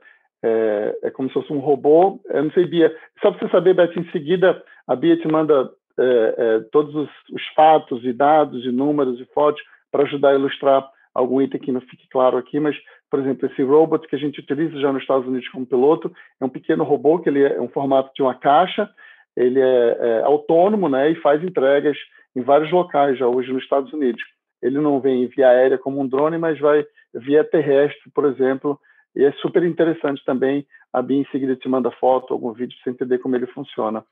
é, 0.43 0.99
é 1.05 1.11
como 1.11 1.29
se 1.29 1.35
fosse 1.35 1.53
um 1.53 1.61
robô. 1.61 2.21
Eu 2.29 2.45
não 2.45 2.51
sei, 2.51 2.67
Bia, 2.67 2.95
só 3.21 3.31
para 3.31 3.39
você 3.39 3.53
saber, 3.53 3.75
Beth, 3.75 3.97
em 3.97 4.11
seguida 4.11 4.63
a 4.87 4.97
Bia 4.97 5.17
te 5.17 5.29
manda 5.29 5.71
é, 5.99 6.35
é, 6.37 6.61
todos 6.73 6.95
os, 6.95 7.09
os, 7.33 7.47
fatos 7.55 8.05
e 8.05 8.13
dados 8.13 8.65
e 8.65 8.73
números 8.73 9.21
e 9.21 9.25
fotos 9.27 9.63
para 9.93 10.03
ajudar 10.03 10.31
a 10.31 10.35
ilustrar 10.35 10.89
algum 11.15 11.41
item 11.41 11.61
que 11.61 11.73
não 11.73 11.81
fique 11.81 12.09
claro 12.09 12.37
aqui, 12.37 12.59
mas, 12.59 12.77
por 13.11 13.21
exemplo, 13.21 13.47
esse 13.47 13.63
robot 13.63 14.07
que 14.07 14.17
a 14.17 14.19
gente 14.19 14.41
utiliza 14.41 14.81
já 14.81 14.93
nos 14.93 15.03
Estados 15.03 15.27
Unidos 15.27 15.49
como 15.49 15.67
piloto 15.67 16.13
é 16.41 16.45
um 16.45 16.49
pequeno 16.49 16.85
robô 16.85 17.19
que 17.19 17.29
ele 17.29 17.43
é 17.43 17.61
um 17.61 17.69
formato 17.69 18.11
de 18.15 18.23
uma 18.23 18.35
caixa, 18.35 18.89
ele 19.37 19.61
é, 19.61 19.97
é 20.01 20.23
autônomo, 20.23 20.89
né, 20.89 21.11
e 21.11 21.15
faz 21.17 21.43
entregas 21.43 21.97
em 22.35 22.43
vários 22.43 22.71
locais 22.71 23.19
já 23.19 23.27
hoje 23.27 23.53
nos 23.53 23.63
Estados 23.63 23.93
Unidos. 23.93 24.23
Ele 24.63 24.79
não 24.79 25.01
vem 25.01 25.27
via 25.27 25.49
aérea 25.49 25.79
como 25.79 26.01
um 26.01 26.07
drone, 26.07 26.39
mas 26.39 26.59
vai 26.59 26.85
via 27.15 27.45
terrestre, 27.45 28.11
por 28.15 28.25
exemplo, 28.25 28.79
e 29.15 29.25
é 29.25 29.33
super 29.33 29.63
interessante 29.63 30.25
também. 30.25 30.67
A 30.93 31.01
Bia 31.01 31.19
em 31.21 31.27
seguida 31.31 31.57
te 31.57 31.69
manda 31.69 31.91
foto, 31.91 32.33
algum 32.33 32.53
vídeo, 32.53 32.77
para 32.77 32.85
você 32.85 32.91
entender 32.91 33.19
como 33.19 33.37
ele 33.37 33.47
funciona. 33.47 34.05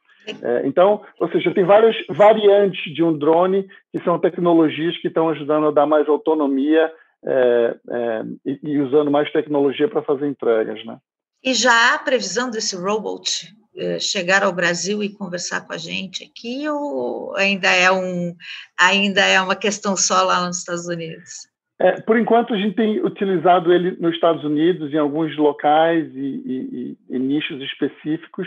É, 0.42 0.66
então, 0.66 1.02
ou 1.18 1.30
seja, 1.30 1.52
tem 1.52 1.64
várias 1.64 1.96
variantes 2.08 2.92
de 2.94 3.02
um 3.02 3.16
drone 3.16 3.66
que 3.92 4.02
são 4.04 4.18
tecnologias 4.18 4.96
que 4.98 5.08
estão 5.08 5.28
ajudando 5.30 5.68
a 5.68 5.70
dar 5.70 5.86
mais 5.86 6.08
autonomia 6.08 6.92
é, 7.24 7.76
é, 7.90 8.22
e, 8.46 8.60
e, 8.62 8.80
usando 8.80 9.10
mais 9.10 9.30
tecnologia 9.32 9.88
para 9.88 10.02
fazer 10.02 10.26
entregas, 10.26 10.84
né? 10.84 10.98
E 11.42 11.54
já 11.54 11.94
há 11.94 11.98
previsão 11.98 12.50
desse 12.50 12.76
robot 12.76 13.54
eh, 13.76 13.98
chegar 13.98 14.42
ao 14.42 14.52
Brasil 14.52 15.02
e 15.02 15.14
conversar 15.14 15.62
com 15.66 15.72
a 15.72 15.78
gente 15.78 16.24
aqui 16.24 16.68
ou 16.68 17.34
ainda 17.36 17.68
é 17.68 17.90
um 17.90 18.36
ainda 18.78 19.24
é 19.24 19.40
uma 19.40 19.56
questão 19.56 19.96
só 19.96 20.22
lá 20.22 20.46
nos 20.46 20.58
Estados 20.58 20.86
Unidos? 20.86 21.49
É, 21.80 22.00
por 22.02 22.18
enquanto 22.18 22.52
a 22.52 22.58
gente 22.58 22.76
tem 22.76 23.02
utilizado 23.02 23.72
ele 23.72 23.96
nos 23.98 24.14
Estados 24.14 24.44
Unidos 24.44 24.92
em 24.92 24.98
alguns 24.98 25.34
locais 25.36 26.06
e, 26.14 26.18
e, 26.18 26.96
e 27.08 27.18
nichos 27.18 27.60
específicos. 27.62 28.46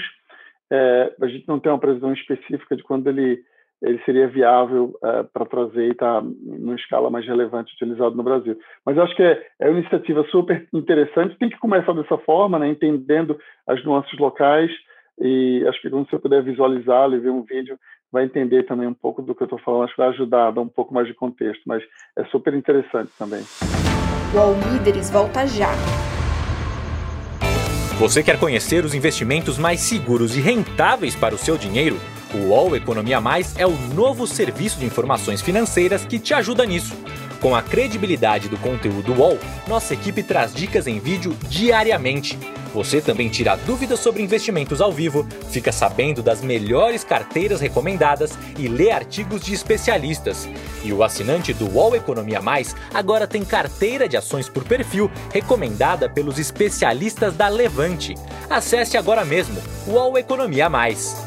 É, 0.72 1.14
a 1.20 1.28
gente 1.28 1.48
não 1.48 1.60
tem 1.60 1.72
uma 1.72 1.80
previsão 1.80 2.14
específica 2.14 2.76
de 2.76 2.84
quando 2.84 3.08
ele 3.08 3.44
ele 3.82 4.02
seria 4.06 4.30
viável 4.30 4.98
é, 5.04 5.24
para 5.24 5.46
trazer 5.46 5.88
e 5.88 5.92
estar 5.92 6.22
tá, 6.22 6.28
numa 6.42 6.76
escala 6.76 7.10
mais 7.10 7.26
relevante 7.26 7.74
utilizado 7.74 8.16
no 8.16 8.24
Brasil. 8.24 8.58
Mas 8.86 8.98
acho 8.98 9.14
que 9.14 9.24
é, 9.24 9.46
é 9.60 9.70
uma 9.70 9.80
iniciativa 9.80 10.24
super 10.32 10.66
interessante. 10.74 11.38
Tem 11.38 11.50
que 11.50 11.60
começar 11.60 11.92
dessa 11.92 12.18
forma, 12.20 12.58
né, 12.58 12.70
entendendo 12.70 13.38
as 13.68 13.84
nuances 13.84 14.18
locais 14.18 14.72
e 15.20 15.66
acho 15.68 15.82
que 15.82 15.90
quando 15.90 16.10
você 16.10 16.18
puder 16.18 16.42
visualizá-lo 16.44 17.16
e 17.16 17.20
ver 17.20 17.30
um 17.30 17.44
vídeo, 17.44 17.78
vai 18.14 18.26
entender 18.26 18.64
também 18.64 18.88
um 18.88 18.93
pouco 18.93 19.24
do 19.24 19.34
que 19.34 19.41
eu 19.41 19.45
estou 19.45 19.59
falando, 19.59 19.86
acho 19.86 19.95
que 19.95 20.01
vai 20.01 20.09
ajudar 20.09 20.47
a 20.47 20.51
dar 20.51 20.61
um 20.61 20.68
pouco 20.68 20.93
mais 20.93 21.07
de 21.07 21.16
contexto, 21.16 21.64
mas 21.66 21.82
é 22.16 22.24
super 22.26 22.53
interessante 22.53 23.11
também. 23.18 23.41
O 24.36 24.38
All 24.38 24.53
Líderes 24.72 25.09
volta 25.09 25.47
já. 25.47 25.72
Você 27.97 28.22
quer 28.22 28.39
conhecer 28.39 28.86
os 28.86 28.93
investimentos 28.93 29.57
mais 29.57 29.80
seguros 29.80 30.38
e 30.38 30.41
rentáveis 30.41 31.16
para 31.16 31.34
o 31.34 31.38
seu 31.38 31.57
dinheiro? 31.57 31.97
O 32.34 32.49
UOL 32.49 32.76
Economia 32.76 33.20
Mais 33.22 33.57
é 33.57 33.66
o 33.66 33.72
novo 33.95 34.26
serviço 34.28 34.80
de 34.80 34.86
informações 34.86 35.41
financeiras 35.41 36.05
que 36.05 36.20
te 36.20 36.34
ajuda 36.34 36.66
nisso. 36.66 36.95
Com 37.44 37.54
a 37.54 37.62
credibilidade 37.62 38.48
do 38.48 38.58
conteúdo 38.58 39.14
UOL, 39.16 39.38
nossa 39.68 39.94
equipe 39.94 40.24
traz 40.24 40.54
dicas 40.54 40.88
em 40.88 40.98
vídeo 40.98 41.38
diariamente. 41.50 42.39
Você 42.74 43.02
também 43.02 43.28
tira 43.28 43.58
dúvidas 43.58 44.00
sobre 44.00 44.24
investimentos 44.24 44.80
ao 44.80 44.94
vivo, 44.94 45.28
fica 45.52 45.70
sabendo 45.70 46.24
das 46.24 46.41
melhores 46.41 47.04
carteiras 47.04 47.60
recomendadas 47.60 48.39
e 48.58 48.70
lê 48.70 48.91
artigos 48.91 49.41
de 49.41 49.54
especialistas. 49.54 50.48
E 50.86 50.94
o 50.94 51.04
assinante 51.04 51.54
do 51.54 51.70
UOL 51.70 51.98
Economia 51.98 52.41
Mais 52.41 52.74
agora 52.94 53.28
tem 53.28 53.44
carteira 53.44 54.08
de 54.08 54.16
ações 54.16 54.48
por 54.48 54.64
perfil 54.64 55.12
recomendada 55.34 56.08
pelos 56.08 56.39
especialistas 56.39 57.36
da 57.36 57.50
Levante. 57.50 58.16
Acesse 58.50 58.96
agora 58.96 59.26
mesmo 59.26 59.62
UOL 59.86 60.18
Economia 60.18 60.70
Mais. 60.70 61.26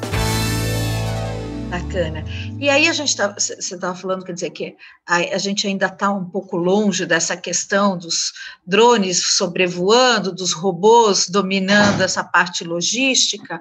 Bacana. 1.68 2.24
E 2.60 2.70
aí 2.70 2.86
a 2.86 2.92
gente 2.92 3.16
tá, 3.16 3.32
você 3.32 3.54
estava 3.54 3.94
falando, 3.94 4.24
quer 4.24 4.32
dizer 4.32 4.50
que 4.50 4.76
a, 5.04 5.16
a 5.16 5.38
gente 5.38 5.66
ainda 5.66 5.86
está 5.86 6.10
um 6.12 6.24
pouco 6.24 6.56
longe 6.56 7.04
dessa 7.04 7.36
questão 7.36 7.98
dos 7.98 8.32
drones 8.64 9.34
sobrevoando, 9.36 10.32
dos 10.32 10.52
robôs 10.52 11.28
dominando 11.28 12.02
essa 12.02 12.22
parte 12.22 12.62
logística. 12.62 13.60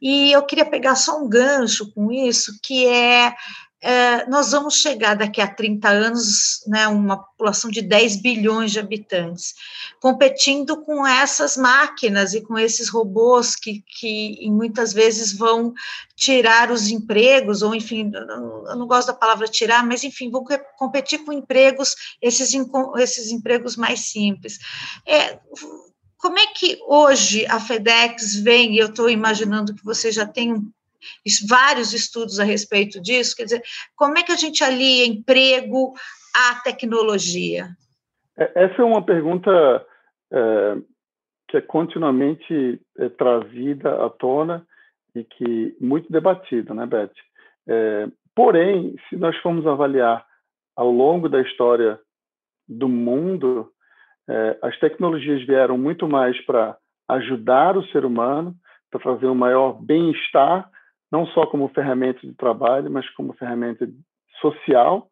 E 0.00 0.30
eu 0.30 0.42
queria 0.42 0.66
pegar 0.66 0.94
só 0.94 1.18
um 1.18 1.28
gancho 1.28 1.90
com 1.92 2.12
isso, 2.12 2.58
que 2.62 2.86
é 2.86 3.34
é, 3.80 4.28
nós 4.28 4.50
vamos 4.50 4.74
chegar 4.74 5.14
daqui 5.14 5.40
a 5.40 5.46
30 5.46 5.88
anos, 5.88 6.64
né, 6.66 6.88
uma 6.88 7.16
população 7.16 7.70
de 7.70 7.80
10 7.80 8.20
bilhões 8.20 8.72
de 8.72 8.80
habitantes, 8.80 9.54
competindo 10.00 10.82
com 10.82 11.06
essas 11.06 11.56
máquinas 11.56 12.34
e 12.34 12.40
com 12.40 12.58
esses 12.58 12.88
robôs 12.88 13.54
que, 13.54 13.84
que 13.98 14.50
muitas 14.50 14.92
vezes 14.92 15.32
vão 15.32 15.72
tirar 16.16 16.72
os 16.72 16.88
empregos, 16.88 17.62
ou 17.62 17.72
enfim, 17.72 18.10
eu 18.12 18.76
não 18.76 18.86
gosto 18.86 19.08
da 19.08 19.14
palavra 19.14 19.46
tirar, 19.46 19.86
mas 19.86 20.02
enfim, 20.02 20.28
vão 20.28 20.44
competir 20.76 21.24
com 21.24 21.32
empregos, 21.32 21.94
esses, 22.20 22.52
esses 22.96 23.30
empregos 23.30 23.76
mais 23.76 24.10
simples. 24.10 24.58
É, 25.06 25.38
como 26.16 26.36
é 26.36 26.46
que 26.48 26.78
hoje 26.88 27.46
a 27.46 27.60
FedEx 27.60 28.34
vem, 28.34 28.76
eu 28.76 28.88
estou 28.88 29.08
imaginando 29.08 29.72
que 29.72 29.84
você 29.84 30.10
já 30.10 30.26
tem 30.26 30.52
um 30.52 30.68
vários 31.48 31.92
estudos 31.92 32.38
a 32.38 32.44
respeito 32.44 33.00
disso. 33.00 33.36
Quer 33.36 33.44
dizer, 33.44 33.62
como 33.96 34.18
é 34.18 34.22
que 34.22 34.32
a 34.32 34.36
gente 34.36 34.62
alia 34.62 35.06
emprego 35.06 35.94
à 36.34 36.54
tecnologia? 36.62 37.68
É, 38.36 38.64
essa 38.64 38.82
é 38.82 38.84
uma 38.84 39.04
pergunta 39.04 39.50
é, 40.32 40.76
que 41.48 41.56
é 41.56 41.60
continuamente 41.60 42.80
é, 42.98 43.08
trazida 43.08 44.04
à 44.04 44.10
tona 44.10 44.66
e 45.14 45.24
que 45.24 45.76
muito 45.80 46.10
debatida, 46.12 46.74
né, 46.74 46.86
Beth? 46.86 47.10
É, 47.66 48.06
porém, 48.34 48.96
se 49.08 49.16
nós 49.16 49.36
formos 49.38 49.66
avaliar 49.66 50.24
ao 50.76 50.90
longo 50.90 51.28
da 51.28 51.40
história 51.40 51.98
do 52.68 52.88
mundo, 52.88 53.72
é, 54.28 54.58
as 54.62 54.78
tecnologias 54.78 55.44
vieram 55.46 55.76
muito 55.78 56.06
mais 56.06 56.38
para 56.44 56.76
ajudar 57.08 57.76
o 57.76 57.86
ser 57.86 58.04
humano, 58.04 58.54
para 58.90 59.00
fazer 59.00 59.26
um 59.26 59.34
maior 59.34 59.72
bem-estar 59.72 60.70
não 61.10 61.26
só 61.28 61.46
como 61.46 61.68
ferramenta 61.68 62.20
de 62.26 62.34
trabalho, 62.34 62.90
mas 62.90 63.08
como 63.10 63.32
ferramenta 63.34 63.88
social, 64.40 65.08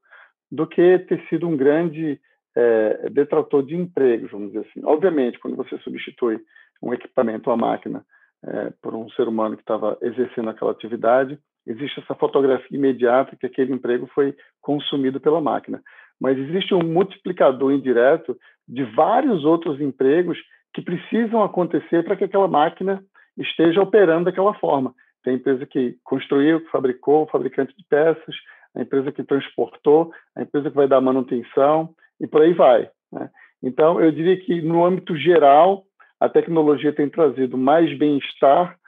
do 0.50 0.66
que 0.66 0.98
ter 1.00 1.20
sido 1.28 1.48
um 1.48 1.56
grande 1.56 2.20
é, 2.54 3.10
detrator 3.10 3.64
de 3.64 3.76
empregos, 3.76 4.30
vamos 4.30 4.48
dizer 4.48 4.66
assim. 4.68 4.80
Obviamente, 4.84 5.38
quando 5.38 5.56
você 5.56 5.76
substitui 5.78 6.40
um 6.82 6.92
equipamento, 6.92 7.50
uma 7.50 7.56
máquina, 7.56 8.04
é, 8.44 8.72
por 8.82 8.94
um 8.94 9.08
ser 9.10 9.28
humano 9.28 9.56
que 9.56 9.62
estava 9.62 9.98
exercendo 10.00 10.50
aquela 10.50 10.70
atividade, 10.70 11.38
existe 11.66 12.00
essa 12.00 12.14
fotografia 12.14 12.76
imediata 12.76 13.36
que 13.36 13.46
aquele 13.46 13.72
emprego 13.72 14.06
foi 14.14 14.34
consumido 14.60 15.20
pela 15.20 15.40
máquina. 15.40 15.82
Mas 16.20 16.38
existe 16.38 16.74
um 16.74 16.82
multiplicador 16.82 17.72
indireto 17.72 18.36
de 18.68 18.84
vários 18.84 19.44
outros 19.44 19.80
empregos 19.80 20.38
que 20.72 20.80
precisam 20.82 21.42
acontecer 21.42 22.04
para 22.04 22.16
que 22.16 22.24
aquela 22.24 22.48
máquina 22.48 23.02
esteja 23.36 23.82
operando 23.82 24.26
daquela 24.26 24.54
forma. 24.54 24.94
Tem 25.26 25.34
a 25.34 25.36
empresa 25.38 25.66
que 25.66 25.98
construiu, 26.04 26.60
que 26.60 26.70
fabricou, 26.70 27.24
o 27.24 27.26
fabricante 27.26 27.76
de 27.76 27.84
peças, 27.90 28.36
a 28.76 28.82
empresa 28.82 29.10
que 29.10 29.24
transportou, 29.24 30.12
a 30.36 30.42
empresa 30.42 30.70
que 30.70 30.76
vai 30.76 30.86
dar 30.86 31.00
manutenção 31.00 31.92
e 32.20 32.28
por 32.28 32.42
aí 32.42 32.52
vai. 32.52 32.88
Né? 33.12 33.28
Então, 33.60 34.00
eu 34.00 34.12
diria 34.12 34.38
que 34.38 34.62
no 34.62 34.84
âmbito 34.84 35.16
geral, 35.16 35.84
a 36.20 36.28
tecnologia 36.28 36.92
tem 36.92 37.10
trazido 37.10 37.58
mais 37.58 37.92
bem-estar 37.98 38.78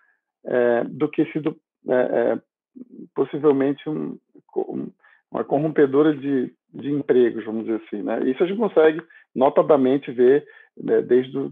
é, 0.46 0.84
do 0.84 1.08
que 1.08 1.24
sido 1.32 1.56
é, 1.88 1.92
é, 1.92 2.38
possivelmente 3.16 3.90
um, 3.90 4.16
um, 4.56 4.92
uma 5.32 5.42
corrompedora 5.42 6.14
de, 6.14 6.54
de 6.72 6.88
empregos, 6.88 7.44
vamos 7.44 7.64
dizer 7.64 7.82
assim. 7.84 8.00
Né? 8.00 8.30
Isso 8.30 8.44
a 8.44 8.46
gente 8.46 8.58
consegue 8.58 9.02
notadamente 9.34 10.12
ver 10.12 10.46
né, 10.80 11.02
desde 11.02 11.36
o 11.36 11.50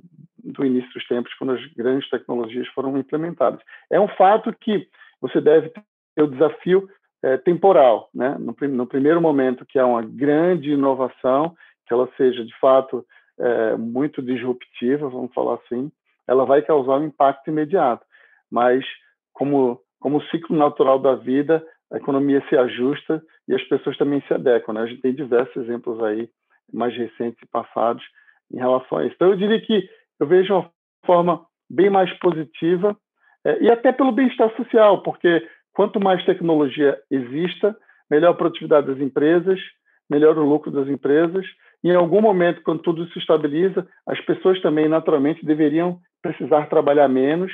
do 0.52 0.64
início 0.64 0.90
dos 0.92 1.06
tempos, 1.06 1.34
quando 1.34 1.52
as 1.52 1.66
grandes 1.74 2.08
tecnologias 2.08 2.66
foram 2.68 2.96
implementadas. 2.96 3.60
É 3.90 4.00
um 4.00 4.08
fato 4.08 4.52
que 4.52 4.88
você 5.20 5.40
deve 5.40 5.70
ter 5.70 6.22
o 6.22 6.28
desafio 6.28 6.88
é, 7.22 7.36
temporal, 7.36 8.08
né? 8.14 8.36
No, 8.38 8.54
no, 8.68 8.86
primeiro 8.86 9.20
momento 9.20 9.66
que 9.66 9.78
há 9.78 9.86
uma 9.86 10.02
grande 10.02 10.70
inovação, 10.70 11.54
que 11.86 11.92
ela 11.92 12.08
seja 12.16 12.44
de 12.44 12.56
fato 12.58 13.04
é, 13.38 13.76
muito 13.76 14.22
disruptiva, 14.22 15.08
vamos 15.08 15.32
falar 15.34 15.54
assim, 15.54 15.90
ela 16.26 16.44
vai 16.44 16.62
causar 16.62 16.98
um 16.98 17.06
impacto 17.06 17.48
imediato. 17.48 18.04
Mas 18.50 18.84
como 19.32 19.80
como 19.98 20.22
ciclo 20.24 20.56
natural 20.56 20.98
da 20.98 21.14
vida, 21.14 21.66
a 21.90 21.96
economia 21.96 22.42
se 22.48 22.56
ajusta 22.56 23.22
e 23.48 23.54
as 23.54 23.62
pessoas 23.64 23.96
também 23.96 24.22
se 24.28 24.34
adequam. 24.34 24.74
Né? 24.74 24.82
A 24.82 24.86
gente 24.86 25.02
tem 25.02 25.14
diversos 25.14 25.56
exemplos 25.56 26.02
aí 26.02 26.28
mais 26.72 26.96
recentes 26.96 27.40
e 27.42 27.46
passados 27.46 28.04
em 28.52 28.58
relação 28.58 28.98
a 28.98 29.04
isso. 29.04 29.14
Então 29.16 29.30
eu 29.30 29.36
diria 29.36 29.60
que 29.60 29.88
eu 30.20 30.26
vejo 30.26 30.54
uma 30.54 30.70
forma 31.04 31.46
bem 31.68 31.90
mais 31.90 32.12
positiva 32.18 32.96
é, 33.44 33.62
e 33.62 33.70
até 33.70 33.92
pelo 33.92 34.12
bem-estar 34.12 34.54
social, 34.56 35.02
porque 35.02 35.46
quanto 35.72 36.00
mais 36.00 36.24
tecnologia 36.24 36.98
exista, 37.10 37.76
melhor 38.10 38.30
a 38.30 38.34
produtividade 38.34 38.86
das 38.86 38.98
empresas, 38.98 39.60
melhor 40.08 40.38
o 40.38 40.44
lucro 40.44 40.70
das 40.70 40.88
empresas. 40.88 41.44
E 41.84 41.90
em 41.90 41.94
algum 41.94 42.20
momento, 42.20 42.62
quando 42.62 42.82
tudo 42.82 43.06
se 43.08 43.18
estabiliza, 43.18 43.86
as 44.06 44.20
pessoas 44.22 44.60
também 44.62 44.88
naturalmente 44.88 45.44
deveriam 45.44 46.00
precisar 46.22 46.66
trabalhar 46.66 47.08
menos, 47.08 47.52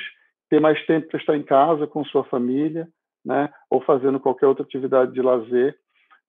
ter 0.49 0.59
mais 0.59 0.83
tempo 0.85 1.07
para 1.07 1.19
estar 1.19 1.35
em 1.35 1.43
casa 1.43 1.85
com 1.85 2.03
sua 2.05 2.23
família, 2.23 2.87
né, 3.25 3.49
ou 3.69 3.81
fazendo 3.81 4.19
qualquer 4.19 4.47
outra 4.47 4.63
atividade 4.63 5.13
de 5.13 5.21
lazer, 5.21 5.75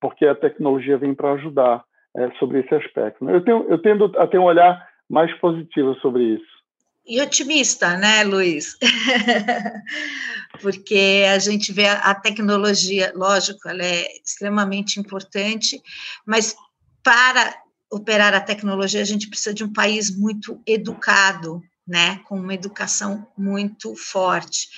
porque 0.01 0.27
a 0.27 0.35
tecnologia 0.35 0.97
vem 0.97 1.15
para 1.15 1.33
ajudar 1.33 1.85
é, 2.17 2.31
sobre 2.33 2.61
esse 2.61 2.75
aspecto. 2.75 3.25
Né. 3.25 3.35
Eu, 3.35 3.41
tenho, 3.43 3.67
eu 3.69 3.79
tendo 3.79 4.13
a 4.19 4.27
ter 4.27 4.39
um 4.39 4.45
olhar 4.45 4.87
mais 5.09 5.33
positiva 5.39 5.95
sobre 6.01 6.35
isso. 6.35 6.55
E 7.07 7.21
otimista, 7.21 7.99
né, 7.99 8.25
Luiz? 8.25 8.79
Porque 10.63 11.25
a 11.29 11.39
gente 11.39 11.71
vê 11.73 11.87
a 11.87 12.15
tecnologia, 12.15 13.13
lógico, 13.15 13.69
ela 13.69 13.85
é 13.85 14.07
extremamente 14.25 14.99
importante, 14.99 15.83
mas 16.25 16.57
para 17.03 17.55
operar 17.91 18.35
a 18.35 18.41
tecnologia, 18.41 19.03
a 19.03 19.05
gente 19.05 19.29
precisa 19.29 19.55
de 19.55 19.63
um 19.63 19.73
país 19.73 20.17
muito 20.17 20.61
educado, 20.67 21.63
né, 21.87 22.21
com 22.25 22.37
uma 22.41 22.55
educação 22.55 23.27
muito 23.37 23.95
forte. 23.95 24.69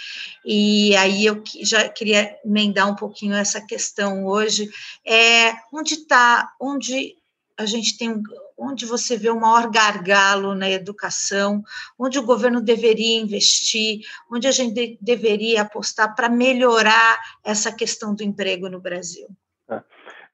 E 0.44 0.96
aí 0.96 1.24
eu 1.24 1.40
já 1.62 1.88
queria 1.88 2.36
emendar 2.44 2.90
um 2.90 2.96
pouquinho 2.96 3.34
essa 3.34 3.60
questão 3.60 4.26
hoje, 4.26 4.68
é 5.06 5.52
onde 5.72 5.94
está, 5.94 6.52
onde 6.60 7.14
a 7.58 7.64
gente 7.64 7.96
tem 7.96 8.22
onde 8.58 8.84
você 8.86 9.16
vê 9.16 9.30
o 9.30 9.40
maior 9.40 9.70
gargalo 9.70 10.54
na 10.54 10.68
educação, 10.68 11.62
onde 11.98 12.18
o 12.18 12.24
governo 12.24 12.60
deveria 12.60 13.20
investir, 13.20 14.00
onde 14.30 14.46
a 14.46 14.50
gente 14.50 14.74
de, 14.74 14.98
deveria 15.00 15.62
apostar 15.62 16.14
para 16.14 16.28
melhorar 16.28 17.18
essa 17.44 17.74
questão 17.74 18.14
do 18.14 18.22
emprego 18.22 18.68
no 18.68 18.80
Brasil. 18.80 19.26
É. 19.70 19.82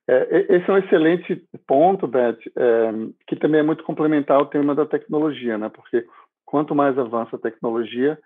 É, 0.08 0.56
esse 0.56 0.68
é 0.68 0.72
um 0.72 0.78
excelente 0.78 1.36
ponto, 1.64 2.08
Beth, 2.08 2.38
é, 2.56 2.92
que 3.26 3.36
também 3.36 3.60
é 3.60 3.64
muito 3.64 3.84
complementar 3.84 4.36
ao 4.36 4.46
tema 4.46 4.74
da 4.74 4.84
tecnologia, 4.84 5.56
né? 5.56 5.68
Porque 5.68 6.04
quanto 6.44 6.74
mais 6.74 6.98
avança 6.98 7.36
a 7.36 7.38
tecnologia, 7.38 8.18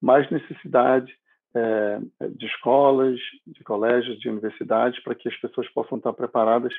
mais 0.00 0.30
necessidade 0.30 1.10
é, 1.54 1.98
de 2.28 2.46
escolas, 2.46 3.18
de 3.46 3.64
colégios, 3.64 4.18
de 4.20 4.28
universidades, 4.28 5.02
para 5.02 5.14
que 5.14 5.28
as 5.28 5.36
pessoas 5.36 5.68
possam 5.70 5.96
estar 5.96 6.12
preparadas 6.12 6.72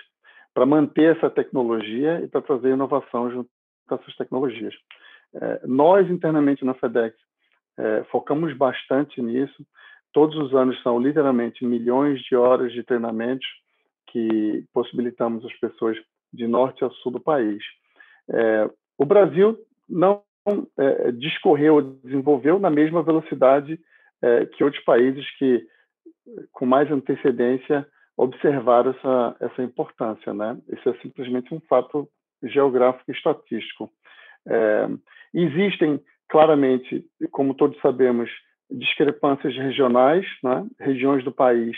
para 0.53 0.65
manter 0.65 1.15
essa 1.15 1.29
tecnologia 1.29 2.21
e 2.23 2.27
para 2.27 2.41
trazer 2.41 2.69
inovação 2.69 3.31
junto 3.31 3.49
com 3.87 3.95
essas 3.95 4.15
tecnologias. 4.15 4.73
É, 5.35 5.61
nós, 5.65 6.09
internamente 6.09 6.63
na 6.63 6.73
FedEx, 6.75 7.15
é, 7.77 8.03
focamos 8.11 8.55
bastante 8.55 9.21
nisso, 9.21 9.65
todos 10.11 10.37
os 10.37 10.53
anos 10.53 10.79
são 10.83 10.99
literalmente 10.99 11.65
milhões 11.65 12.21
de 12.21 12.35
horas 12.35 12.71
de 12.71 12.83
treinamentos 12.83 13.47
que 14.07 14.63
possibilitamos 14.71 15.43
as 15.43 15.53
pessoas 15.59 15.97
de 16.31 16.47
norte 16.47 16.85
a 16.85 16.89
sul 16.89 17.11
do 17.11 17.19
país. 17.19 17.63
É, 18.29 18.69
o 18.97 19.05
Brasil 19.05 19.57
não 19.89 20.23
é, 20.77 21.11
discorreu, 21.11 21.81
desenvolveu 22.03 22.59
na 22.59 22.69
mesma 22.69 23.01
velocidade 23.01 23.79
é, 24.21 24.45
que 24.45 24.63
outros 24.63 24.83
países 24.83 25.25
que, 25.37 25.65
com 26.51 26.65
mais 26.65 26.91
antecedência, 26.91 27.87
observaram 28.17 28.91
essa, 28.91 29.35
essa 29.39 29.63
importância. 29.63 30.33
Né? 30.33 30.57
Isso 30.69 30.89
é 30.89 30.93
simplesmente 31.01 31.53
um 31.53 31.59
fato 31.61 32.07
geográfico 32.43 33.11
e 33.11 33.13
estatístico. 33.13 33.89
É, 34.47 34.87
existem, 35.33 35.99
claramente, 36.29 37.05
como 37.31 37.53
todos 37.53 37.79
sabemos, 37.81 38.29
discrepâncias 38.69 39.55
regionais, 39.55 40.25
né? 40.43 40.65
regiões 40.79 41.23
do 41.23 41.31
país 41.31 41.75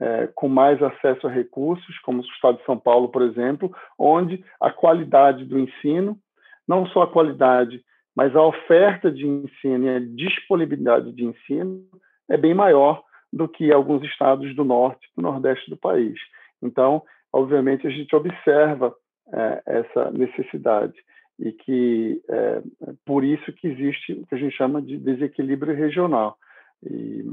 é, 0.00 0.28
com 0.34 0.48
mais 0.48 0.82
acesso 0.82 1.26
a 1.26 1.30
recursos, 1.30 1.98
como 2.00 2.20
o 2.20 2.24
estado 2.24 2.58
de 2.58 2.64
São 2.64 2.78
Paulo, 2.78 3.08
por 3.08 3.22
exemplo, 3.22 3.74
onde 3.98 4.44
a 4.60 4.70
qualidade 4.70 5.44
do 5.44 5.58
ensino, 5.58 6.18
não 6.66 6.86
só 6.86 7.02
a 7.02 7.10
qualidade, 7.10 7.82
mas 8.16 8.34
a 8.34 8.42
oferta 8.42 9.10
de 9.10 9.26
ensino 9.26 9.86
e 9.86 9.96
a 9.96 10.00
disponibilidade 10.00 11.12
de 11.12 11.24
ensino 11.24 11.84
é 12.28 12.36
bem 12.36 12.54
maior 12.54 13.02
do 13.34 13.48
que 13.48 13.72
alguns 13.72 14.02
estados 14.04 14.54
do 14.54 14.64
norte 14.64 15.06
e 15.06 15.16
do 15.16 15.22
nordeste 15.22 15.68
do 15.68 15.76
país. 15.76 16.18
Então, 16.62 17.02
obviamente, 17.32 17.86
a 17.86 17.90
gente 17.90 18.14
observa 18.14 18.94
é, 19.32 19.62
essa 19.66 20.10
necessidade 20.12 20.94
e 21.38 21.50
que 21.50 22.22
é 22.28 22.62
por 23.04 23.24
isso 23.24 23.52
que 23.52 23.66
existe 23.66 24.12
o 24.12 24.26
que 24.26 24.34
a 24.36 24.38
gente 24.38 24.56
chama 24.56 24.80
de 24.80 24.96
desequilíbrio 24.98 25.74
regional. 25.74 26.36
E, 26.82 27.24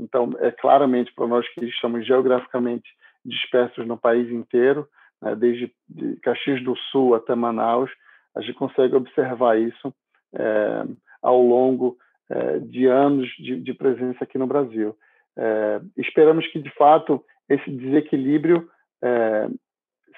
então, 0.00 0.30
é 0.40 0.50
claramente 0.50 1.12
para 1.14 1.28
nós 1.28 1.46
que 1.54 1.64
estamos 1.66 2.04
geograficamente 2.04 2.88
dispersos 3.24 3.86
no 3.86 3.96
país 3.96 4.28
inteiro, 4.30 4.88
né, 5.22 5.36
desde 5.36 5.72
de 5.88 6.16
Caxias 6.16 6.62
do 6.64 6.76
Sul 6.90 7.14
até 7.14 7.34
Manaus, 7.34 7.90
a 8.34 8.40
gente 8.40 8.54
consegue 8.54 8.96
observar 8.96 9.58
isso 9.58 9.94
é, 10.34 10.84
ao 11.22 11.40
longo 11.40 11.96
é, 12.28 12.58
de 12.58 12.86
anos 12.86 13.28
de, 13.38 13.60
de, 13.60 13.72
presença 13.72 14.24
aqui 14.24 14.36
no 14.36 14.46
Brasil. 14.46 14.96
É, 15.36 15.80
esperamos 15.96 16.46
que, 16.48 16.60
de 16.60 16.70
fato, 16.74 17.24
esse 17.48 17.70
desequilíbrio 17.70 18.68
é, 19.02 19.48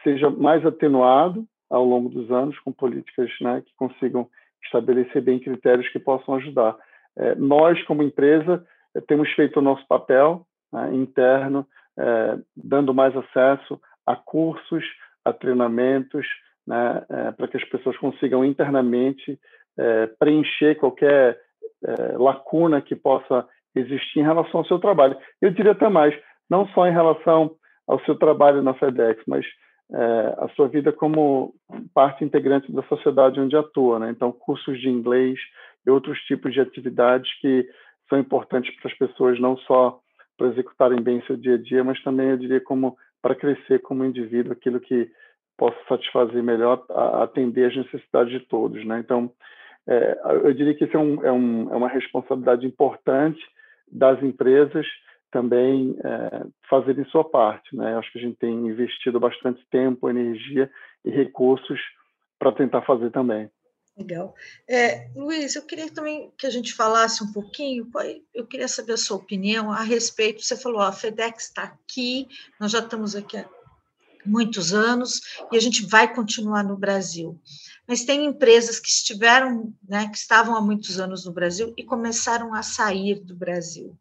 seja 0.02 0.30
mais 0.30 0.64
atenuado 0.64 1.46
ao 1.68 1.84
longo 1.84 2.08
dos 2.08 2.30
anos, 2.30 2.58
com 2.60 2.72
políticas 2.72 3.30
né, 3.40 3.62
que 3.64 3.74
consigam 3.76 4.28
estabelecer 4.64 5.22
bem 5.22 5.38
critérios 5.38 5.88
que 5.88 5.98
possam 5.98 6.34
ajudar. 6.36 6.76
É, 7.16 7.34
nós, 7.34 7.82
como 7.84 8.02
empresa, 8.02 8.64
é, 8.94 9.00
temos 9.00 9.30
feito 9.32 9.58
o 9.58 9.62
nosso 9.62 9.86
papel 9.86 10.46
né, 10.72 10.94
interno, 10.94 11.66
é, 11.98 12.38
dando 12.56 12.94
mais 12.94 13.16
acesso 13.16 13.80
a 14.04 14.14
cursos, 14.14 14.84
a 15.24 15.32
treinamentos, 15.32 16.26
né, 16.66 17.04
é, 17.08 17.32
para 17.32 17.48
que 17.48 17.56
as 17.56 17.64
pessoas 17.64 17.96
consigam 17.98 18.44
internamente 18.44 19.38
preencher 20.18 20.76
qualquer 20.76 21.38
lacuna 22.18 22.80
que 22.80 22.96
possa 22.96 23.46
existir 23.76 24.20
em 24.20 24.24
relação 24.24 24.60
ao 24.60 24.66
seu 24.66 24.78
trabalho. 24.78 25.16
Eu 25.40 25.50
diria 25.50 25.72
até 25.72 25.88
mais, 25.88 26.14
não 26.48 26.66
só 26.68 26.86
em 26.86 26.92
relação 26.92 27.54
ao 27.86 28.00
seu 28.00 28.16
trabalho 28.16 28.62
na 28.62 28.74
FedEx, 28.74 29.22
mas 29.26 29.44
é, 29.92 30.34
a 30.38 30.48
sua 30.56 30.68
vida 30.68 30.92
como 30.92 31.54
parte 31.94 32.24
integrante 32.24 32.72
da 32.72 32.82
sociedade 32.84 33.38
onde 33.38 33.56
atua. 33.56 33.98
Né? 33.98 34.10
Então, 34.10 34.32
cursos 34.32 34.80
de 34.80 34.88
inglês 34.88 35.38
e 35.86 35.90
outros 35.90 36.18
tipos 36.22 36.52
de 36.52 36.60
atividades 36.60 37.30
que 37.40 37.68
são 38.08 38.18
importantes 38.18 38.74
para 38.76 38.90
as 38.90 38.98
pessoas, 38.98 39.38
não 39.38 39.56
só 39.58 40.00
para 40.36 40.48
executarem 40.48 41.00
bem 41.00 41.22
seu 41.26 41.36
dia 41.36 41.54
a 41.54 41.58
dia, 41.58 41.84
mas 41.84 42.02
também, 42.02 42.30
eu 42.30 42.36
diria, 42.36 42.60
como 42.60 42.96
para 43.22 43.34
crescer 43.34 43.80
como 43.80 44.04
indivíduo, 44.04 44.52
aquilo 44.52 44.80
que 44.80 45.08
possa 45.56 45.76
satisfazer 45.88 46.42
melhor, 46.42 46.84
atender 47.22 47.66
às 47.66 47.76
necessidades 47.76 48.32
de 48.32 48.40
todos. 48.40 48.84
Né? 48.84 48.98
Então, 48.98 49.30
é, 49.88 50.20
eu 50.44 50.52
diria 50.52 50.74
que 50.74 50.84
isso 50.84 50.96
é, 50.96 51.00
um, 51.00 51.24
é, 51.24 51.32
um, 51.32 51.72
é 51.72 51.76
uma 51.76 51.88
responsabilidade 51.88 52.66
importante 52.66 53.40
das 53.90 54.22
empresas 54.22 54.86
também 55.30 55.96
é, 56.04 56.46
fazerem 56.68 57.04
sua 57.06 57.24
parte. 57.24 57.74
Né? 57.76 57.96
Acho 57.96 58.12
que 58.12 58.18
a 58.18 58.22
gente 58.22 58.36
tem 58.36 58.68
investido 58.68 59.20
bastante 59.20 59.64
tempo, 59.70 60.08
energia 60.08 60.70
e 61.04 61.10
recursos 61.10 61.80
para 62.38 62.52
tentar 62.52 62.82
fazer 62.82 63.10
também. 63.10 63.50
Legal. 63.96 64.34
É, 64.68 65.08
Luiz, 65.16 65.56
eu 65.56 65.62
queria 65.62 65.90
também 65.90 66.30
que 66.36 66.46
a 66.46 66.50
gente 66.50 66.74
falasse 66.74 67.24
um 67.24 67.32
pouquinho, 67.32 67.90
eu 68.34 68.46
queria 68.46 68.68
saber 68.68 68.92
a 68.92 68.96
sua 68.98 69.16
opinião 69.16 69.72
a 69.72 69.80
respeito, 69.80 70.42
você 70.42 70.54
falou, 70.54 70.82
a 70.82 70.92
FedEx 70.92 71.44
está 71.44 71.62
aqui, 71.62 72.28
nós 72.60 72.72
já 72.72 72.80
estamos 72.80 73.16
aqui 73.16 73.38
há 73.38 73.48
muitos 74.26 74.74
anos 74.74 75.20
e 75.52 75.56
a 75.56 75.60
gente 75.60 75.84
vai 75.86 76.12
continuar 76.12 76.62
no 76.62 76.76
Brasil. 76.76 77.40
Mas 77.86 78.04
tem 78.04 78.24
empresas 78.24 78.80
que 78.80 78.88
estiveram, 78.88 79.72
né, 79.88 80.08
que 80.08 80.16
estavam 80.16 80.56
há 80.56 80.60
muitos 80.60 80.98
anos 80.98 81.24
no 81.24 81.32
Brasil 81.32 81.72
e 81.76 81.84
começaram 81.84 82.52
a 82.52 82.62
sair 82.62 83.20
do 83.20 83.34
Brasil. 83.34 83.96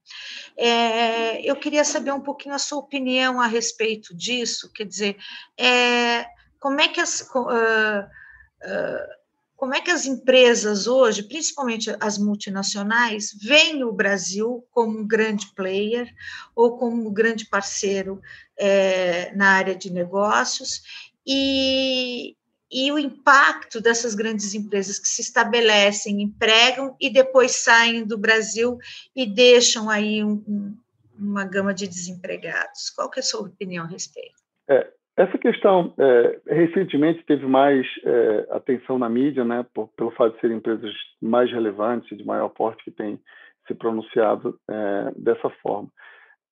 É, 0.58 1.42
eu 1.50 1.56
queria 1.56 1.84
saber 1.84 2.12
um 2.12 2.22
pouquinho 2.22 2.56
a 2.56 2.60
sua 2.60 2.80
opinião 2.80 3.40
a 3.40 3.46
respeito 3.46 4.16
disso, 4.16 4.72
quer 4.74 4.86
dizer, 4.86 5.18
é, 5.58 6.26
como 6.60 6.82
é 6.82 6.88
que 6.88 7.00
as. 7.00 7.22
Uh, 7.22 8.02
uh, 8.02 9.15
como 9.56 9.74
é 9.74 9.82
que 9.82 9.92
as 9.92 10.06
empresas 10.06 10.86
hoje, 10.86 11.24
principalmente 11.24 11.96
as 12.00 12.18
multinacionais, 12.18 13.32
veem 13.42 13.84
o 13.84 13.92
Brasil 13.92 14.66
como 14.70 15.00
um 15.00 15.08
grande 15.08 15.48
player 15.56 16.14
ou 16.56 16.78
como 16.78 17.08
um 17.08 17.14
grande 17.14 17.46
parceiro 17.46 18.22
é, 18.58 19.34
na 19.36 19.52
área 19.52 19.76
de 19.76 19.92
negócios 19.92 20.82
e, 21.26 22.36
e 22.70 22.92
o 22.92 23.00
impacto 23.00 23.80
dessas 23.80 24.14
grandes 24.14 24.54
empresas 24.54 25.00
que 25.00 25.08
se 25.08 25.22
estabelecem, 25.22 26.22
empregam 26.22 26.96
e 27.00 27.10
depois 27.10 27.56
saem 27.56 28.06
do 28.06 28.18
Brasil 28.18 28.78
e 29.16 29.26
deixam 29.26 29.90
aí 29.90 30.22
um, 30.22 30.44
um, 30.48 30.78
uma 31.18 31.46
gama 31.46 31.74
de 31.74 31.88
desempregados. 31.88 32.90
Qual 32.90 33.10
que 33.10 33.20
é 33.20 33.22
a 33.22 33.26
sua 33.26 33.42
opinião 33.42 33.86
a 33.86 33.88
respeito? 33.88 34.44
É, 34.68 34.92
essa 35.18 35.38
questão, 35.38 35.94
é, 35.98 36.40
recentemente, 36.48 37.24
teve 37.24 37.46
mais 37.46 37.88
é, 38.04 38.48
atenção 38.52 39.00
na 39.00 39.08
mídia, 39.08 39.46
né, 39.46 39.66
por, 39.74 39.88
pelo 39.96 40.12
fato 40.12 40.36
de 40.36 40.42
serem 40.42 40.58
empresas 40.58 40.94
mais 41.22 41.50
relevantes, 41.52 42.18
de 42.18 42.26
maior 42.26 42.50
porte, 42.50 42.84
que 42.84 42.92
têm 42.92 43.20
se 43.66 43.74
pronunciado 43.74 44.60
é, 44.70 45.12
dessa 45.16 45.50
forma. 45.62 45.90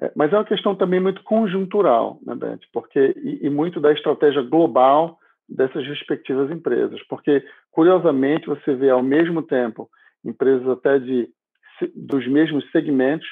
É, 0.02 0.12
mas 0.16 0.32
é 0.32 0.38
uma 0.38 0.46
questão 0.46 0.76
também 0.76 1.02
muito 1.02 1.22
conjuntural, 1.24 2.20
né, 2.26 2.36
Dante? 2.36 2.66
Porque, 2.72 3.14
e, 3.18 3.46
e, 3.46 3.50
muito 3.50 3.82
da 3.82 3.92
estratégia 3.92 4.42
global 4.42 5.20
dessas 5.48 5.86
respectivas 5.86 6.50
empresas. 6.50 7.02
Porque, 7.10 7.46
curiosamente, 7.70 8.48
você 8.48 8.74
vê 8.76 8.90
ao 8.90 9.04
mesmo 9.04 9.42
tempo 9.42 9.90
empresas 10.24 10.68
até 10.70 11.00
de, 11.00 11.30
dos 11.94 12.26
mesmos 12.28 12.70
segmentos, 12.72 13.28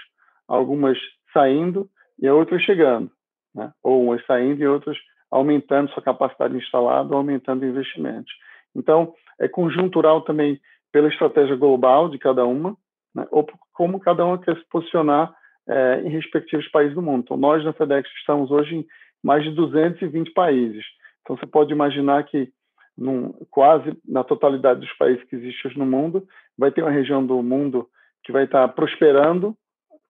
algumas 0.45 0.97
saindo 1.33 1.89
e 2.19 2.29
outras 2.29 2.61
chegando. 2.63 3.09
Né? 3.55 3.71
Ou 3.81 4.03
umas 4.03 4.25
saindo 4.25 4.61
e 4.61 4.67
outras 4.67 4.97
aumentando 5.31 5.91
sua 5.91 6.03
capacidade 6.03 6.55
instalada, 6.57 7.15
aumentando 7.15 7.65
investimentos. 7.65 8.31
Então, 8.75 9.13
é 9.39 9.47
conjuntural 9.47 10.21
também 10.21 10.59
pela 10.91 11.07
estratégia 11.07 11.55
global 11.55 12.09
de 12.09 12.19
cada 12.19 12.45
uma, 12.45 12.75
né, 13.15 13.25
ou 13.31 13.47
como 13.73 13.99
cada 13.99 14.25
uma 14.25 14.37
quer 14.37 14.57
se 14.57 14.65
posicionar 14.69 15.33
é, 15.67 16.01
em 16.03 16.09
respectivos 16.09 16.67
países 16.69 16.93
do 16.93 17.01
mundo. 17.01 17.23
Então, 17.23 17.37
nós 17.37 17.63
na 17.63 17.73
FedEx 17.73 18.09
estamos 18.19 18.51
hoje 18.51 18.75
em 18.75 18.85
mais 19.23 19.43
de 19.43 19.51
220 19.51 20.31
países. 20.31 20.83
Então, 21.21 21.37
você 21.37 21.45
pode 21.45 21.71
imaginar 21.71 22.23
que 22.23 22.51
num, 22.97 23.31
quase 23.49 23.97
na 24.07 24.23
totalidade 24.23 24.81
dos 24.81 24.93
países 24.93 25.23
que 25.25 25.35
existem 25.35 25.71
no 25.77 25.85
mundo, 25.85 26.27
vai 26.57 26.71
ter 26.71 26.81
uma 26.81 26.91
região 26.91 27.25
do 27.25 27.41
mundo 27.41 27.87
que 28.23 28.31
vai 28.31 28.43
estar 28.43 28.67
prosperando, 28.69 29.55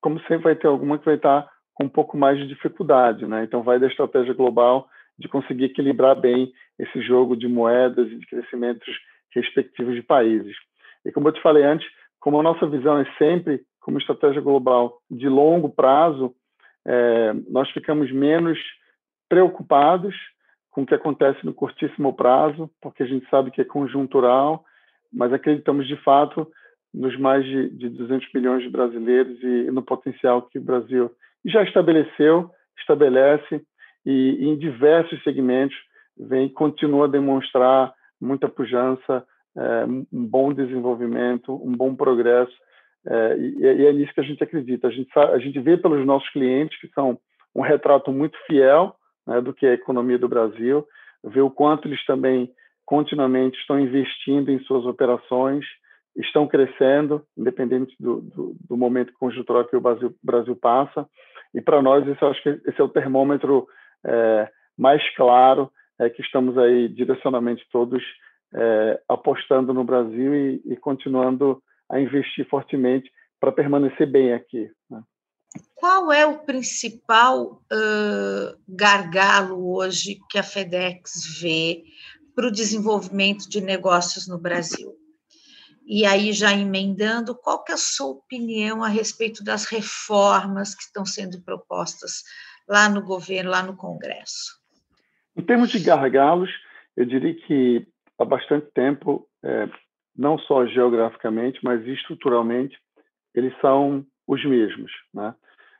como 0.01 0.19
sempre 0.21 0.43
vai 0.43 0.55
ter 0.55 0.67
alguma 0.67 0.97
que 0.97 1.05
vai 1.05 1.15
estar 1.15 1.47
com 1.73 1.85
um 1.85 1.89
pouco 1.89 2.17
mais 2.17 2.37
de 2.37 2.47
dificuldade. 2.47 3.25
Né? 3.25 3.43
Então, 3.43 3.63
vai 3.63 3.79
da 3.79 3.87
estratégia 3.87 4.33
global 4.33 4.87
de 5.21 5.27
conseguir 5.27 5.65
equilibrar 5.65 6.19
bem 6.19 6.51
esse 6.77 7.01
jogo 7.01 7.37
de 7.37 7.47
moedas 7.47 8.11
e 8.11 8.17
de 8.17 8.25
crescimentos 8.25 8.93
respectivos 9.33 9.95
de 9.95 10.01
países. 10.01 10.55
E 11.05 11.11
como 11.11 11.29
eu 11.29 11.31
te 11.31 11.41
falei 11.41 11.63
antes, 11.63 11.87
como 12.19 12.39
a 12.39 12.43
nossa 12.43 12.67
visão 12.67 12.99
é 12.99 13.05
sempre 13.17 13.61
como 13.79 13.97
estratégia 13.97 14.41
global 14.41 14.99
de 15.09 15.29
longo 15.29 15.69
prazo, 15.69 16.33
é, 16.85 17.33
nós 17.49 17.69
ficamos 17.71 18.11
menos 18.11 18.59
preocupados 19.29 20.15
com 20.69 20.81
o 20.81 20.85
que 20.85 20.95
acontece 20.95 21.45
no 21.45 21.53
curtíssimo 21.53 22.13
prazo, 22.13 22.69
porque 22.81 23.03
a 23.03 23.05
gente 23.05 23.27
sabe 23.29 23.51
que 23.51 23.61
é 23.61 23.65
conjuntural, 23.65 24.63
mas 25.11 25.33
acreditamos 25.33 25.87
de 25.87 25.95
fato 25.97 26.47
nos 26.93 27.17
mais 27.17 27.45
de, 27.45 27.69
de 27.69 27.89
200 27.89 28.27
milhões 28.33 28.63
de 28.63 28.69
brasileiros 28.69 29.41
e 29.41 29.71
no 29.71 29.81
potencial 29.81 30.41
que 30.43 30.59
o 30.59 30.63
Brasil 30.63 31.11
já 31.45 31.63
estabeleceu, 31.63 32.49
estabelece 32.77 33.61
e, 34.05 34.49
em 34.49 34.57
diversos 34.57 35.21
segmentos 35.23 35.77
vem 36.17 36.49
continua 36.49 37.05
a 37.05 37.09
demonstrar 37.09 37.93
muita 38.19 38.47
pujança, 38.47 39.25
é, 39.57 39.85
um 39.85 40.25
bom 40.25 40.53
desenvolvimento, 40.53 41.53
um 41.53 41.75
bom 41.75 41.95
progresso 41.95 42.53
é, 43.05 43.37
e, 43.37 43.59
e, 43.59 43.85
é 43.85 43.93
nisso 43.93 44.13
que 44.13 44.21
a 44.21 44.23
gente 44.23 44.43
acredita. 44.43 44.87
A 44.87 44.91
gente, 44.91 45.09
a 45.17 45.37
gente 45.39 45.59
vê 45.59 45.77
pelos 45.77 46.05
nossos 46.05 46.29
clientes 46.29 46.79
que 46.79 46.87
são 46.89 47.19
um 47.55 47.61
retrato 47.61 48.11
muito 48.11 48.37
fiel 48.45 48.95
né, 49.25 49.41
do 49.41 49.53
que 49.53 49.65
é 49.65 49.71
a 49.71 49.75
economia 49.75 50.17
do 50.17 50.29
Brasil, 50.29 50.85
vê 51.23 51.41
o 51.41 51.49
quanto 51.49 51.87
eles 51.87 52.03
também 52.05 52.51
continuamente 52.85 53.57
estão 53.59 53.79
investindo 53.79 54.51
em 54.51 54.59
suas 54.59 54.85
operações, 54.85 55.65
estão 56.15 56.47
crescendo, 56.47 57.23
independente 57.37 57.95
do, 57.99 58.21
do, 58.21 58.55
do 58.69 58.77
momento 58.77 59.13
conjuntural 59.13 59.65
que 59.65 59.75
o 59.75 59.81
Brasil, 59.81 60.13
Brasil 60.21 60.55
passa. 60.55 61.07
E 61.53 61.61
para 61.61 61.81
nós, 61.81 62.07
esse, 62.07 62.23
acho 62.23 62.41
que 62.43 62.49
esse 62.49 62.79
é 62.79 62.83
o 62.83 62.89
termômetro 62.89 63.67
é, 63.67 63.67
mais 64.77 65.01
claro, 65.15 65.71
é 65.99 66.09
que 66.09 66.21
estamos 66.21 66.57
aí 66.57 66.87
direcionamente 66.89 67.63
todos 67.71 68.03
é, 68.53 69.01
apostando 69.07 69.73
no 69.73 69.83
Brasil 69.83 70.35
e, 70.35 70.61
e, 70.65 70.75
continuando 70.75 71.61
a 71.89 71.99
investir 71.99 72.47
fortemente 72.49 73.09
para 73.39 73.51
permanecer 73.51 74.09
bem 74.09 74.33
aqui. 74.33 74.69
Né? 74.89 75.01
Qual 75.75 76.11
é 76.11 76.25
o 76.25 76.39
principal 76.39 77.61
uh, 77.71 78.59
gargalo 78.67 79.75
hoje 79.75 80.19
que 80.29 80.37
a 80.37 80.43
FedEx 80.43 81.39
vê 81.41 81.83
para 82.35 82.47
o 82.47 82.51
desenvolvimento 82.51 83.49
de 83.49 83.61
negócios 83.61 84.27
no 84.27 84.39
Brasil? 84.39 84.93
E 85.85 86.05
aí, 86.05 86.31
já 86.31 86.53
emendando, 86.53 87.35
qual 87.35 87.63
que 87.63 87.71
é 87.71 87.75
a 87.75 87.77
sua 87.77 88.11
opinião 88.11 88.83
a 88.83 88.87
respeito 88.87 89.43
das 89.43 89.65
reformas 89.65 90.73
que 90.73 90.83
estão 90.83 91.05
sendo 91.05 91.41
propostas 91.41 92.23
lá 92.71 92.87
no 92.89 93.01
governo, 93.03 93.51
lá 93.51 93.61
no 93.61 93.75
Congresso? 93.75 94.57
Em 95.35 95.43
termos 95.43 95.69
de 95.69 95.79
gargalos, 95.79 96.49
eu 96.95 97.05
diria 97.05 97.35
que 97.35 97.85
há 98.17 98.23
bastante 98.23 98.67
tempo, 98.73 99.27
é, 99.43 99.69
não 100.15 100.37
só 100.39 100.65
geograficamente, 100.65 101.59
mas 101.63 101.85
estruturalmente, 101.85 102.77
eles 103.35 103.53
são 103.59 104.05
os 104.25 104.43
mesmos. 104.45 104.91
Né? 105.13 105.35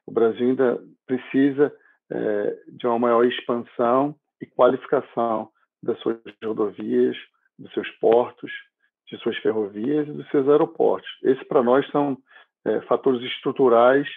O 0.06 0.12
Brasil 0.12 0.50
ainda 0.50 0.80
precisa 1.06 1.74
é, 2.12 2.58
de 2.68 2.86
uma 2.86 3.00
maior 3.00 3.26
expansão 3.26 4.14
e 4.42 4.46
qualificação 4.46 5.50
das 5.82 5.98
suas 6.00 6.18
rodovias, 6.44 7.16
dos 7.58 7.72
seus 7.74 7.90
portos, 8.00 8.52
de 9.08 9.18
suas 9.20 9.38
ferrovias 9.38 10.08
e 10.08 10.12
dos 10.12 10.30
seus 10.30 10.48
aeroportos. 10.50 11.10
Esses, 11.24 11.44
para 11.48 11.64
nós, 11.64 11.90
são 11.92 12.18
é, 12.66 12.82
fatores 12.82 13.22
estruturais 13.22 14.08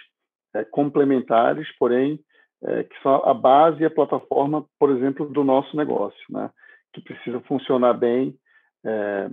é, 0.53 0.63
complementares, 0.63 1.67
porém, 1.77 2.19
é, 2.63 2.83
que 2.83 3.01
são 3.01 3.15
a 3.25 3.33
base 3.33 3.81
e 3.81 3.85
a 3.85 3.89
plataforma, 3.89 4.65
por 4.79 4.89
exemplo, 4.91 5.27
do 5.27 5.43
nosso 5.43 5.75
negócio, 5.75 6.23
né? 6.29 6.49
que 6.93 7.01
precisa 7.01 7.39
funcionar 7.41 7.93
bem, 7.93 8.35
é, 8.85 9.29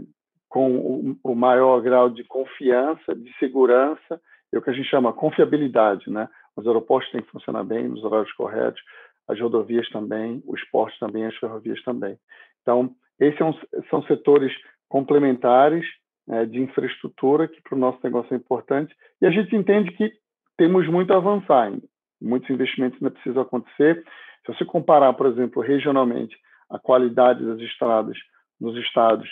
com 0.48 0.76
o, 0.76 1.16
o, 1.22 1.34
maior 1.34 1.80
grau 1.80 2.10
de 2.10 2.24
confiança, 2.24 3.14
de 3.14 3.32
segurança, 3.38 4.20
é 4.52 4.58
o 4.58 4.62
que 4.62 4.70
a 4.70 4.72
gente 4.72 4.88
chama 4.88 5.12
confiabilidade. 5.12 6.10
Né? 6.10 6.28
Os 6.56 6.66
aeroportos 6.66 7.10
têm 7.10 7.22
que 7.22 7.30
funcionar 7.30 7.64
bem, 7.64 7.88
nos 7.88 8.04
horários 8.04 8.32
corretos, 8.32 8.82
as 9.28 9.40
rodovias 9.40 9.88
também, 9.90 10.42
os 10.46 10.62
portos 10.70 10.98
também, 10.98 11.24
as 11.24 11.36
ferrovias 11.36 11.82
também. 11.84 12.18
Então, 12.60 12.94
esses 13.18 13.38
são, 13.38 13.58
são 13.88 14.02
setores 14.02 14.52
complementares 14.88 15.86
é, 16.28 16.44
de 16.44 16.60
infraestrutura 16.60 17.48
que 17.48 17.62
para 17.62 17.76
o 17.76 17.78
nosso 17.78 17.98
negócio 18.02 18.34
é 18.34 18.36
importante 18.36 18.94
e 19.20 19.26
a 19.26 19.30
gente 19.30 19.54
entende 19.56 19.92
que 19.92 20.12
temos 20.56 20.86
muito 20.88 21.12
a 21.12 21.16
avançar 21.16 21.62
ainda. 21.62 21.86
Muitos 22.22 22.48
investimentos 22.50 22.98
ainda 23.00 23.10
precisam 23.10 23.42
acontecer. 23.42 24.04
Se 24.44 24.52
você 24.52 24.64
comparar, 24.64 25.12
por 25.14 25.26
exemplo, 25.26 25.62
regionalmente, 25.62 26.36
a 26.70 26.78
qualidade 26.78 27.44
das 27.44 27.60
estradas 27.60 28.16
nos 28.60 28.76
estados 28.76 29.28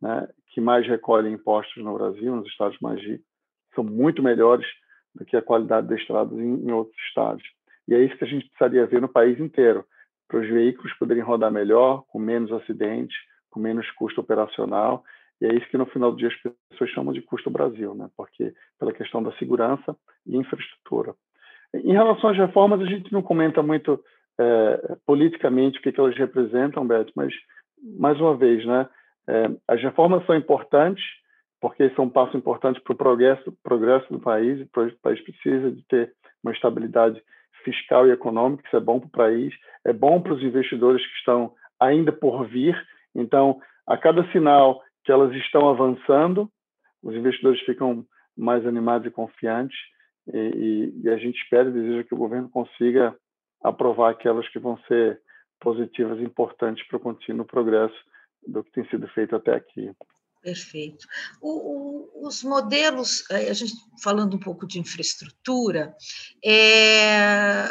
né, 0.00 0.28
que 0.48 0.60
mais 0.60 0.86
recolhem 0.86 1.32
impostos 1.32 1.82
no 1.82 1.94
Brasil, 1.94 2.36
nos 2.36 2.46
estados 2.46 2.78
mais 2.80 3.00
ricos, 3.00 3.26
são 3.74 3.82
muito 3.82 4.22
melhores 4.22 4.66
do 5.14 5.24
que 5.24 5.36
a 5.36 5.42
qualidade 5.42 5.88
das 5.88 6.00
estradas 6.00 6.38
em, 6.38 6.66
em 6.66 6.72
outros 6.72 6.96
estados. 7.08 7.42
E 7.88 7.94
é 7.94 8.00
isso 8.00 8.16
que 8.16 8.24
a 8.24 8.28
gente 8.28 8.48
precisaria 8.48 8.86
ver 8.86 9.00
no 9.00 9.08
país 9.08 9.38
inteiro, 9.38 9.84
para 10.28 10.40
os 10.40 10.48
veículos 10.48 10.92
poderem 10.94 11.22
rodar 11.22 11.50
melhor, 11.50 12.04
com 12.08 12.18
menos 12.18 12.50
acidentes, 12.52 13.16
com 13.50 13.60
menos 13.60 13.90
custo 13.92 14.20
operacional. 14.20 15.04
E 15.40 15.46
é 15.46 15.54
isso 15.54 15.68
que 15.68 15.76
no 15.76 15.86
final 15.86 16.10
do 16.10 16.16
dia 16.16 16.28
as 16.28 16.52
pessoas 16.70 16.90
chamam 16.90 17.12
de 17.12 17.22
custo 17.22 17.50
Brasil, 17.50 17.94
né? 17.94 18.08
Porque 18.16 18.54
pela 18.78 18.92
questão 18.92 19.22
da 19.22 19.32
segurança 19.32 19.96
e 20.26 20.36
infraestrutura. 20.36 21.14
Em 21.82 21.92
relação 21.92 22.30
às 22.30 22.36
reformas, 22.36 22.80
a 22.80 22.86
gente 22.86 23.12
não 23.12 23.22
comenta 23.22 23.62
muito 23.62 24.02
é, 24.38 24.96
politicamente 25.06 25.78
o 25.78 25.82
que, 25.82 25.92
que 25.92 26.00
elas 26.00 26.16
representam, 26.16 26.86
Beto, 26.86 27.12
mas 27.16 27.32
mais 27.98 28.18
uma 28.20 28.36
vez, 28.36 28.64
né? 28.64 28.88
É, 29.26 29.50
as 29.68 29.82
reformas 29.82 30.24
são 30.26 30.36
importantes 30.36 31.02
porque 31.60 31.88
são 31.90 32.04
um 32.04 32.10
passo 32.10 32.36
importante 32.36 32.80
para 32.80 32.92
o 32.92 32.96
progresso, 32.96 33.56
progresso 33.62 34.12
do 34.12 34.20
país. 34.20 34.60
O 34.60 34.98
país 35.00 35.20
precisa 35.22 35.70
de 35.70 35.82
ter 35.86 36.12
uma 36.42 36.52
estabilidade 36.52 37.22
fiscal 37.64 38.06
e 38.06 38.10
econômica, 38.10 38.62
isso 38.66 38.76
é 38.76 38.80
bom 38.80 39.00
para 39.00 39.06
o 39.06 39.10
país, 39.10 39.54
é 39.86 39.92
bom 39.92 40.20
para 40.20 40.34
os 40.34 40.42
investidores 40.42 41.02
que 41.02 41.16
estão 41.16 41.54
ainda 41.80 42.12
por 42.12 42.46
vir, 42.46 42.76
então, 43.14 43.60
a 43.86 43.96
cada 43.96 44.24
sinal 44.32 44.82
que 45.04 45.12
elas 45.12 45.34
estão 45.36 45.68
avançando, 45.68 46.50
os 47.02 47.14
investidores 47.14 47.60
ficam 47.60 48.04
mais 48.36 48.66
animados 48.66 49.06
e 49.06 49.10
confiantes 49.10 49.76
e, 50.32 50.92
e, 51.02 51.08
a 51.10 51.16
gente 51.16 51.36
espera 51.42 51.68
e 51.68 51.72
deseja 51.72 52.04
que 52.04 52.14
o 52.14 52.18
governo 52.18 52.48
consiga 52.48 53.14
aprovar 53.62 54.10
aquelas 54.10 54.48
que 54.48 54.58
vão 54.58 54.78
ser 54.88 55.20
positivas 55.60 56.18
e 56.18 56.22
importantes 56.22 56.86
para 56.86 56.96
o 56.96 57.00
contínuo 57.00 57.46
progresso 57.46 57.96
do 58.46 58.62
que 58.62 58.72
tem 58.72 58.88
sido 58.88 59.08
feito 59.08 59.34
até 59.36 59.54
aqui. 59.54 59.90
Perfeito. 60.42 61.06
O, 61.40 62.20
o, 62.22 62.26
os 62.26 62.42
modelos, 62.42 63.24
eh, 63.30 63.48
a 63.48 63.54
gente 63.54 63.72
falando 64.02 64.36
um 64.36 64.38
pouco 64.38 64.66
de 64.66 64.78
infraestrutura, 64.78 65.94
é, 66.44 67.70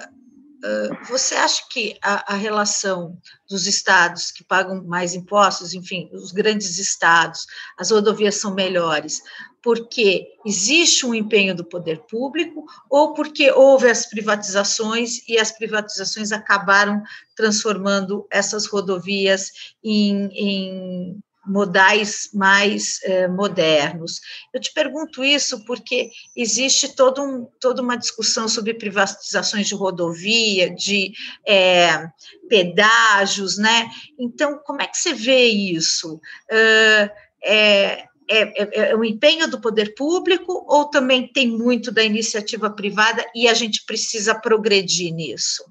você 1.09 1.35
acha 1.35 1.63
que 1.69 1.97
a, 2.01 2.33
a, 2.33 2.37
relação 2.37 3.17
dos 3.49 3.67
estados 3.67 4.31
que 4.31 4.45
pagam 4.45 4.81
mais 4.85 5.13
impostos, 5.13 5.73
enfim, 5.73 6.09
os 6.13 6.31
grandes 6.31 6.79
estados, 6.79 7.45
as 7.77 7.91
rodovias 7.91 8.35
são 8.35 8.53
melhores, 8.53 9.21
porque 9.61 10.25
existe 10.45 11.05
um 11.05 11.13
empenho 11.13 11.53
do 11.53 11.65
poder 11.65 11.99
público 12.09 12.65
ou 12.89 13.13
porque 13.13 13.51
houve 13.51 13.89
as 13.89 14.05
privatizações 14.05 15.27
e 15.27 15.37
as 15.37 15.51
privatizações 15.51 16.31
acabaram 16.31 17.03
transformando 17.35 18.25
essas 18.31 18.65
rodovias 18.65 19.73
em, 19.83 20.29
em 20.33 21.23
modais 21.45 22.29
mais 22.33 22.99
eh, 23.03 23.27
modernos. 23.27 24.19
Eu 24.53 24.59
te 24.59 24.73
pergunto 24.73 25.23
isso 25.23 25.63
porque 25.65 26.09
existe 26.35 26.95
todo 26.95 27.21
um, 27.21 27.47
toda 27.59 27.81
uma 27.81 27.97
discussão 27.97 28.47
sobre 28.47 28.73
privatizações 28.73 29.67
de 29.67 29.75
rodovia, 29.75 30.73
de 30.73 31.11
é, 31.45 32.07
pedágios, 32.47 33.57
né? 33.57 33.89
Então, 34.17 34.59
como 34.63 34.81
é 34.81 34.87
que 34.87 34.97
você 34.97 35.13
vê 35.13 35.47
isso? 35.47 36.15
Uh, 36.51 37.09
é, 37.45 38.07
é, 38.29 38.91
é, 38.91 38.95
um 38.95 39.03
empenho 39.03 39.49
do 39.49 39.59
poder 39.59 39.93
público 39.95 40.65
ou 40.67 40.89
também 40.89 41.27
tem 41.27 41.47
muito 41.47 41.93
da 41.93 42.03
iniciativa 42.03 42.69
privada 42.69 43.23
e 43.35 43.47
a 43.47 43.53
gente 43.53 43.85
precisa 43.85 44.33
progredir 44.39 45.13
nisso? 45.13 45.63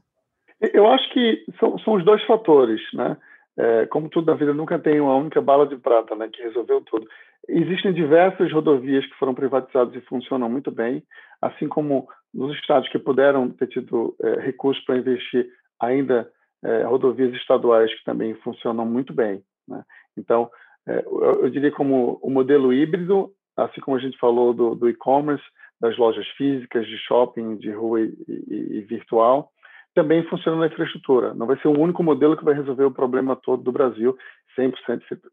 Eu 0.61 0.87
acho 0.87 1.11
que 1.12 1.45
são, 1.59 1.79
são 1.79 1.95
os 1.95 2.05
dois 2.05 2.23
fatores, 2.25 2.81
né? 2.93 3.16
É, 3.59 3.86
como 3.86 4.09
tudo 4.09 4.30
na 4.30 4.36
vida, 4.36 4.55
nunca 4.55 4.78
tem 4.78 5.00
uma 5.00 5.14
única 5.14 5.40
bala 5.40 5.66
de 5.66 5.76
prata 5.76 6.14
né, 6.14 6.28
que 6.32 6.42
resolveu 6.42 6.80
tudo. 6.82 7.07
Existem 7.48 7.92
diversas 7.92 8.50
rodovias 8.53 9.05
que 9.07 9.18
foram 9.18 9.34
privatizadas 9.34 9.94
e 9.94 10.00
funcionam 10.03 10.48
muito 10.48 10.70
bem, 10.70 11.03
assim 11.40 11.68
como 11.68 12.09
nos 12.32 12.57
estados 12.57 12.88
que 12.88 12.98
puderam 12.98 13.50
ter 13.50 13.66
tido 13.66 14.14
é, 14.22 14.40
recursos 14.40 14.82
para 14.84 14.96
investir, 14.96 15.48
ainda 15.80 16.30
é, 16.64 16.82
rodovias 16.84 17.34
estaduais 17.34 17.92
que 17.98 18.05
também 18.05 18.34
funcionam 18.36 18.86
muito 18.86 19.12
bem. 19.12 19.42
Né? 19.68 19.82
Então, 20.16 20.50
é, 20.88 21.05
eu, 21.05 21.42
eu, 21.42 21.50
diria 21.50 21.72
como 21.72 22.18
o 22.22 22.30
modelo 22.30 22.72
híbrido, 22.72 23.32
assim 23.57 23.80
como 23.80 23.96
a 23.96 24.00
gente 24.00 24.18
falou 24.18 24.55
do, 24.55 24.74
do 24.74 24.88
e-commerce, 24.88 25.44
das 25.80 25.96
lojas 25.98 26.26
físicas, 26.36 26.86
de 26.86 26.96
shopping, 26.98 27.57
de 27.57 27.70
rua 27.72 28.00
e, 28.00 28.14
e, 28.28 28.78
e 28.78 28.80
virtual, 28.82 29.50
também 29.95 30.22
funciona 30.24 30.59
na 30.59 30.66
infraestrutura. 30.66 31.34
Não 31.34 31.47
vai 31.47 31.59
ser 31.59 31.68
o 31.68 31.78
único 31.78 32.03
modelo 32.03 32.36
que 32.36 32.45
vai 32.45 32.55
resolver 32.55 32.84
o 32.84 32.90
problema 32.90 33.36
todo 33.36 33.62
do 33.62 33.72
Brasil, 33.72 34.16
100% 34.59 34.72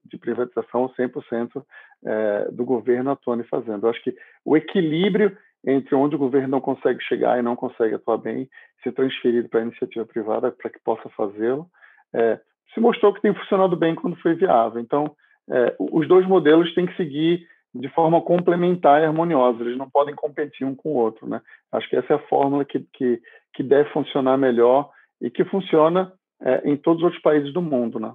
de 0.05 0.17
privatização, 0.17 0.89
100% 0.97 1.63
é, 2.05 2.51
do 2.51 2.65
governo 2.65 3.11
atuando 3.11 3.43
e 3.43 3.47
fazendo. 3.47 3.85
Eu 3.85 3.89
acho 3.89 4.03
que 4.03 4.15
o 4.43 4.55
equilíbrio 4.57 5.35
entre 5.65 5.95
onde 5.95 6.15
o 6.15 6.19
governo 6.19 6.47
não 6.47 6.61
consegue 6.61 7.01
chegar 7.03 7.37
e 7.37 7.41
não 7.41 7.55
consegue 7.55 7.95
atuar 7.95 8.17
bem, 8.17 8.49
ser 8.83 8.93
transferido 8.93 9.49
para 9.49 9.59
a 9.59 9.63
iniciativa 9.63 10.05
privada 10.05 10.51
para 10.51 10.69
que 10.69 10.79
possa 10.79 11.09
fazê-lo, 11.09 11.67
é, 12.13 12.39
se 12.73 12.79
mostrou 12.79 13.13
que 13.13 13.21
tem 13.21 13.33
funcionado 13.33 13.75
bem 13.75 13.95
quando 13.95 14.15
foi 14.17 14.35
viável. 14.35 14.79
Então, 14.79 15.15
é, 15.49 15.75
os 15.79 16.07
dois 16.07 16.25
modelos 16.27 16.73
têm 16.73 16.85
que 16.85 16.95
seguir 16.95 17.45
de 17.73 17.87
forma 17.89 18.21
complementar 18.21 19.01
e 19.01 19.05
harmoniosa, 19.05 19.61
eles 19.61 19.77
não 19.77 19.89
podem 19.89 20.15
competir 20.15 20.65
um 20.65 20.73
com 20.73 20.89
o 20.89 20.95
outro. 20.95 21.27
Né? 21.27 21.39
Acho 21.71 21.87
que 21.89 21.95
essa 21.95 22.13
é 22.13 22.15
a 22.15 22.27
fórmula 22.27 22.65
que, 22.65 22.79
que, 22.93 23.21
que 23.53 23.63
deve 23.63 23.91
funcionar 23.91 24.37
melhor 24.37 24.91
e 25.21 25.29
que 25.29 25.43
funciona 25.45 26.13
é, 26.41 26.69
em 26.69 26.77
todos 26.77 26.99
os 26.99 27.05
outros 27.05 27.21
países 27.21 27.53
do 27.53 27.61
mundo, 27.61 27.99
né? 27.99 28.13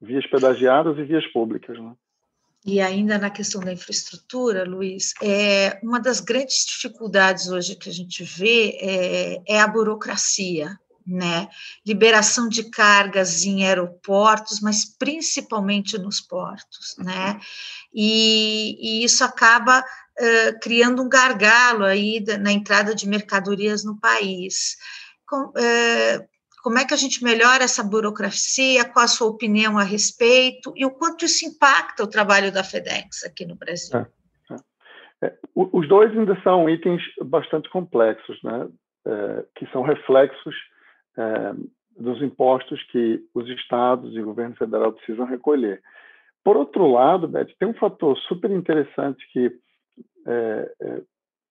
vias 0.00 0.26
pedagiadas 0.26 0.96
e 0.98 1.02
vias 1.02 1.26
públicas. 1.32 1.78
Né? 1.78 1.92
e 2.64 2.80
ainda 2.80 3.18
na 3.18 3.30
questão 3.30 3.60
da 3.60 3.72
infraestrutura, 3.72 4.64
Luiz, 4.64 5.14
é 5.22 5.78
uma 5.82 6.00
das 6.00 6.20
grandes 6.20 6.66
dificuldades 6.66 7.48
hoje 7.48 7.76
que 7.76 7.88
a 7.88 7.92
gente 7.92 8.22
vê 8.24 8.76
é, 8.80 9.54
é 9.54 9.60
a 9.60 9.66
burocracia, 9.66 10.78
né? 11.06 11.48
Liberação 11.86 12.48
de 12.48 12.64
cargas 12.64 13.44
em 13.44 13.64
aeroportos, 13.64 14.60
mas 14.60 14.84
principalmente 14.84 15.96
nos 15.96 16.20
portos, 16.20 16.96
né? 16.98 17.40
E, 17.94 18.76
e 19.00 19.04
isso 19.04 19.24
acaba 19.24 19.82
criando 20.62 21.02
um 21.02 21.08
gargalo 21.08 21.84
aí 21.84 22.24
na 22.40 22.52
entrada 22.52 22.94
de 22.94 23.08
mercadorias 23.08 23.84
no 23.84 23.98
país. 24.00 24.76
Com, 25.26 25.50
uh, 25.50 26.28
como 26.62 26.78
é 26.78 26.84
que 26.84 26.94
a 26.94 26.96
gente 26.96 27.22
melhora 27.22 27.64
essa 27.64 27.82
burocracia? 27.82 28.84
Qual 28.84 29.04
a 29.04 29.08
sua 29.08 29.28
opinião 29.28 29.78
a 29.78 29.82
respeito? 29.82 30.72
E 30.76 30.84
o 30.84 30.90
quanto 30.90 31.24
isso 31.24 31.46
impacta 31.46 32.02
o 32.02 32.08
trabalho 32.08 32.52
da 32.52 32.64
FedEx 32.64 33.24
aqui 33.24 33.46
no 33.46 33.54
Brasil? 33.54 33.98
É, 33.98 34.06
é. 34.54 35.28
É, 35.28 35.34
os 35.54 35.88
dois 35.88 36.16
ainda 36.16 36.40
são 36.42 36.68
itens 36.68 37.02
bastante 37.24 37.68
complexos, 37.70 38.38
né? 38.42 38.68
É, 39.06 39.44
que 39.56 39.66
são 39.72 39.82
reflexos 39.82 40.54
é, 41.16 41.54
dos 41.98 42.20
impostos 42.20 42.82
que 42.92 43.20
os 43.34 43.48
estados 43.48 44.14
e 44.14 44.20
o 44.20 44.26
governo 44.26 44.54
federal 44.56 44.92
precisam 44.92 45.24
recolher. 45.24 45.80
Por 46.44 46.56
outro 46.56 46.86
lado, 46.86 47.26
Beth, 47.26 47.48
tem 47.58 47.68
um 47.68 47.74
fator 47.74 48.16
super 48.28 48.50
interessante 48.50 49.26
que 49.32 49.50
é, 50.26 50.72
é, 50.82 51.02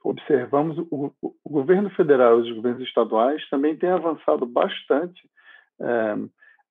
observamos. 0.03 0.77
O, 0.91 1.11
o, 1.21 1.49
governo 1.49 1.89
federal 1.91 2.39
e 2.39 2.49
os 2.49 2.55
governos 2.55 2.83
estaduais 2.83 3.47
também 3.49 3.75
têm 3.75 3.89
avançado 3.89 4.45
bastante 4.45 5.29
é, 5.81 6.15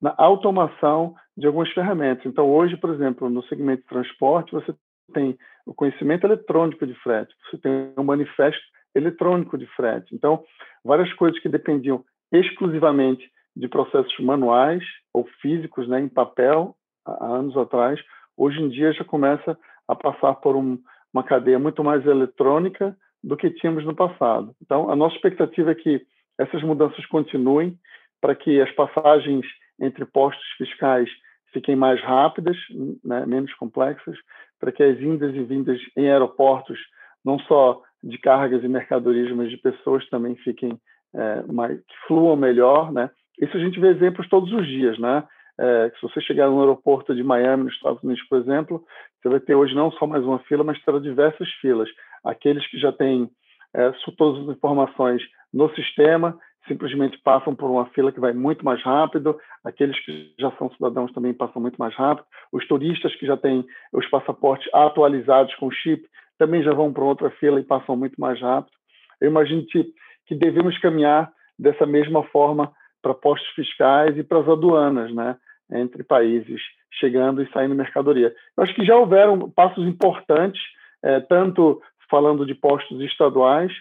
na 0.01 0.13
automação 0.17 1.15
de 1.35 1.47
algumas 1.47 1.71
ferramentas. 1.71 2.25
Então, 2.25 2.49
hoje, 2.49 2.77
por 2.77 2.93
exemplo, 2.93 3.29
no 3.29 3.43
segmento 3.43 3.81
de 3.81 3.87
transporte, 3.87 4.51
você 4.51 4.73
tem 5.13 5.37
o 5.65 5.73
conhecimento 5.73 6.25
eletrônico 6.25 6.85
de 6.85 6.93
frete, 6.95 7.33
você 7.49 7.57
tem 7.57 7.93
um 7.97 8.03
manifesto 8.03 8.61
eletrônico 8.95 9.57
de 9.57 9.65
frete. 9.67 10.13
Então, 10.13 10.43
várias 10.83 11.11
coisas 11.13 11.39
que 11.41 11.49
dependiam 11.49 12.03
exclusivamente 12.31 13.29
de 13.55 13.67
processos 13.67 14.17
manuais 14.19 14.83
ou 15.13 15.25
físicos, 15.41 15.87
né, 15.87 15.99
em 15.99 16.09
papel, 16.09 16.75
há 17.05 17.25
anos 17.25 17.55
atrás, 17.57 17.99
hoje 18.35 18.61
em 18.61 18.69
dia 18.69 18.93
já 18.93 19.03
começa 19.03 19.57
a 19.87 19.95
passar 19.95 20.35
por 20.35 20.55
um, 20.55 20.79
uma 21.17 21.23
cadeia 21.23 21.57
muito 21.57 21.83
mais 21.83 22.05
eletrônica 22.05 22.95
do 23.23 23.35
que 23.35 23.49
tínhamos 23.49 23.83
no 23.83 23.95
passado. 23.95 24.53
Então, 24.61 24.89
a 24.89 24.95
nossa 24.95 25.15
expectativa 25.15 25.71
é 25.71 25.75
que 25.75 26.01
essas 26.37 26.61
mudanças 26.61 27.03
continuem 27.07 27.77
para 28.21 28.35
que 28.35 28.61
as 28.61 28.71
passagens 28.71 29.45
entre 29.79 30.05
postos 30.05 30.45
fiscais 30.57 31.09
fiquem 31.51 31.75
mais 31.75 32.01
rápidas, 32.01 32.55
né, 33.03 33.25
menos 33.25 33.53
complexas, 33.55 34.15
para 34.59 34.71
que 34.71 34.83
as 34.83 34.99
indas 34.99 35.33
e 35.35 35.43
vindas 35.43 35.79
em 35.95 36.09
aeroportos, 36.09 36.79
não 37.25 37.39
só 37.39 37.81
de 38.03 38.17
cargas 38.19 38.63
e 38.63 38.67
mercadorias, 38.67 39.35
mas 39.35 39.49
de 39.49 39.57
pessoas 39.57 40.07
também 40.09 40.35
fiquem 40.35 40.79
é, 41.15 41.41
mais, 41.51 41.79
fluam 42.07 42.35
melhor, 42.35 42.91
né? 42.91 43.09
Isso 43.39 43.55
a 43.55 43.59
gente 43.59 43.79
vê 43.79 43.89
exemplos 43.89 44.27
todos 44.29 44.51
os 44.51 44.67
dias, 44.67 44.97
né? 44.99 45.23
É, 45.59 45.91
se 45.95 46.01
você 46.01 46.21
chegar 46.21 46.49
no 46.49 46.59
aeroporto 46.59 47.15
de 47.15 47.23
Miami, 47.23 47.65
nos 47.65 47.73
Estados 47.73 48.01
Unidos, 48.03 48.23
por 48.27 48.39
exemplo, 48.39 48.83
você 49.21 49.29
vai 49.29 49.39
ter 49.39 49.55
hoje 49.55 49.73
não 49.73 49.91
só 49.91 50.05
mais 50.05 50.23
uma 50.23 50.39
fila, 50.39 50.63
mas 50.63 50.81
terá 50.83 50.99
diversas 50.99 51.49
filas. 51.61 51.89
Aqueles 52.23 52.65
que 52.69 52.79
já 52.79 52.91
têm 52.91 53.29
é, 53.73 53.91
todas 54.17 54.47
as 54.47 54.55
informações 54.55 55.21
no 55.53 55.73
sistema 55.73 56.37
simplesmente 56.67 57.17
passam 57.19 57.55
por 57.55 57.69
uma 57.71 57.85
fila 57.87 58.11
que 58.11 58.19
vai 58.19 58.33
muito 58.33 58.63
mais 58.63 58.83
rápido. 58.83 59.39
Aqueles 59.63 59.97
que 60.03 60.33
já 60.37 60.51
são 60.57 60.69
cidadãos 60.71 61.11
também 61.13 61.33
passam 61.33 61.61
muito 61.61 61.77
mais 61.77 61.95
rápido. 61.95 62.25
Os 62.51 62.67
turistas 62.67 63.15
que 63.15 63.25
já 63.25 63.37
têm 63.37 63.65
os 63.93 64.05
passaportes 64.09 64.69
atualizados 64.73 65.55
com 65.55 65.71
chip 65.71 66.05
também 66.37 66.61
já 66.61 66.73
vão 66.73 66.91
para 66.91 67.03
outra 67.03 67.29
fila 67.31 67.59
e 67.59 67.63
passam 67.63 67.95
muito 67.95 68.19
mais 68.19 68.39
rápido. 68.39 68.75
Eu 69.19 69.29
imagino 69.29 69.65
que 69.65 69.91
que 70.27 70.35
devemos 70.35 70.77
caminhar 70.79 71.31
dessa 71.57 71.85
mesma 71.85 72.23
forma 72.25 72.71
para 73.01 73.13
postos 73.13 73.49
fiscais 73.51 74.17
e 74.17 74.23
para 74.23 74.39
as 74.39 74.47
aduanas, 74.47 75.13
né, 75.13 75.37
entre 75.71 76.03
países, 76.03 76.61
chegando 76.91 77.41
e 77.41 77.51
saindo 77.51 77.75
mercadoria. 77.75 78.33
Eu 78.55 78.63
acho 78.63 78.73
que 78.73 78.85
já 78.85 78.95
houveram 78.95 79.49
passos 79.49 79.85
importantes, 79.87 80.61
é, 81.03 81.19
tanto 81.19 81.81
falando 82.09 82.45
de 82.45 82.55
postos 82.55 83.01
estaduais 83.01 83.71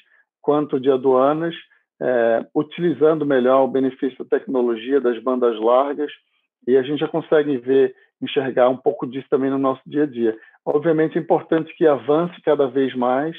quanto 0.43 0.79
de 0.79 0.91
aduanas, 0.91 1.55
é, 2.01 2.47
utilizando 2.55 3.25
melhor 3.25 3.65
o 3.65 3.69
benefício 3.69 4.19
da 4.19 4.39
tecnologia 4.39 5.01
das 5.01 5.21
bandas 5.23 5.59
largas, 5.59 6.13
e 6.67 6.77
a 6.77 6.83
gente 6.83 7.01
já 7.01 7.09
consegue 7.09 7.57
ver, 7.59 7.95
enxergar 8.21 8.69
um 8.69 8.77
pouco 8.77 9.07
disso 9.07 9.27
também 9.29 9.51
no 9.51 9.59
nosso 9.59 9.83
dia 9.87 10.05
a 10.05 10.07
dia. 10.07 10.37
Obviamente 10.65 11.19
é 11.19 11.21
importante 11.21 11.75
que 11.77 11.87
avance 11.87 12.41
cada 12.43 12.67
vez 12.67 12.95
mais, 12.95 13.37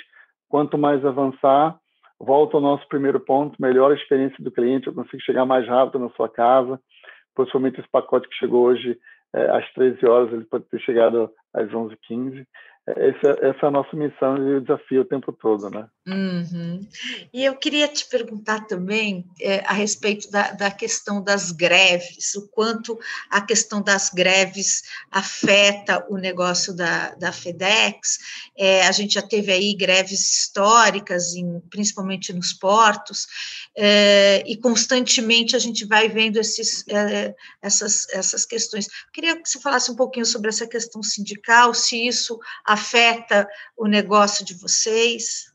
quanto 0.49 0.77
mais 0.77 1.05
avançar, 1.05 1.77
volta 2.19 2.57
ao 2.57 2.61
nosso 2.61 2.87
primeiro 2.87 3.19
ponto, 3.19 3.61
melhor 3.61 3.91
a 3.91 3.95
experiência 3.95 4.43
do 4.43 4.51
cliente, 4.51 4.87
eu 4.87 4.93
consigo 4.93 5.21
chegar 5.21 5.45
mais 5.45 5.67
rápido 5.67 5.99
na 5.99 6.09
sua 6.11 6.29
casa, 6.29 6.79
possivelmente 7.37 7.79
esse 7.79 7.89
pacote 7.89 8.27
que 8.27 8.35
chegou 8.35 8.65
hoje 8.65 8.99
é, 9.33 9.49
às 9.51 9.71
13 9.73 10.03
horas, 10.07 10.33
ele 10.33 10.45
pode 10.45 10.65
ter 10.65 10.79
chegado 10.79 11.31
às 11.53 11.69
11h15. 11.69 12.45
Essa, 12.87 13.31
essa, 13.41 13.65
é 13.65 13.67
a 13.67 13.71
nossa 13.71 13.93
missão 13.97 14.37
e 14.37 14.55
o 14.55 14.61
desafio 14.61 15.01
o 15.01 15.05
tempo 15.05 15.33
todo, 15.33 15.69
né? 15.69 15.89
Uhum. 16.07 16.87
E 17.33 17.43
eu 17.43 17.53
queria 17.57 17.85
te 17.85 18.05
perguntar 18.05 18.65
também 18.65 19.25
é, 19.41 19.59
a 19.65 19.73
respeito 19.73 20.31
da, 20.31 20.51
da, 20.53 20.71
questão 20.71 21.21
das 21.21 21.51
greves, 21.51 22.33
o 22.35 22.47
quanto 22.47 22.97
a 23.29 23.41
questão 23.41 23.81
das 23.81 24.09
greves 24.09 24.83
afeta 25.11 26.07
o 26.09 26.15
negócio 26.15 26.73
da, 26.73 27.13
da 27.15 27.33
FedEx. 27.33 28.19
É, 28.57 28.87
a 28.87 28.91
gente 28.93 29.15
já 29.15 29.21
teve 29.21 29.51
aí 29.51 29.75
greves 29.75 30.21
históricas, 30.21 31.35
em, 31.35 31.59
principalmente 31.69 32.31
nos 32.31 32.53
portos, 32.53 33.27
é, 33.75 34.45
e 34.47 34.55
constantemente 34.55 35.57
a 35.57 35.59
gente 35.59 35.85
vai 35.85 36.07
vendo 36.07 36.37
esses, 36.37 36.85
é, 36.87 37.35
essas, 37.61 38.07
essas 38.11 38.45
questões. 38.45 38.85
Eu 38.87 39.11
queria 39.11 39.35
que 39.35 39.49
você 39.49 39.59
falasse 39.59 39.91
um 39.91 39.95
pouquinho 39.95 40.25
sobre 40.25 40.47
essa 40.47 40.65
questão 40.65 41.03
sindical, 41.03 41.73
se 41.73 42.07
isso 42.07 42.39
afeta 42.65 42.76
o 43.77 43.87
negócio 43.87 44.45
de 44.45 44.53
vocês? 44.53 45.53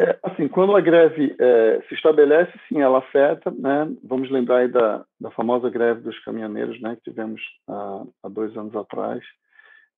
É, 0.00 0.18
assim, 0.22 0.48
quando 0.48 0.74
a 0.74 0.80
greve 0.80 1.36
é, 1.38 1.82
se 1.86 1.94
estabelece, 1.94 2.52
sim, 2.68 2.80
ela 2.80 2.98
afeta, 2.98 3.50
né? 3.50 3.86
Vamos 4.02 4.30
lembrar 4.30 4.66
da, 4.68 5.04
da 5.20 5.30
famosa 5.30 5.68
greve 5.68 6.00
dos 6.00 6.18
caminhoneiros, 6.24 6.80
né, 6.80 6.96
que 6.96 7.10
tivemos 7.10 7.40
há, 7.68 8.04
há 8.22 8.28
dois 8.28 8.56
anos 8.56 8.74
atrás, 8.74 9.22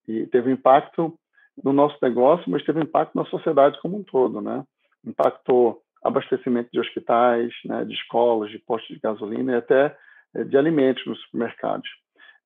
e 0.09 0.27
teve 0.27 0.51
impacto 0.51 1.17
no 1.63 1.73
nosso 1.73 1.97
negócio, 2.03 2.51
mas 2.51 2.65
teve 2.65 2.81
impacto 2.81 3.15
na 3.15 3.25
sociedade 3.27 3.81
como 3.81 3.99
um 3.99 4.03
todo, 4.03 4.41
né? 4.41 4.65
Impactou 5.07 5.81
abastecimento 6.03 6.69
de 6.73 6.81
hospitais, 6.81 7.53
né, 7.65 7.85
de 7.85 7.95
escolas, 7.95 8.51
de 8.51 8.59
postos 8.59 8.97
de 8.97 9.01
gasolina 9.01 9.53
e 9.53 9.57
até 9.57 9.97
é, 10.35 10.43
de 10.43 10.57
alimentos 10.57 11.07
nos 11.07 11.21
supermercados. 11.23 11.89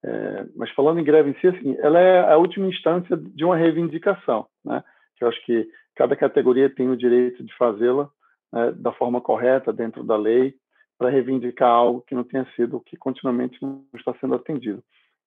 É, 0.04 0.46
mas 0.54 0.70
falando 0.70 1.00
em 1.00 1.04
greve 1.04 1.30
em 1.30 1.40
si, 1.40 1.48
assim, 1.48 1.76
ela 1.80 1.98
é 1.98 2.32
a 2.32 2.36
última 2.36 2.66
instância 2.66 3.16
de 3.16 3.44
uma 3.44 3.56
reivindicação, 3.56 4.46
né? 4.64 4.82
Que 5.16 5.24
eu 5.24 5.28
acho 5.28 5.44
que 5.44 5.68
cada 5.94 6.14
categoria 6.14 6.68
tem 6.68 6.88
o 6.88 6.96
direito 6.96 7.42
de 7.42 7.54
fazê-la 7.56 8.08
né, 8.52 8.72
da 8.72 8.92
forma 8.92 9.20
correta 9.20 9.72
dentro 9.72 10.04
da 10.04 10.16
lei 10.16 10.54
para 10.98 11.10
reivindicar 11.10 11.68
algo 11.68 12.02
que 12.02 12.14
não 12.14 12.24
tenha 12.24 12.46
sido, 12.54 12.80
que 12.80 12.96
continuamente 12.96 13.58
não 13.60 13.84
está 13.94 14.14
sendo 14.20 14.34
atendido. 14.34 14.82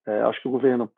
É, 0.07 0.21
acho 0.21 0.41
que 0.41 0.47
o 0.47 0.51
governo 0.51 0.89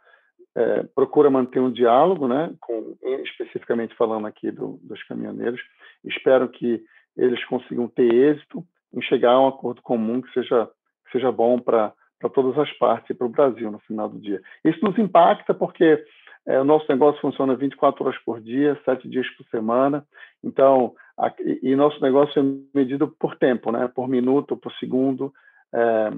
é, 0.56 0.84
procura 0.96 1.30
manter 1.30 1.60
um 1.60 1.72
diálogo, 1.72 2.28
né, 2.28 2.54
com, 2.60 2.96
especificamente 3.24 3.96
falando 3.96 4.28
aqui 4.28 4.52
do, 4.52 4.80
dos 4.84 5.02
caminhoneiros. 5.04 5.62
Espero 6.04 6.48
que 6.50 6.84
eles 7.18 7.44
consigam 7.46 7.88
ter 7.88 8.14
êxito 8.14 8.64
em 8.94 9.02
chegar 9.02 9.32
a 9.32 9.42
um 9.42 9.48
acordo 9.48 9.82
comum 9.82 10.22
que 10.22 10.32
seja, 10.34 10.70
que 11.06 11.12
seja 11.14 11.32
bom 11.32 11.60
para 11.60 11.94
para 12.22 12.30
todas 12.30 12.58
as 12.58 12.72
partes 12.78 13.10
e 13.10 13.14
para 13.14 13.26
o 13.26 13.32
Brasil 13.32 13.72
no 13.72 13.80
final 13.80 14.08
do 14.08 14.20
dia. 14.20 14.40
Isso 14.64 14.80
nos 14.86 14.98
impacta 14.98 15.54
porque 15.54 16.02
é, 16.46 16.60
o 16.60 16.64
nosso 16.64 16.86
negócio 16.88 17.20
funciona 17.20 17.56
24 17.56 18.04
horas 18.04 18.18
por 18.24 18.40
dia, 18.40 18.80
sete 18.86 19.10
dias 19.10 19.28
por 19.36 19.46
semana. 19.48 20.06
Então, 20.44 20.94
a, 21.18 21.34
e, 21.40 21.72
e, 21.72 21.76
nosso 21.76 22.02
negócio 22.02 22.40
é 22.40 22.78
medido 22.78 23.08
por 23.08 23.36
tempo, 23.36 23.72
né? 23.72 23.90
Por 23.94 24.08
minuto, 24.08 24.56
por 24.56 24.72
segundo. 24.74 25.34
É, 25.74 26.12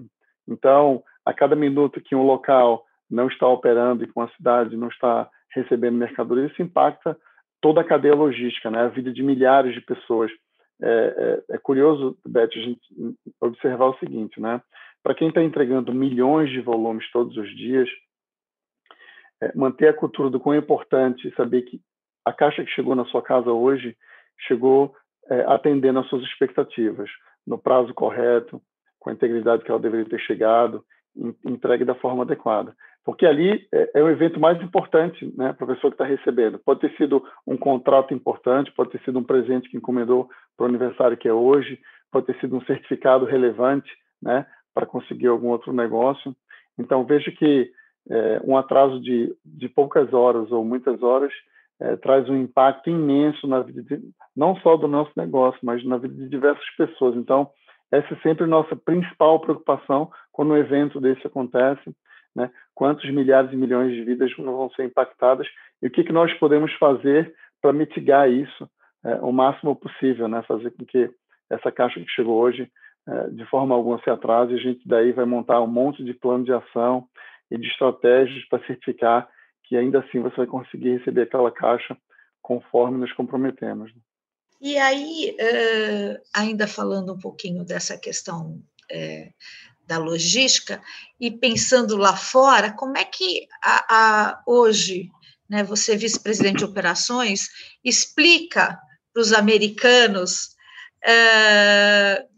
então, 0.47 1.03
a 1.25 1.33
cada 1.33 1.55
minuto 1.55 2.01
que 2.01 2.15
um 2.15 2.23
local 2.23 2.85
não 3.09 3.27
está 3.27 3.47
operando 3.47 4.03
e 4.03 4.07
que 4.07 4.13
uma 4.15 4.29
cidade 4.29 4.75
não 4.77 4.87
está 4.89 5.29
recebendo 5.53 5.97
mercadoria, 5.97 6.47
isso 6.47 6.61
impacta 6.61 7.17
toda 7.61 7.81
a 7.81 7.85
cadeia 7.85 8.15
logística, 8.15 8.69
né? 8.69 8.81
A 8.81 8.89
vida 8.89 9.11
de 9.11 9.23
milhares 9.23 9.73
de 9.73 9.81
pessoas. 9.81 10.31
É, 10.81 11.41
é, 11.49 11.55
é 11.55 11.57
curioso, 11.57 12.17
Beth, 12.27 12.49
a 12.55 12.59
gente 12.59 12.81
observar 13.39 13.87
o 13.87 13.97
seguinte, 13.99 14.39
né? 14.39 14.61
Para 15.03 15.13
quem 15.13 15.27
está 15.27 15.43
entregando 15.43 15.93
milhões 15.93 16.49
de 16.49 16.61
volumes 16.61 17.09
todos 17.11 17.35
os 17.35 17.49
dias, 17.55 17.89
é, 19.41 19.51
manter 19.55 19.89
a 19.89 19.93
cultura 19.93 20.29
do 20.29 20.39
quão 20.39 20.55
é 20.55 20.59
importante 20.59 21.33
saber 21.35 21.63
que 21.63 21.81
a 22.25 22.31
caixa 22.31 22.63
que 22.63 22.71
chegou 22.71 22.95
na 22.95 23.05
sua 23.05 23.21
casa 23.21 23.51
hoje 23.51 23.97
chegou 24.47 24.95
é, 25.29 25.41
atendendo 25.41 25.99
às 25.99 26.07
suas 26.07 26.23
expectativas, 26.23 27.09
no 27.45 27.57
prazo 27.57 27.93
correto, 27.93 28.61
com 28.99 29.09
a 29.09 29.13
integridade 29.13 29.63
que 29.63 29.69
ela 29.69 29.79
deveria 29.79 30.09
ter 30.09 30.19
chegado, 30.19 30.83
entregue 31.45 31.83
da 31.83 31.95
forma 31.95 32.23
adequada. 32.23 32.73
Porque 33.03 33.25
ali 33.25 33.67
é, 33.73 33.91
é 33.95 34.03
o 34.03 34.09
evento 34.09 34.39
mais 34.39 34.61
importante 34.61 35.31
né, 35.37 35.51
para 35.51 35.65
a 35.65 35.75
pessoa 35.75 35.91
que 35.91 35.95
está 35.95 36.05
recebendo. 36.05 36.57
Pode 36.57 36.79
ter 36.79 36.95
sido 36.95 37.21
um 37.45 37.57
contrato 37.57 38.13
importante, 38.13 38.71
pode 38.71 38.91
ter 38.91 39.01
sido 39.01 39.19
um 39.19 39.23
presente 39.23 39.69
que 39.69 39.75
encomendou 39.75 40.29
para 40.55 40.65
o 40.65 40.69
aniversário 40.69 41.17
que 41.17 41.27
é 41.27 41.33
hoje, 41.33 41.79
pode 42.09 42.27
ter 42.27 42.39
sido 42.39 42.55
um 42.55 42.61
certificado 42.61 43.25
relevante 43.25 43.91
né, 44.21 44.45
para 44.73 44.85
conseguir 44.85 45.27
algum 45.27 45.49
outro 45.49 45.71
negócio. 45.73 46.35
Então, 46.77 47.05
vejo 47.05 47.31
que 47.33 47.71
é, 48.09 48.41
um 48.43 48.57
atraso 48.57 48.99
de, 48.99 49.33
de 49.45 49.69
poucas 49.69 50.13
horas 50.13 50.51
ou 50.51 50.63
muitas 50.63 51.01
horas 51.01 51.31
é, 51.79 51.95
traz 51.97 52.27
um 52.29 52.35
impacto 52.35 52.89
imenso 52.89 53.47
na 53.47 53.59
vida, 53.59 53.83
de, 53.83 54.01
não 54.35 54.55
só 54.57 54.75
do 54.75 54.87
nosso 54.87 55.11
negócio, 55.15 55.59
mas 55.63 55.83
na 55.85 55.97
vida 55.97 56.13
de 56.13 56.29
diversas 56.29 56.65
pessoas. 56.77 57.15
Então, 57.15 57.49
essa 57.91 58.13
é 58.13 58.17
sempre 58.21 58.43
a 58.45 58.47
nossa 58.47 58.75
principal 58.75 59.39
preocupação 59.39 60.11
quando 60.31 60.51
um 60.51 60.57
evento 60.57 60.99
desse 60.99 61.25
acontece, 61.27 61.95
né? 62.35 62.49
Quantos 62.73 63.07
milhares 63.11 63.51
e 63.53 63.55
milhões 63.55 63.93
de 63.93 64.03
vidas 64.03 64.35
vão 64.35 64.69
ser 64.71 64.85
impactadas 64.85 65.47
e 65.81 65.87
o 65.87 65.91
que, 65.91 66.03
que 66.03 66.11
nós 66.11 66.33
podemos 66.39 66.73
fazer 66.73 67.33
para 67.61 67.71
mitigar 67.71 68.29
isso 68.29 68.67
é, 69.05 69.15
o 69.15 69.31
máximo 69.31 69.75
possível, 69.75 70.27
né? 70.27 70.41
Fazer 70.47 70.71
com 70.71 70.85
que 70.85 71.09
essa 71.49 71.71
caixa 71.71 71.99
que 71.99 72.09
chegou 72.09 72.39
hoje, 72.41 72.67
de 73.31 73.45
forma 73.49 73.75
alguma 73.75 74.01
se 74.01 74.09
atrase, 74.09 74.53
a 74.53 74.57
gente 74.57 74.87
daí 74.87 75.11
vai 75.11 75.25
montar 75.25 75.61
um 75.61 75.67
monte 75.67 76.03
de 76.03 76.13
plano 76.13 76.45
de 76.45 76.53
ação 76.53 77.07
e 77.51 77.57
de 77.57 77.67
estratégias 77.67 78.45
para 78.47 78.65
certificar 78.65 79.29
que 79.63 79.75
ainda 79.75 79.99
assim 79.99 80.19
você 80.19 80.37
vai 80.37 80.47
conseguir 80.47 80.97
receber 80.97 81.23
aquela 81.23 81.51
caixa 81.51 81.97
conforme 82.41 82.97
nos 82.97 83.11
comprometemos. 83.13 83.93
Né? 83.93 84.01
E 84.61 84.77
aí, 84.77 85.35
ainda 86.33 86.67
falando 86.67 87.13
um 87.13 87.19
pouquinho 87.19 87.65
dessa 87.65 87.97
questão 87.97 88.61
é, 88.89 89.31
da 89.85 89.97
logística 89.97 90.81
e 91.19 91.31
pensando 91.31 91.97
lá 91.97 92.15
fora, 92.15 92.71
como 92.71 92.97
é 92.97 93.03
que 93.03 93.47
a, 93.61 93.85
a, 93.89 94.43
hoje, 94.47 95.09
né, 95.49 95.63
você 95.63 95.97
vice-presidente 95.97 96.59
de 96.59 96.65
operações, 96.65 97.49
explica 97.83 98.79
para 99.13 99.21
os 99.21 99.33
americanos 99.33 100.55
uh, 101.05 102.32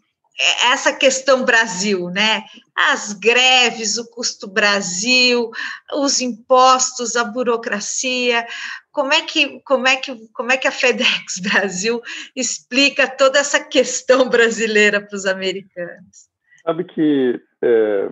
essa 0.72 0.94
questão 0.94 1.46
Brasil, 1.46 2.10
né? 2.10 2.44
As 2.76 3.14
greves, 3.14 3.98
o 3.98 4.10
custo 4.12 4.48
Brasil, 4.48 5.50
os 5.94 6.22
impostos, 6.22 7.16
a 7.16 7.24
burocracia. 7.24 8.46
Como 8.92 9.14
é 9.14 9.22
que 9.22 9.62
como 9.62 9.88
é 9.88 9.96
que 9.96 10.16
como 10.34 10.52
é 10.52 10.58
que 10.58 10.68
a 10.68 10.72
FedEx 10.72 11.40
Brasil 11.52 12.02
explica 12.36 13.08
toda 13.08 13.40
essa 13.40 13.64
questão 13.64 14.30
brasileira 14.30 15.00
para 15.00 15.16
os 15.16 15.26
americanos? 15.26 16.30
Sabe 16.64 16.84
que 16.84 17.40
é, 17.62 18.10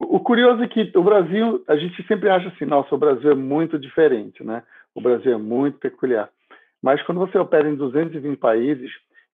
o 0.00 0.18
curioso 0.18 0.62
é 0.62 0.68
que 0.68 0.90
o 0.96 1.02
Brasil, 1.02 1.62
a 1.68 1.76
gente 1.76 2.04
sempre 2.06 2.28
acha 2.28 2.48
assim, 2.48 2.64
nossa, 2.64 2.94
o 2.94 2.98
Brasil 2.98 3.30
é 3.30 3.34
muito 3.34 3.78
diferente, 3.78 4.42
né? 4.42 4.62
O 4.94 5.00
Brasil 5.00 5.32
é 5.32 5.38
muito 5.38 5.78
peculiar. 5.78 6.28
Mas 6.82 7.00
quando 7.04 7.18
você 7.18 7.38
opera 7.38 7.68
em 7.68 7.76
220 7.76 8.36
países, 8.38 8.90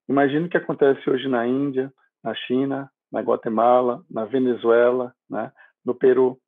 imagine 0.08 0.46
o 0.46 0.48
que 0.48 0.56
acontece 0.56 1.08
hoje 1.08 1.26
na 1.26 1.46
Índia, 1.46 1.92
na 2.22 2.34
China, 2.34 2.90
na 3.10 3.20
Guatemala, 3.20 4.02
na 4.10 4.24
Venezuela, 4.24 5.12
né? 5.28 5.52
no 5.84 5.94
Peru, 5.94 6.38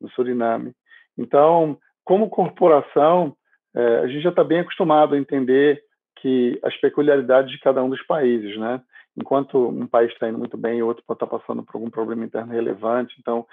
no 0.00 0.10
Suriname. 0.10 0.72
Então, 1.16 1.78
como 2.04 2.30
corporação, 2.30 3.36
é, 3.74 3.98
a 3.98 4.06
gente 4.06 4.22
já 4.22 4.30
está 4.30 4.44
bem 4.44 4.60
acostumado 4.60 5.14
a 5.14 5.18
entender 5.18 5.82
que 6.20 6.58
as 6.62 6.76
peculiaridades 6.76 7.50
de 7.50 7.58
cada 7.60 7.82
um 7.82 7.88
dos 7.88 8.02
países, 8.02 8.58
né? 8.58 8.80
Enquanto 9.16 9.68
um 9.68 9.86
país 9.86 10.12
está 10.12 10.28
indo 10.28 10.38
muito 10.38 10.56
bem 10.56 10.78
e 10.78 10.82
outro 10.82 11.02
pode 11.06 11.16
estar 11.16 11.26
tá 11.26 11.38
passando 11.38 11.62
por 11.62 11.76
algum 11.76 11.90
problema 11.90 12.24
interno 12.24 12.52
relevante. 12.52 13.14
Então, 13.18 13.46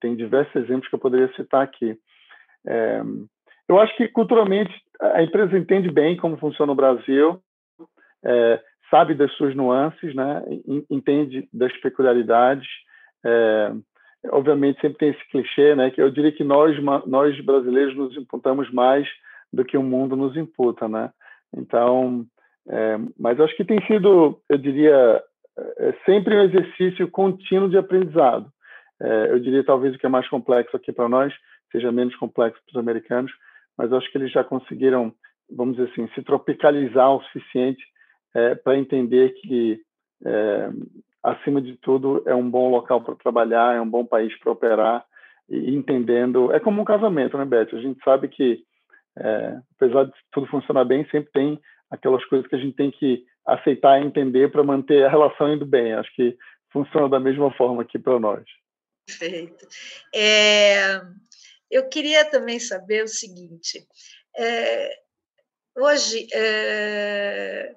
tem 0.00 0.16
diversos 0.16 0.54
exemplos 0.56 0.88
que 0.88 0.94
eu 0.94 0.98
poderia 0.98 1.32
citar 1.34 1.62
aqui. 1.62 1.96
É, 2.66 3.02
eu 3.68 3.78
acho 3.78 3.96
que 3.96 4.08
culturalmente 4.08 4.72
a 5.00 5.22
empresa 5.22 5.56
entende 5.56 5.90
bem 5.90 6.16
como 6.16 6.38
funciona 6.38 6.72
o 6.72 6.76
Brasil. 6.76 7.40
É, 8.24 8.62
sabe 8.94 9.14
das 9.14 9.32
suas 9.32 9.56
nuances, 9.56 10.14
né? 10.14 10.40
entende 10.88 11.48
das 11.52 11.72
peculiaridades. 11.78 12.68
É, 13.24 13.72
obviamente 14.30 14.80
sempre 14.80 14.98
tem 14.98 15.08
esse 15.08 15.28
clichê, 15.30 15.74
né? 15.74 15.90
Que 15.90 16.00
eu 16.00 16.10
diria 16.10 16.30
que 16.30 16.44
nós 16.44 16.76
nós 17.04 17.40
brasileiros 17.40 17.96
nos 17.96 18.16
imputamos 18.16 18.70
mais 18.70 19.08
do 19.52 19.64
que 19.64 19.76
o 19.76 19.82
mundo 19.82 20.14
nos 20.14 20.36
imputa, 20.36 20.88
né? 20.88 21.10
Então, 21.56 22.24
é, 22.68 22.98
mas 23.18 23.40
acho 23.40 23.56
que 23.56 23.64
tem 23.64 23.84
sido, 23.86 24.38
eu 24.48 24.58
diria, 24.58 25.22
é, 25.78 25.94
sempre 26.06 26.36
um 26.36 26.42
exercício 26.42 27.10
contínuo 27.10 27.68
de 27.68 27.76
aprendizado. 27.76 28.48
É, 29.02 29.32
eu 29.32 29.40
diria 29.40 29.64
talvez 29.64 29.94
o 29.94 29.98
que 29.98 30.06
é 30.06 30.08
mais 30.08 30.28
complexo 30.28 30.76
aqui 30.76 30.92
para 30.92 31.08
nós 31.08 31.34
seja 31.72 31.90
menos 31.90 32.14
complexo 32.14 32.60
para 32.64 32.78
os 32.78 32.80
americanos, 32.80 33.32
mas 33.76 33.92
acho 33.92 34.08
que 34.12 34.16
eles 34.16 34.30
já 34.30 34.44
conseguiram, 34.44 35.12
vamos 35.50 35.76
dizer 35.76 35.90
assim, 35.90 36.08
se 36.14 36.22
tropicalizar 36.22 37.12
o 37.12 37.22
suficiente 37.24 37.84
é, 38.34 38.54
para 38.54 38.76
entender 38.76 39.30
que, 39.34 39.80
é, 40.24 40.68
acima 41.22 41.60
de 41.60 41.76
tudo, 41.76 42.22
é 42.26 42.34
um 42.34 42.48
bom 42.48 42.70
local 42.70 43.02
para 43.02 43.14
trabalhar, 43.14 43.74
é 43.74 43.80
um 43.80 43.88
bom 43.88 44.04
país 44.04 44.36
para 44.38 44.52
operar, 44.52 45.06
e 45.48 45.74
entendendo. 45.74 46.52
É 46.52 46.60
como 46.60 46.82
um 46.82 46.84
casamento, 46.84 47.36
né, 47.38 47.44
Beth? 47.44 47.68
A 47.72 47.80
gente 47.80 48.02
sabe 48.02 48.28
que, 48.28 48.62
é, 49.18 49.58
apesar 49.76 50.04
de 50.04 50.12
tudo 50.32 50.46
funcionar 50.48 50.84
bem, 50.84 51.06
sempre 51.10 51.30
tem 51.32 51.60
aquelas 51.90 52.24
coisas 52.26 52.46
que 52.48 52.56
a 52.56 52.58
gente 52.58 52.76
tem 52.76 52.90
que 52.90 53.24
aceitar 53.46 54.00
e 54.00 54.06
entender 54.06 54.50
para 54.50 54.64
manter 54.64 55.04
a 55.04 55.10
relação 55.10 55.52
indo 55.52 55.66
bem. 55.66 55.92
Acho 55.92 56.12
que 56.14 56.36
funciona 56.72 57.08
da 57.08 57.20
mesma 57.20 57.52
forma 57.52 57.82
aqui 57.82 57.98
para 57.98 58.18
nós. 58.18 58.44
Perfeito. 59.06 59.66
É, 60.14 61.00
eu 61.70 61.88
queria 61.88 62.24
também 62.24 62.58
saber 62.58 63.04
o 63.04 63.08
seguinte: 63.08 63.86
é, 64.36 64.90
hoje 65.76 66.26
é, 66.32 67.74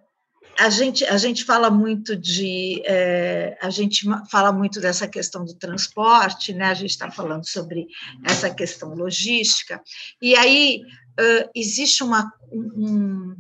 a 0.60 0.70
gente, 0.70 1.06
a 1.06 1.18
gente 1.18 1.44
fala 1.44 1.70
muito 1.70 2.16
de 2.16 2.82
é, 2.86 3.58
a 3.62 3.70
gente 3.70 4.06
fala 4.30 4.52
muito 4.52 4.82
dessa 4.82 5.08
questão 5.08 5.46
do 5.46 5.54
transporte, 5.54 6.54
né? 6.54 6.66
A 6.66 6.74
gente 6.74 6.92
está 6.92 7.12
falando 7.12 7.48
sobre 7.48 7.88
essa 8.26 8.50
questão 8.50 8.94
logística, 8.94 9.82
e 10.22 10.36
aí 10.36 10.82
uh, 11.20 11.50
existe 11.56 12.04
uma, 12.04 12.32
um, 12.52 13.36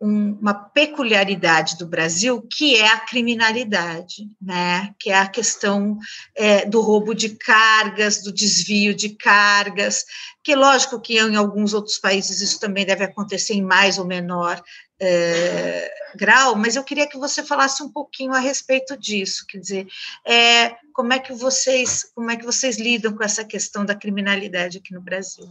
uma 0.00 0.54
peculiaridade 0.54 1.76
do 1.76 1.86
Brasil 1.86 2.40
que 2.42 2.76
é 2.76 2.86
a 2.86 3.00
criminalidade, 3.00 4.28
né? 4.40 4.94
Que 4.98 5.10
é 5.10 5.18
a 5.18 5.26
questão 5.26 5.98
é, 6.36 6.64
do 6.64 6.80
roubo 6.80 7.14
de 7.14 7.30
cargas, 7.30 8.22
do 8.22 8.32
desvio 8.32 8.94
de 8.94 9.10
cargas, 9.10 10.04
que 10.42 10.54
lógico 10.54 11.00
que 11.00 11.18
em 11.18 11.36
alguns 11.36 11.74
outros 11.74 11.98
países 11.98 12.40
isso 12.40 12.60
também 12.60 12.86
deve 12.86 13.04
acontecer 13.04 13.54
em 13.54 13.62
mais 13.62 13.98
ou 13.98 14.04
menor 14.04 14.62
é, 15.00 15.90
grau, 16.16 16.56
mas 16.56 16.76
eu 16.76 16.84
queria 16.84 17.08
que 17.08 17.18
você 17.18 17.42
falasse 17.42 17.82
um 17.82 17.92
pouquinho 17.92 18.32
a 18.32 18.38
respeito 18.38 18.98
disso, 18.98 19.44
quer 19.48 19.58
dizer, 19.58 19.86
é, 20.26 20.76
como 20.92 21.12
é 21.12 21.18
que 21.18 21.32
vocês 21.32 22.10
como 22.14 22.30
é 22.30 22.36
que 22.36 22.44
vocês 22.44 22.78
lidam 22.78 23.14
com 23.14 23.22
essa 23.22 23.44
questão 23.44 23.84
da 23.84 23.94
criminalidade 23.94 24.78
aqui 24.78 24.92
no 24.92 25.00
Brasil? 25.00 25.44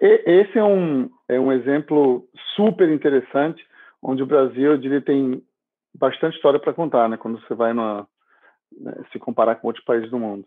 Esse 0.00 0.58
é 0.58 0.64
um, 0.64 1.08
é 1.28 1.38
um 1.38 1.52
exemplo 1.52 2.28
super 2.56 2.88
interessante, 2.90 3.64
onde 4.02 4.22
o 4.22 4.26
Brasil, 4.26 4.72
eu 4.72 4.78
diria, 4.78 5.00
tem 5.00 5.42
bastante 5.94 6.34
história 6.34 6.58
para 6.58 6.74
contar, 6.74 7.08
né? 7.08 7.16
Quando 7.16 7.40
você 7.40 7.54
vai 7.54 7.72
numa, 7.72 8.06
né, 8.72 8.92
se 9.12 9.18
comparar 9.18 9.56
com 9.56 9.68
outros 9.68 9.84
países 9.84 10.10
do 10.10 10.18
mundo. 10.18 10.44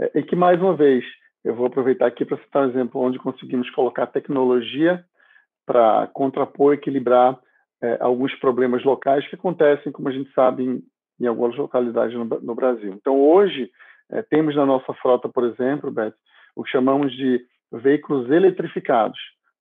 É, 0.00 0.18
e 0.18 0.22
que, 0.22 0.34
mais 0.34 0.60
uma 0.60 0.76
vez, 0.76 1.04
eu 1.44 1.54
vou 1.54 1.66
aproveitar 1.66 2.06
aqui 2.06 2.24
para 2.24 2.38
citar 2.38 2.66
um 2.66 2.70
exemplo 2.70 3.00
onde 3.00 3.18
conseguimos 3.18 3.70
colocar 3.70 4.06
tecnologia 4.06 5.04
para 5.64 6.06
contrapor, 6.08 6.74
equilibrar 6.74 7.38
é, 7.82 7.98
alguns 8.00 8.34
problemas 8.36 8.84
locais 8.84 9.26
que 9.28 9.34
acontecem, 9.34 9.92
como 9.92 10.08
a 10.08 10.12
gente 10.12 10.32
sabe, 10.32 10.64
em, 10.64 10.82
em 11.20 11.26
algumas 11.26 11.56
localidades 11.56 12.16
no, 12.16 12.24
no, 12.24 12.54
Brasil. 12.54 12.92
Então, 12.94 13.20
hoje, 13.20 13.70
é, 14.10 14.22
temos 14.22 14.56
na 14.56 14.66
nossa 14.66 14.92
frota, 14.94 15.28
por 15.28 15.44
exemplo, 15.44 15.90
Beth, 15.90 16.14
o 16.56 16.64
que 16.64 16.70
chamamos 16.70 17.12
de 17.12 17.40
veículos 17.70 18.30
eletrificados. 18.30 19.18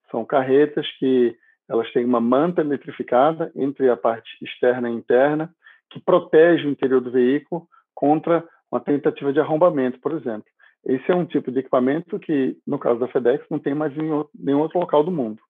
São 0.10 0.26
carretas 0.26 0.88
que 0.98 1.36
elas 1.70 1.92
têm 1.92 2.06
uma 2.06 2.22
manta 2.22 2.62
eletrificada 2.62 3.52
entre 3.56 3.90
a 3.90 3.98
parte 3.98 4.30
externa 4.42 4.90
e 4.90 4.94
interna, 4.94 5.54
que 5.90 6.00
protege 6.00 6.66
o 6.66 6.72
interior 6.72 7.02
do 7.02 7.12
veículo 7.12 7.68
contra 7.94 8.44
uma 8.72 8.80
tentativa 8.80 9.34
de 9.34 9.40
arrombamento, 9.40 10.00
por 10.00 10.14
exemplo. 10.14 10.46
Esse 10.86 11.12
é 11.12 11.16
um 11.16 11.26
tipo 11.26 11.52
de 11.52 11.60
equipamento 11.60 12.20
que, 12.20 12.58
no 12.66 12.80
caso 12.80 13.00
da 13.00 13.08
FedEx, 13.08 13.46
não 13.50 13.60
tem 13.60 13.74
mais 13.74 13.96
em 13.98 14.10
nenhum 14.34 14.60
outro 14.60 14.80
local 14.80 15.04
do 15.04 15.12
mundo. 15.12 15.42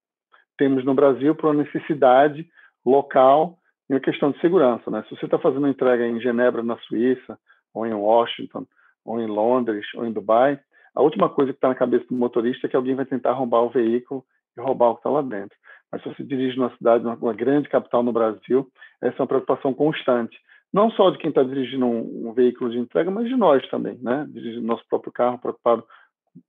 Temos 0.58 0.84
no 0.84 0.96
Brasil 0.96 1.36
por 1.36 1.48
uma 1.48 1.64
necessidade 1.64 2.48
local 2.86 3.58
e 3.90 3.94
uma 3.94 4.00
questão 4.00 4.32
de 4.32 4.40
segurança. 4.40 4.90
Né? 4.90 5.04
Se 5.04 5.16
você 5.16 5.26
está 5.26 5.38
fazendo 5.38 5.60
uma 5.60 5.70
entrega 5.70 6.06
em 6.08 6.20
Genebra, 6.20 6.64
na 6.64 6.78
Suíça, 6.80 7.38
ou 7.74 7.86
em 7.86 7.94
Washington, 7.94 8.66
ou 9.06 9.20
em 9.20 9.28
Londres, 9.28 9.86
ou 9.96 10.06
em 10.06 10.12
Dubai, 10.12 10.60
a 10.96 11.02
última 11.02 11.30
coisa 11.30 11.52
que 11.52 11.58
está 11.58 11.68
na 11.68 11.76
cabeça 11.76 12.06
do 12.10 12.16
motorista 12.16 12.66
é 12.66 12.70
que 12.70 12.76
alguém 12.76 12.96
vai 12.96 13.06
tentar 13.06 13.30
arrombar 13.30 13.62
o 13.62 13.70
veículo 13.70 14.26
e 14.58 14.62
roubar 14.62 14.90
o 14.90 14.94
que 14.96 15.02
está 15.02 15.10
lá 15.12 15.22
dentro. 15.22 15.56
Mas 15.92 16.02
se 16.02 16.10
você 16.10 16.24
dirige 16.24 16.58
numa 16.58 16.76
cidade, 16.76 17.04
numa 17.04 17.34
grande 17.34 17.70
capital 17.70 18.02
no 18.02 18.12
Brasil, 18.12 18.68
essa 19.02 19.16
é 19.18 19.22
uma 19.22 19.28
preocupação 19.28 19.74
constante. 19.74 20.38
Não 20.74 20.92
só 20.92 21.10
de 21.10 21.18
quem 21.18 21.30
está 21.30 21.44
dirigindo 21.44 21.86
um, 21.86 22.30
um, 22.30 22.34
veículo 22.34 22.70
de 22.70 22.78
entrega, 22.78 23.10
mas 23.10 23.28
de 23.28 23.36
nós 23.36 23.68
também, 23.70 23.98
né? 24.02 24.26
Dirigindo 24.30 24.66
nosso 24.66 24.84
próprio 24.90 25.12
carro, 25.12 25.40
preocupado 25.40 25.84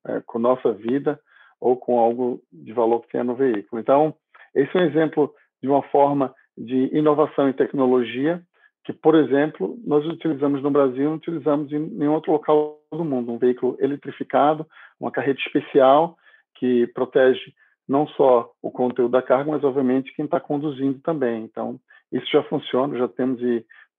é, 0.06 0.20
com 0.26 0.38
nossa 0.38 0.72
vida 0.72 1.18
ou 1.60 1.76
com 1.76 1.98
algo 1.98 2.40
de 2.52 2.72
valor 2.72 3.00
que 3.02 3.10
tenha 3.10 3.24
no 3.24 3.34
veículo. 3.34 3.80
Então, 3.80 4.14
esse 4.54 4.76
é 4.76 4.80
um 4.80 4.84
exemplo 4.84 5.32
de 5.62 5.68
uma 5.68 5.82
forma 5.84 6.34
de 6.56 6.90
inovação 6.96 7.48
e 7.48 7.54
tecnologia 7.54 8.42
que, 8.84 8.92
por 8.92 9.14
exemplo, 9.14 9.78
nós 9.84 10.04
utilizamos 10.06 10.62
no 10.62 10.70
Brasil, 10.70 11.04
não 11.04 11.16
utilizamos 11.16 11.70
em 11.72 11.78
nenhum 11.78 12.14
outro 12.14 12.32
local 12.32 12.80
do 12.90 13.04
mundo. 13.04 13.32
Um 13.32 13.38
veículo 13.38 13.76
eletrificado, 13.80 14.66
uma 14.98 15.10
carreta 15.10 15.40
especial 15.40 16.16
que 16.54 16.86
protege 16.88 17.52
não 17.86 18.06
só 18.08 18.50
o 18.62 18.70
conteúdo 18.70 19.12
da 19.12 19.22
carga, 19.22 19.50
mas, 19.50 19.64
obviamente, 19.64 20.14
quem 20.14 20.24
está 20.24 20.40
conduzindo 20.40 21.00
também. 21.00 21.44
Então, 21.44 21.78
isso 22.12 22.26
já 22.30 22.42
funciona, 22.44 22.98
já 22.98 23.08
temos 23.08 23.40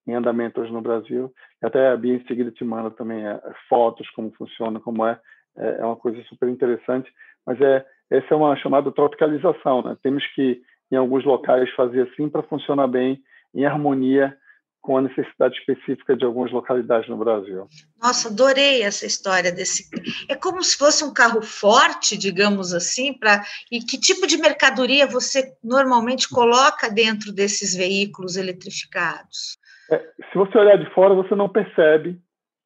em 0.10 0.16
andamento 0.16 0.62
hoje 0.62 0.72
no 0.72 0.82
Brasil. 0.82 1.34
Até 1.62 1.90
a 1.90 1.98
Bia 1.98 2.16
em 2.16 2.26
seguida 2.26 2.52
te 2.52 2.64
manda 2.64 2.92
também 2.92 3.26
é, 3.26 3.40
fotos, 3.68 4.10
como 4.12 4.32
funciona, 4.32 4.80
como 4.80 5.06
é. 5.06 5.20
é. 5.58 5.78
É 5.80 5.86
uma 5.86 5.96
coisa 5.96 6.22
super 6.24 6.50
interessante. 6.50 7.12
Mas 7.46 7.60
é 7.62 7.86
essa 8.10 8.34
é 8.34 8.36
uma 8.36 8.56
chamada 8.58 8.92
tropicalização. 8.92 9.84
Né? 9.84 9.96
Temos 10.02 10.26
que, 10.34 10.62
em 10.92 10.96
alguns 10.96 11.24
locais, 11.24 11.70
fazer 11.76 12.10
assim 12.12 12.28
para 12.28 12.44
funcionar 12.44 12.88
bem, 12.88 13.22
em 13.54 13.66
harmonia 13.66 14.36
com 14.82 14.98
a 14.98 15.02
necessidade 15.02 15.58
específica 15.60 16.16
de 16.16 16.24
algumas 16.26 16.52
localidades 16.52 17.10
no 17.10 17.18
Brasil. 17.18 17.68
Nossa, 18.02 18.30
adorei 18.30 18.82
essa 18.82 19.06
história 19.06 19.52
desse. 19.52 19.90
É 20.30 20.36
como 20.36 20.64
se 20.64 20.78
fosse 20.78 21.04
um 21.04 21.14
carro 21.14 21.42
forte, 21.42 22.18
digamos 22.18 22.74
assim, 22.74 23.14
para 23.14 23.44
e 23.72 23.82
que 23.82 24.00
tipo 24.00 24.26
de 24.26 24.38
mercadoria 24.38 25.06
você 25.06 25.54
normalmente 25.64 26.30
coloca 26.30 26.90
dentro 26.90 27.34
desses 27.34 27.76
veículos 27.76 28.38
eletrificados? 28.38 29.60
É, 29.92 29.98
se 30.32 30.38
você 30.38 30.58
olhar 30.58 30.78
de 30.78 30.90
fora, 30.94 31.14
você 31.14 31.36
não 31.36 31.50
percebe. 31.50 32.20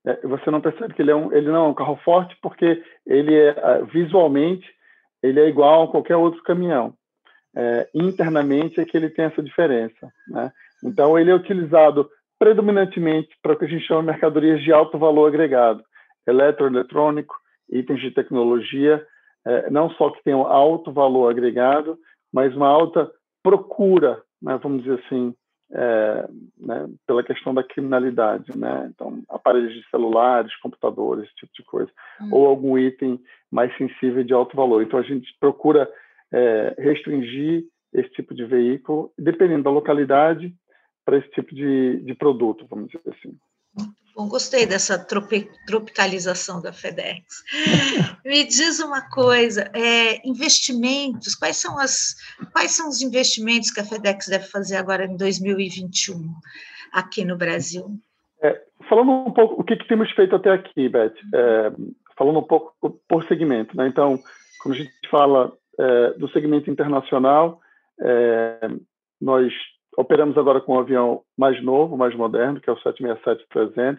É, 0.06 0.28
você 0.28 0.52
não 0.52 0.60
percebe 0.60 0.94
que 0.94 1.02
ele, 1.02 1.12
é 1.12 1.16
um, 1.16 1.32
ele 1.32 1.48
não 1.48 1.66
é 1.66 1.68
um 1.70 1.74
carro 1.74 1.96
forte 2.04 2.38
porque 2.42 2.84
ele 3.06 3.34
é 3.34 3.84
visualmente 3.84 4.68
ele 5.24 5.40
é 5.40 5.48
igual 5.48 5.84
a 5.84 5.88
qualquer 5.88 6.18
outro 6.18 6.44
caminhão. 6.44 6.94
É, 7.56 7.88
internamente 7.96 8.82
é 8.82 8.86
que 8.86 8.98
ele 8.98 9.10
tem 9.10 9.26
essa 9.26 9.42
diferença. 9.42 10.12
Né? 10.28 10.52
Então, 10.84 11.18
ele 11.18 11.32
é 11.32 11.36
utilizado 11.36 12.10
predominantemente 12.38 13.30
para 13.42 13.54
o 13.54 13.56
que 13.58 13.64
a 13.64 13.68
gente 13.68 13.88
chama 13.88 14.02
de 14.02 14.08
mercadorias 14.08 14.62
de 14.62 14.74
alto 14.74 14.98
valor 14.98 15.28
agregado, 15.28 15.82
eletroeletrônico, 16.28 17.36
itens 17.72 18.02
de 18.02 18.12
tecnologia, 18.12 19.06
é, 19.46 19.70
não 19.70 19.90
só 19.92 20.10
que 20.10 20.24
tenham 20.24 20.46
alto 20.46 20.92
valor 20.92 21.30
agregado, 21.30 21.98
mas 22.34 22.54
uma 22.56 22.68
alta 22.68 23.10
procura, 23.42 24.22
né, 24.42 24.60
vamos 24.62 24.84
dizer 24.84 25.02
assim, 25.06 25.34
é, 25.74 26.28
né, 26.60 26.90
pela 27.08 27.24
questão 27.24 27.54
da 27.54 27.64
criminalidade, 27.64 28.58
né? 28.58 28.92
Então, 28.94 29.24
aparelhos 29.28 29.74
de 29.74 29.84
celulares, 29.90 30.56
computadores, 30.58 31.26
esse 31.26 31.36
tipo 31.36 31.52
de 31.54 31.64
coisa, 31.64 31.92
hum. 32.22 32.30
ou 32.32 32.46
algum 32.46 32.78
item 32.78 33.20
mais 33.52 33.76
sensível 33.78 34.24
de 34.24 34.34
alto 34.34 34.56
valor. 34.56 34.84
Então, 34.84 35.00
a 35.00 35.04
gente 35.04 35.36
procura 35.40 35.90
é, 36.32 36.76
restringir 36.78 37.66
esse 37.94 38.10
tipo 38.12 38.34
de 38.34 38.46
veículo, 38.46 39.12
dependendo 39.18 39.64
da 39.64 39.72
localidade, 39.72 40.54
para 41.06 41.18
esse 41.18 41.30
tipo 41.32 41.54
de, 41.54 41.98
de 42.02 42.16
produto, 42.16 42.66
vamos 42.70 42.88
dizer 42.88 43.10
assim. 43.10 43.36
Bom, 44.16 44.28
gostei 44.28 44.68
dessa 44.68 45.04
tropi, 45.04 45.50
tropicalização 45.66 46.62
da 46.62 46.72
FedEx. 46.72 47.44
Me 48.24 48.44
diz 48.44 48.80
uma 48.80 49.10
coisa, 49.10 49.72
é, 49.74 50.26
investimentos, 50.28 51.34
quais 51.34 51.58
são, 51.58 51.80
as, 51.80 52.16
quais 52.52 52.72
são 52.72 52.90
os 52.90 53.02
investimentos 53.02 53.72
que 53.72 53.80
a 53.80 53.84
FedEx 53.84 54.28
deve 54.28 54.46
fazer 54.46 54.76
agora 54.76 55.06
em 55.06 55.18
2021 55.18 56.32
aqui 56.92 57.26
no 57.26 57.36
Brasil? 57.36 57.88
É, 58.44 58.62
falando 58.88 59.12
um 59.12 59.32
pouco 59.32 59.60
o 59.60 59.64
que, 59.64 59.76
que, 59.76 59.88
temos 59.88 60.12
feito 60.12 60.36
até 60.36 60.52
aqui, 60.52 60.88
Beth, 60.88 61.16
é, 61.34 61.72
falando 62.16 62.38
um 62.38 62.44
pouco 62.44 63.02
por 63.10 63.28
segmento, 63.28 63.76
né? 63.76 63.88
Então, 63.88 64.20
quando 64.62 64.76
a 64.76 64.78
gente 64.78 64.92
fala 65.10 65.52
é, 65.80 66.14
do 66.20 66.30
segmento 66.30 66.70
internacional, 66.70 67.60
é, 68.00 68.70
nós 69.20 69.52
Operamos 69.98 70.38
agora 70.38 70.60
com 70.60 70.76
um 70.76 70.80
avião 70.80 71.22
mais 71.38 71.62
novo, 71.64 71.96
mais 71.98 72.16
moderno, 72.16 72.60
que 72.60 72.70
é 72.70 72.74
o 72.74 72.78
767-300. 72.78 73.98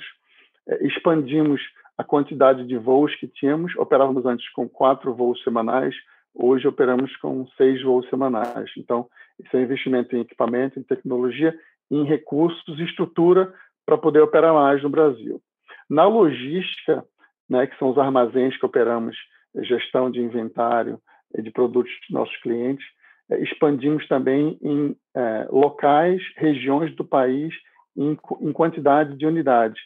É, 0.69 0.87
expandimos 0.87 1.61
a 1.97 2.03
quantidade 2.03 2.67
de 2.67 2.77
voos 2.77 3.15
que 3.17 3.29
tínhamos. 3.29 3.75
Operávamos 3.77 4.27
antes 4.27 4.49
com 4.51 4.69
quatro 4.69 5.15
voos 5.15 5.43
semanais, 5.45 5.95
hoje 6.35 6.67
operamos 6.67 7.17
com 7.19 7.47
seis 7.57 7.81
voos 7.83 8.09
semanais. 8.09 8.71
Então, 8.77 9.09
isso 9.39 9.57
é 9.57 9.63
investimento 9.63 10.17
em 10.17 10.21
equipamento, 10.21 10.79
em 10.79 10.83
tecnologia, 10.83 11.57
em 11.91 12.05
recursos 12.05 12.79
estrutura 12.81 13.53
para 13.87 13.99
poder 13.99 14.21
operar 14.21 14.53
mais 14.53 14.83
no 14.83 14.89
Brasil. 14.89 15.41
Na 15.89 16.07
logística, 16.07 17.05
né, 17.49 17.67
que 17.67 17.79
são 17.79 17.91
os 17.91 17.99
armazéns 17.99 18.57
que 18.57 18.67
operamos, 18.67 19.17
gestão 19.63 20.11
de 20.11 20.21
inventário 20.21 20.99
de 21.43 21.51
produtos 21.51 21.93
dos 22.01 22.11
nossos 22.11 22.37
clientes, 22.39 22.85
expandimos 23.31 24.07
também 24.09 24.59
em 24.63 24.97
é, 25.15 25.47
locais, 25.51 26.21
regiões 26.37 26.95
do 26.95 27.05
país, 27.05 27.55
em, 27.97 28.19
em, 28.41 28.53
quantidade 28.53 29.17
de 29.17 29.27
unidades. 29.27 29.81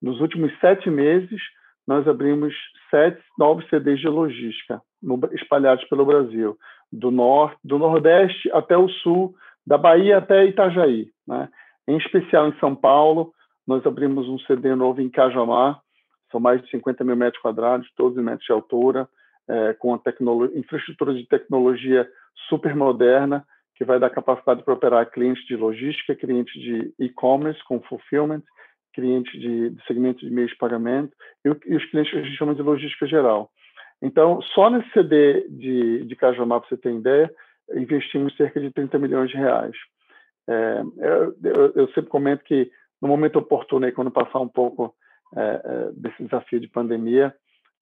Nos 0.00 0.20
últimos 0.20 0.52
sete 0.60 0.88
meses, 0.90 1.40
nós 1.86 2.06
abrimos 2.06 2.54
sete 2.90 3.20
novos 3.38 3.68
CDs 3.68 4.00
de 4.00 4.08
logística 4.08 4.80
no, 5.02 5.18
espalhados 5.32 5.84
pelo 5.84 6.06
Brasil, 6.06 6.56
do 6.90 7.10
norte, 7.10 7.58
do 7.62 7.78
nordeste 7.78 8.50
até 8.52 8.76
o 8.76 8.88
sul, 8.88 9.34
da 9.66 9.76
Bahia 9.76 10.18
até 10.18 10.46
Itajaí. 10.46 11.08
Né? 11.26 11.48
Em 11.86 11.98
especial 11.98 12.48
em 12.48 12.58
São 12.58 12.74
Paulo, 12.74 13.32
nós 13.66 13.84
abrimos 13.84 14.28
um 14.28 14.38
CD 14.40 14.74
novo 14.74 15.00
em 15.00 15.10
Cajamar, 15.10 15.78
são 16.30 16.40
mais 16.40 16.62
de 16.62 16.70
50 16.70 17.04
mil 17.04 17.16
metros 17.16 17.40
quadrados, 17.42 17.90
todos 17.96 18.16
em 18.16 18.22
metros 18.22 18.46
de 18.46 18.52
altura, 18.52 19.08
é, 19.48 19.72
com 19.74 19.94
a 19.94 20.00
infraestrutura 20.54 21.14
de 21.14 21.26
tecnologia 21.26 22.08
super 22.48 22.74
moderna, 22.74 23.44
que 23.74 23.84
vai 23.84 23.98
dar 24.00 24.10
capacidade 24.10 24.62
para 24.62 24.74
operar 24.74 25.10
clientes 25.10 25.44
de 25.46 25.56
logística, 25.56 26.14
clientes 26.14 26.52
de 26.60 26.92
e-commerce 26.98 27.62
com 27.64 27.80
fulfillment, 27.82 28.42
clientes 28.92 29.32
de, 29.40 29.70
de 29.70 29.86
segmento 29.86 30.26
de 30.26 30.30
meios 30.32 30.50
de 30.50 30.56
pagamento 30.56 31.14
e, 31.44 31.48
e, 31.48 31.76
os 31.76 31.84
clientes 31.90 32.12
que 32.12 32.18
a 32.18 32.22
gente 32.22 32.36
chama 32.36 32.54
de 32.54 32.62
logística 32.62 33.06
geral. 33.06 33.50
Então, 34.02 34.40
só 34.54 34.68
nesse 34.68 34.90
CD 34.90 35.46
de, 35.48 36.04
de 36.04 36.16
Cajamar, 36.16 36.60
para 36.60 36.68
você 36.68 36.76
ter 36.76 36.92
ideia, 36.92 37.30
investimos 37.74 38.36
cerca 38.36 38.60
de 38.60 38.70
30 38.72 38.98
milhões 38.98 39.30
de 39.30 39.36
reais. 39.36 39.76
É, 40.48 40.82
eu, 40.96 41.36
eu, 41.44 41.72
eu, 41.74 41.88
sempre 41.88 42.10
comento 42.10 42.42
que 42.44 42.70
no 43.00 43.08
momento 43.08 43.38
oportuno, 43.38 43.86
aí, 43.86 43.92
quando 43.92 44.10
passar 44.10 44.40
um 44.40 44.48
pouco 44.48 44.94
é, 45.36 45.40
é, 45.40 45.90
desse 45.92 46.22
desafio 46.24 46.58
de 46.58 46.68
pandemia, 46.68 47.34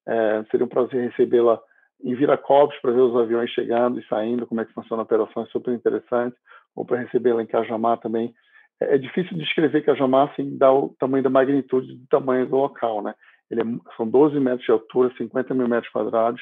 é, 0.07 0.43
seria 0.51 0.65
um 0.65 0.69
prazer 0.69 1.09
recebê-la 1.09 1.59
em 2.03 2.15
Viracopos 2.15 2.77
para 2.81 2.91
ver 2.91 3.01
os 3.01 3.15
aviões 3.15 3.49
chegando 3.51 3.99
e 3.99 4.07
saindo, 4.07 4.45
como 4.45 4.61
é 4.61 4.65
que 4.65 4.73
funciona 4.73 5.01
a 5.01 5.05
operação, 5.05 5.43
é 5.43 5.45
super 5.47 5.73
interessante, 5.73 6.35
ou 6.75 6.85
para 6.85 6.99
recebê-la 6.99 7.41
em 7.41 7.47
Cajamar 7.47 7.99
também. 7.99 8.33
É, 8.79 8.95
é 8.95 8.97
difícil 8.97 9.37
descrever 9.37 9.81
Cajamar 9.81 10.33
sem 10.35 10.57
dar 10.57 10.73
o 10.73 10.95
tamanho 10.99 11.23
da 11.23 11.29
magnitude 11.29 11.95
do 11.95 12.07
tamanho 12.07 12.45
do 12.45 12.55
local, 12.55 13.01
né? 13.01 13.15
Ele 13.49 13.61
é, 13.61 13.65
são 13.95 14.07
12 14.07 14.39
metros 14.39 14.65
de 14.65 14.71
altura, 14.71 15.13
50 15.17 15.53
mil 15.53 15.67
metros 15.67 15.91
quadrados, 15.91 16.41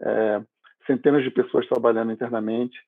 é, 0.00 0.40
centenas 0.86 1.22
de 1.22 1.30
pessoas 1.30 1.66
trabalhando 1.66 2.12
internamente, 2.12 2.78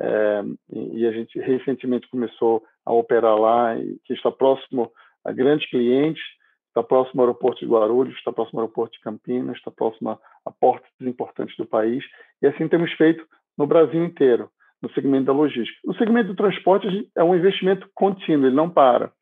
é, 0.00 0.42
e, 0.72 1.00
e, 1.00 1.06
a 1.06 1.12
gente 1.12 1.38
recentemente 1.38 2.08
começou 2.08 2.62
a 2.86 2.92
operar 2.92 3.36
lá, 3.36 3.76
e 3.76 3.98
que 4.04 4.14
está 4.14 4.30
próximo 4.30 4.90
a 5.24 5.32
grandes 5.32 5.68
clientes, 5.68 6.22
está 6.70 6.82
próximo 6.82 7.20
ao 7.20 7.28
aeroporto 7.28 7.60
de 7.60 7.70
Guarulhos, 7.70 8.16
está 8.16 8.32
próximo 8.32 8.60
ao 8.60 8.64
aeroporto 8.64 8.94
de 8.94 9.00
Campinas, 9.00 9.56
está 9.56 9.70
próximo 9.70 10.10
a, 10.10 10.50
portos 10.50 10.90
importantes 11.00 11.56
do 11.56 11.66
país, 11.66 12.04
e 12.40 12.46
assim 12.46 12.68
temos 12.68 12.92
feito 12.92 13.24
no 13.58 13.66
Brasil 13.66 14.02
inteiro, 14.04 14.48
no 14.80 14.90
segmento 14.92 15.26
da 15.26 15.32
logística. 15.32 15.78
O 15.84 15.94
segmento 15.94 16.28
do 16.28 16.36
transporte 16.36 17.10
é 17.16 17.22
um 17.22 17.34
investimento 17.34 17.88
contínuo, 17.94 18.46
ele 18.46 18.56
não 18.56 18.70
para. 18.70 19.12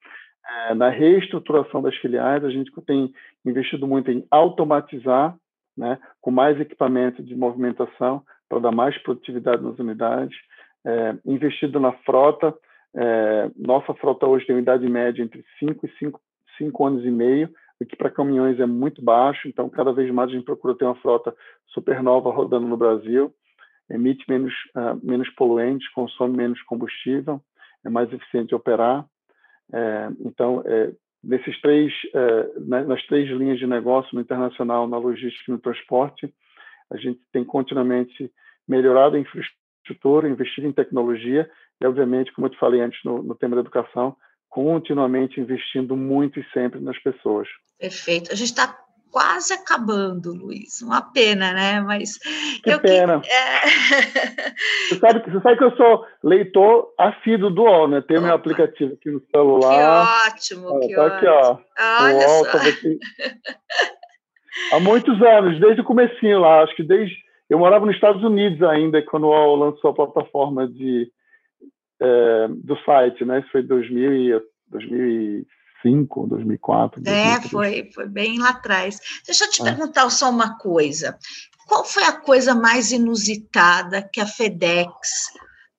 É, 0.69 0.75
na 0.75 0.89
reestruturação 0.89 1.83
das 1.83 1.97
filiais, 1.97 2.45
a 2.45 2.51
gente 2.51 2.71
tem 2.87 3.13
investido 3.45 3.87
muito 3.87 4.11
em 4.11 4.25
automatizar, 4.31 5.37
né, 5.77 5.99
com 6.21 6.31
mais 6.31 6.61
equipamento 6.61 7.23
de 7.23 7.35
movimentação 7.35 8.23
para 8.49 8.61
dar 8.61 8.73
mais 8.73 8.97
produtividade 8.99 9.63
nas 9.63 9.79
unidades, 9.79 10.37
é, 10.87 11.17
investido 11.27 11.81
na 11.81 11.93
frota, 11.93 12.55
é, 12.95 13.51
nossa 13.57 13.95
frota 13.95 14.27
hoje 14.27 14.47
tem 14.47 14.57
uma 14.57 14.63
idade 14.63 14.89
média 14.89 15.23
entre 15.23 15.45
5 15.59 15.87
e 15.87 15.91
5 15.99 16.21
cinco 16.59 16.85
anos 16.85 17.05
e 17.05 17.11
meio, 17.11 17.49
o 17.81 17.87
que 17.87 17.97
para 17.97 18.11
caminhões 18.11 18.59
é 18.59 18.67
muito 18.67 19.01
baixo, 19.01 19.49
então 19.49 19.71
cada 19.71 19.93
vez 19.93 20.13
mais 20.13 20.31
a 20.31 20.33
gente 20.33 20.45
procura 20.45 20.75
ter 20.75 20.85
uma 20.85 20.97
frota 20.97 21.35
super 21.69 22.03
nova 22.03 22.31
rodando 22.31 22.67
no 22.67 22.77
Brasil, 22.77 23.33
emite 23.89 24.25
menos, 24.29 24.53
uh, 24.77 24.99
menos 25.03 25.31
poluentes, 25.31 25.89
consome 25.93 26.37
menos 26.37 26.61
combustível, 26.63 27.41
é 27.85 27.89
mais 27.89 28.13
eficiente 28.13 28.55
operar. 28.55 29.07
É, 29.73 30.09
então, 30.21 30.63
é, 30.67 30.93
nesses 31.23 31.61
três, 31.61 31.93
é, 32.15 32.59
nas 32.85 33.05
três 33.07 33.29
linhas 33.31 33.59
de 33.59 33.67
negócio, 33.67 34.15
no 34.15 34.21
internacional, 34.21 34.89
na 34.89 34.99
logística 34.99 35.51
e 35.51 35.53
no 35.53 35.61
transporte, 35.61 36.33
a 36.91 36.97
gente 36.97 37.21
tem 37.33 37.45
continuamente 37.45 38.31
melhorado 38.67 39.17
a 39.17 39.21
infraestrutura, 39.21 40.29
investido 40.29 40.67
em 40.67 40.73
tecnologia 40.73 41.51
e, 41.81 41.87
obviamente, 41.87 42.33
como 42.33 42.47
eu 42.47 42.51
te 42.51 42.59
falei 42.59 42.81
antes 42.81 43.03
no, 43.05 43.23
no 43.23 43.35
tema 43.35 43.57
da 43.57 43.61
educação, 43.61 44.17
continuamente 44.49 45.41
investindo 45.41 45.97
muito 45.97 46.41
e 46.41 46.47
sempre 46.53 46.81
nas 46.81 46.99
pessoas. 46.99 47.47
Perfeito. 47.79 48.33
A 48.33 48.35
gente 48.35 48.49
está 48.49 48.77
quase 49.11 49.53
acabando, 49.53 50.35
Luiz. 50.35 50.81
Uma 50.83 51.03
pena, 51.03 51.53
né? 51.53 51.81
Mas 51.81 52.19
que 52.63 52.71
eu 52.71 52.81
pena. 52.81 53.21
Que, 53.21 53.29
é... 53.31 53.61
você, 54.89 54.99
sabe, 54.99 55.31
você 55.31 55.41
sabe 55.41 55.59
que 55.59 55.65
eu 55.65 55.77
sou 55.77 56.07
leitor 56.23 56.95
assíduo 56.99 57.51
do 57.51 57.63
UOL, 57.63 57.89
né? 57.89 58.01
Tenho 58.03 58.21
Opa. 58.21 58.29
meu 58.29 58.37
aplicativo 58.37 58.95
aqui 58.95 59.11
no 59.11 59.21
celular. 59.31 60.31
Que 60.31 60.31
ótimo, 60.31 60.81
que 60.81 60.95
tá 60.95 61.03
ótimo. 61.03 61.17
aqui, 61.17 61.27
ó. 61.27 61.59
Olha 62.01 62.29
UOL, 62.29 62.45
só. 62.45 62.59
Há 64.73 64.81
muitos 64.81 65.23
anos, 65.23 65.61
desde 65.61 65.83
o 65.83 65.85
comecinho 65.85 66.41
lá, 66.41 66.63
acho 66.63 66.75
que 66.75 66.83
desde 66.83 67.15
eu 67.49 67.59
morava 67.59 67.87
nos 67.87 67.95
Estados 67.95 68.23
Unidos 68.23 68.63
ainda 68.63 69.01
quando 69.03 69.25
o 69.25 69.31
UOL 69.31 69.57
lançou 69.57 69.91
a 69.91 69.95
plataforma 69.95 70.69
de 70.69 71.11
é, 72.01 72.49
do 72.49 72.77
site, 72.85 73.25
né? 73.25 73.41
Isso 73.41 73.51
foi 73.51 73.63
2000 73.63 74.13
e, 74.15 74.43
2005, 74.71 76.27
2004. 76.29 77.03
É, 77.07 77.41
foi, 77.49 77.91
foi 77.95 78.07
bem 78.07 78.39
lá 78.39 78.51
atrás. 78.51 78.99
Deixa 79.25 79.45
eu 79.45 79.51
te 79.51 79.63
é. 79.63 79.65
perguntar 79.65 80.09
só 80.11 80.31
uma 80.31 80.57
coisa. 80.59 81.19
Qual 81.67 81.85
foi 81.85 82.05
a 82.05 82.13
coisa 82.13 82.55
mais 82.55 82.93
inusitada 82.93 84.09
que 84.13 84.21
a 84.21 84.27
FedEx 84.27 85.29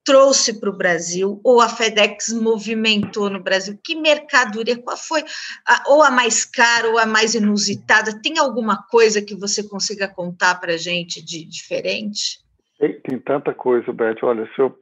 trouxe 0.06 0.60
para 0.60 0.70
o 0.70 0.76
Brasil, 0.76 1.40
ou 1.44 1.62
a 1.62 1.70
FedEx 1.70 2.34
movimentou 2.34 3.30
no 3.30 3.42
Brasil? 3.42 3.78
Que 3.84 3.96
mercadoria? 3.96 4.78
Qual 4.82 4.98
foi 4.98 5.24
a, 5.68 5.84
ou 5.88 6.02
a 6.02 6.10
mais 6.10 6.46
cara 6.46 6.90
ou 6.90 6.98
a 6.98 7.06
mais 7.06 7.36
inusitada? 7.36 8.20
Tem 8.22 8.40
alguma 8.40 8.84
coisa 8.88 9.22
que 9.22 9.36
você 9.36 9.62
consiga 9.62 10.08
contar 10.08 10.60
para 10.60 10.74
a 10.74 10.78
gente 10.78 11.24
de 11.24 11.46
diferente? 11.46 12.40
Tem, 12.80 13.00
tem, 13.02 13.20
tanta 13.20 13.54
coisa, 13.54 13.92
Beth. 13.92 14.24
Olha, 14.24 14.50
se, 14.56 14.62
eu, 14.62 14.76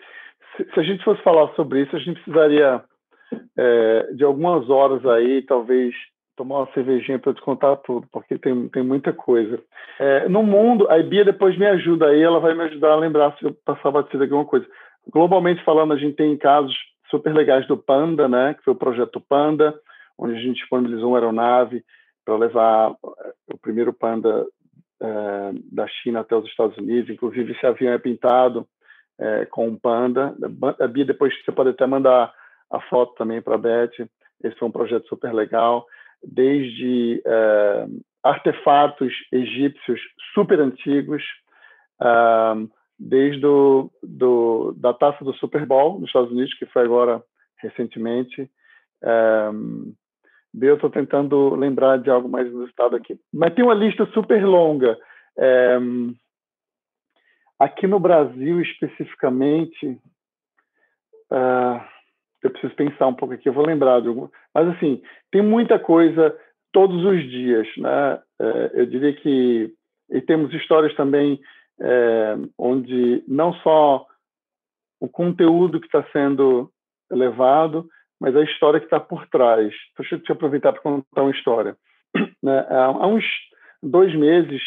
se, 0.57 0.79
a 0.79 0.83
gente 0.83 1.03
fosse 1.03 1.21
falar 1.21 1.53
sobre 1.55 1.81
isso, 1.81 1.95
a 1.95 1.99
gente 1.99 2.21
precisaria 2.21 2.83
é, 3.57 4.13
de 4.13 4.23
algumas 4.23 4.69
horas 4.69 5.05
aí, 5.05 5.41
talvez 5.43 5.93
tomar 6.35 6.59
uma 6.59 6.73
cervejinha 6.73 7.17
para 7.17 7.33
te 7.33 7.41
contar 7.41 7.75
tudo, 7.77 8.07
porque 8.11 8.37
tem, 8.37 8.69
tem 8.69 8.83
muita 8.83 9.11
coisa. 9.11 9.59
É, 9.99 10.29
no 10.29 10.43
mundo, 10.43 10.89
a 10.89 11.01
Bia 11.01 11.25
depois 11.25 11.57
me 11.57 11.65
ajuda 11.65 12.07
aí, 12.07 12.21
ela 12.21 12.39
vai 12.39 12.53
me 12.53 12.63
ajudar 12.63 12.91
a 12.91 12.97
lembrar 12.97 13.35
se 13.37 13.45
eu 13.45 13.55
passar 13.65 13.91
batida 13.91 14.23
alguma 14.23 14.45
coisa 14.45 14.67
globalmente 15.11 15.63
falando, 15.63 15.93
a 15.93 15.97
gente 15.97 16.15
tem 16.15 16.37
casos 16.37 16.75
super 17.09 17.33
legais 17.33 17.65
do 17.67 17.77
Panda, 17.77 18.27
né, 18.27 18.53
que 18.53 18.63
foi 18.63 18.73
o 18.73 18.77
projeto 18.77 19.21
Panda, 19.21 19.73
onde 20.17 20.35
a 20.35 20.39
gente 20.39 20.57
disponibilizou 20.57 21.09
uma 21.09 21.17
aeronave 21.17 21.83
para 22.25 22.35
levar 22.35 22.91
eh, 22.91 23.33
o 23.53 23.57
primeiro 23.57 23.93
Panda 23.93 24.45
é, 25.01 25.51
da 25.71 25.87
China 25.87 26.19
até 26.19 26.35
os 26.35 26.45
Estados 26.47 26.77
Unidos. 26.77 27.09
Inclusive, 27.09 27.53
esse 27.53 27.65
avião 27.65 27.93
é 27.93 27.97
pintado 27.97 28.67
é, 29.19 29.45
com 29.45 29.67
um 29.67 29.77
Panda. 29.77 30.35
A 30.79 30.87
Bia, 30.87 31.05
depois 31.05 31.33
você 31.43 31.51
pode 31.51 31.69
até 31.69 31.85
mandar 31.85 32.33
a 32.69 32.79
foto 32.81 33.13
também 33.15 33.41
para 33.41 33.55
a 33.55 33.57
Beth. 33.57 34.07
Esse 34.43 34.57
foi 34.57 34.67
um 34.67 34.71
projeto 34.71 35.07
super 35.07 35.33
legal. 35.33 35.85
Desde 36.23 37.21
é, 37.25 37.87
artefatos 38.23 39.13
egípcios 39.31 39.99
super 40.33 40.59
antigos, 40.59 41.23
desde 42.99 43.41
do, 43.41 43.91
do, 44.03 44.73
da 44.77 44.93
taça 44.93 45.23
do 45.23 45.33
Super 45.33 45.65
Bowl 45.65 45.99
nos 45.99 46.09
Estados 46.09 46.31
Unidos, 46.31 46.53
que 46.55 46.65
foi 46.67 46.83
agora 46.83 47.21
recentemente. 47.57 48.49
Um, 49.03 49.93
eu 50.59 50.75
estou 50.75 50.89
tentando 50.89 51.55
lembrar 51.55 51.97
de 51.97 52.09
algo 52.09 52.27
mais 52.27 52.47
inusitado 52.47 52.95
aqui. 52.95 53.19
Mas 53.33 53.53
tem 53.53 53.63
uma 53.63 53.73
lista 53.73 54.05
super 54.07 54.43
longa. 54.43 54.97
Um, 55.79 56.15
aqui 57.59 57.87
no 57.87 57.99
Brasil, 57.99 58.61
especificamente, 58.61 59.87
uh, 61.31 61.81
eu 62.43 62.51
preciso 62.51 62.75
pensar 62.75 63.07
um 63.07 63.13
pouco 63.13 63.33
aqui, 63.33 63.49
eu 63.49 63.53
vou 63.53 63.65
lembrar 63.65 64.01
de 64.01 64.07
algum... 64.07 64.27
Mas, 64.53 64.67
assim, 64.69 65.01
tem 65.31 65.41
muita 65.41 65.79
coisa 65.79 66.37
todos 66.71 67.03
os 67.03 67.21
dias, 67.29 67.67
né? 67.77 68.15
Uh, 68.39 68.69
eu 68.73 68.85
diria 68.85 69.13
que... 69.13 69.73
E 70.09 70.21
temos 70.21 70.53
histórias 70.53 70.95
também 70.95 71.39
é, 71.79 72.37
onde 72.57 73.23
não 73.27 73.53
só 73.55 74.05
o 74.99 75.07
conteúdo 75.07 75.79
que 75.79 75.85
está 75.85 76.03
sendo 76.11 76.71
levado, 77.11 77.87
mas 78.19 78.35
a 78.35 78.43
história 78.43 78.79
que 78.79 78.85
está 78.85 78.99
por 78.99 79.27
trás. 79.27 79.73
Deixa 79.97 80.15
eu 80.15 80.19
te 80.19 80.31
aproveitar 80.31 80.73
para 80.73 80.81
contar 80.81 81.21
uma 81.21 81.31
história. 81.31 81.75
Né, 82.41 82.65
há 82.69 83.07
uns 83.07 83.25
dois 83.81 84.13
meses, 84.15 84.61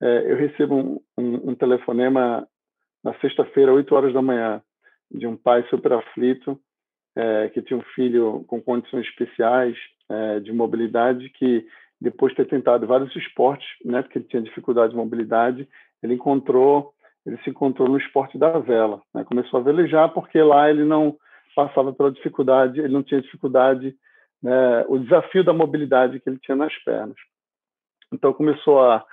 eu 0.00 0.36
recebo 0.36 0.74
um, 0.74 1.00
um, 1.18 1.50
um 1.50 1.54
telefonema 1.54 2.46
na 3.02 3.14
sexta-feira, 3.20 3.72
8 3.72 3.94
horas 3.94 4.12
da 4.12 4.22
manhã, 4.22 4.62
de 5.10 5.26
um 5.26 5.36
pai 5.36 5.66
super 5.68 5.92
aflito, 5.92 6.58
é, 7.16 7.48
que 7.48 7.62
tinha 7.62 7.78
um 7.78 7.84
filho 7.94 8.44
com 8.46 8.60
condições 8.62 9.06
especiais 9.06 9.76
é, 10.08 10.40
de 10.40 10.52
mobilidade, 10.52 11.28
que 11.30 11.66
depois 12.00 12.32
de 12.32 12.36
ter 12.36 12.46
tentado 12.46 12.86
vários 12.86 13.14
esportes, 13.16 13.66
né, 13.84 14.02
porque 14.02 14.18
ele 14.18 14.26
tinha 14.26 14.42
dificuldade 14.42 14.92
de 14.92 14.96
mobilidade, 14.96 15.68
ele 16.02 16.14
encontrou, 16.14 16.92
ele 17.26 17.36
se 17.38 17.50
encontrou 17.50 17.88
no 17.88 17.98
esporte 17.98 18.38
da 18.38 18.58
vela. 18.58 19.02
Né? 19.14 19.24
Começou 19.24 19.60
a 19.60 19.62
velejar 19.62 20.08
porque 20.12 20.40
lá 20.40 20.70
ele 20.70 20.84
não 20.84 21.16
passava 21.54 21.92
pela 21.92 22.10
dificuldade, 22.10 22.80
ele 22.80 22.92
não 22.92 23.02
tinha 23.02 23.20
dificuldade, 23.20 23.94
né, 24.42 24.84
o 24.88 24.98
desafio 24.98 25.44
da 25.44 25.52
mobilidade 25.52 26.20
que 26.20 26.30
ele 26.30 26.38
tinha 26.38 26.56
nas 26.56 26.74
pernas. 26.84 27.16
Então 28.12 28.32
começou 28.32 28.80
a 28.80 29.04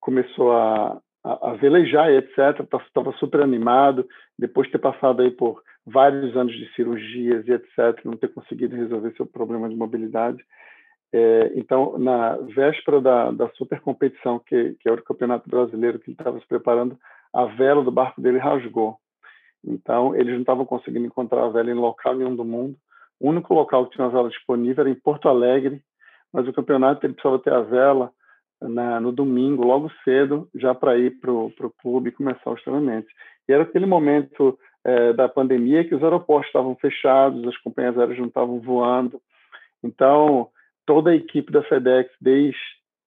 começou 0.00 0.52
a, 0.52 1.00
a, 1.24 1.50
a, 1.50 1.54
velejar 1.54 2.10
etc. 2.10 2.60
Estava 2.86 3.12
super 3.18 3.40
animado 3.40 4.06
depois 4.38 4.68
de 4.68 4.72
ter 4.72 4.78
passado 4.78 5.22
aí 5.22 5.30
por 5.30 5.62
vários 5.84 6.36
anos 6.36 6.54
de 6.54 6.72
cirurgias 6.74 7.46
e 7.46 7.52
etc. 7.52 8.04
Não 8.04 8.16
ter 8.16 8.32
conseguido 8.32 8.76
resolver 8.76 9.14
seu 9.16 9.26
problema 9.26 9.68
de 9.68 9.74
mobilidade. 9.74 10.44
É, 11.12 11.52
então, 11.54 11.98
na 11.98 12.36
véspera 12.36 13.00
da, 13.00 13.30
da 13.30 13.48
super 13.50 13.80
competição, 13.80 14.38
que, 14.38 14.74
que 14.80 14.88
era 14.88 15.00
o 15.00 15.04
Campeonato 15.04 15.48
Brasileiro 15.48 15.98
que 15.98 16.10
ele 16.10 16.16
estava 16.18 16.38
se 16.38 16.46
preparando, 16.46 16.98
a 17.32 17.44
vela 17.46 17.82
do 17.82 17.90
barco 17.90 18.20
dele 18.20 18.38
rasgou. 18.38 18.96
Então, 19.64 20.14
eles 20.14 20.34
não 20.34 20.40
estavam 20.40 20.64
conseguindo 20.64 21.06
encontrar 21.06 21.44
a 21.44 21.48
vela 21.48 21.70
em 21.70 21.74
local 21.74 22.14
nenhum 22.14 22.36
do 22.36 22.44
mundo. 22.44 22.76
O 23.18 23.30
único 23.30 23.54
local 23.54 23.86
que 23.86 23.94
tinha 23.94 24.04
uma 24.06 24.12
vela 24.12 24.28
disponível 24.28 24.82
era 24.82 24.90
em 24.90 24.94
Porto 24.94 25.28
Alegre, 25.28 25.80
mas 26.32 26.46
o 26.46 26.52
campeonato 26.52 27.06
ele 27.06 27.14
precisava 27.14 27.38
ter 27.38 27.52
a 27.52 27.62
vela 27.62 28.12
na, 28.60 29.00
no 29.00 29.12
domingo, 29.12 29.66
logo 29.66 29.90
cedo, 30.04 30.48
já 30.54 30.74
para 30.74 30.96
ir 30.96 31.18
para 31.20 31.30
o 31.30 31.52
clube 31.80 32.12
começar 32.12 32.50
os 32.50 32.62
treinamentos. 32.62 33.10
E 33.48 33.52
era 33.52 33.62
aquele 33.62 33.86
momento 33.86 34.58
é, 34.84 35.12
da 35.12 35.28
pandemia 35.28 35.84
que 35.84 35.94
os 35.94 36.02
aeroportos 36.02 36.48
estavam 36.48 36.74
fechados, 36.76 37.46
as 37.46 37.56
companhias 37.58 37.98
aéreas 37.98 38.18
não 38.18 38.28
estavam 38.28 38.60
voando. 38.60 39.20
Então, 39.82 40.48
toda 40.86 41.10
a 41.10 41.16
equipe 41.16 41.52
da 41.52 41.62
FedEx, 41.62 42.10
desde 42.20 42.58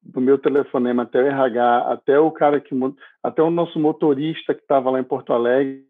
do 0.02 0.22
meu 0.22 0.38
telefonema 0.38 1.04
até 1.04 1.22
o 1.22 1.28
RH, 1.28 1.78
até 1.92 2.20
o 2.20 2.32
cara 2.32 2.60
que 2.60 2.74
até 3.22 3.42
o 3.42 3.50
nosso 3.50 3.80
motorista 3.80 4.54
que 4.54 4.62
estava 4.62 4.90
lá 4.90 5.00
em 5.00 5.04
Porto 5.04 5.34
Alegre 5.34 5.86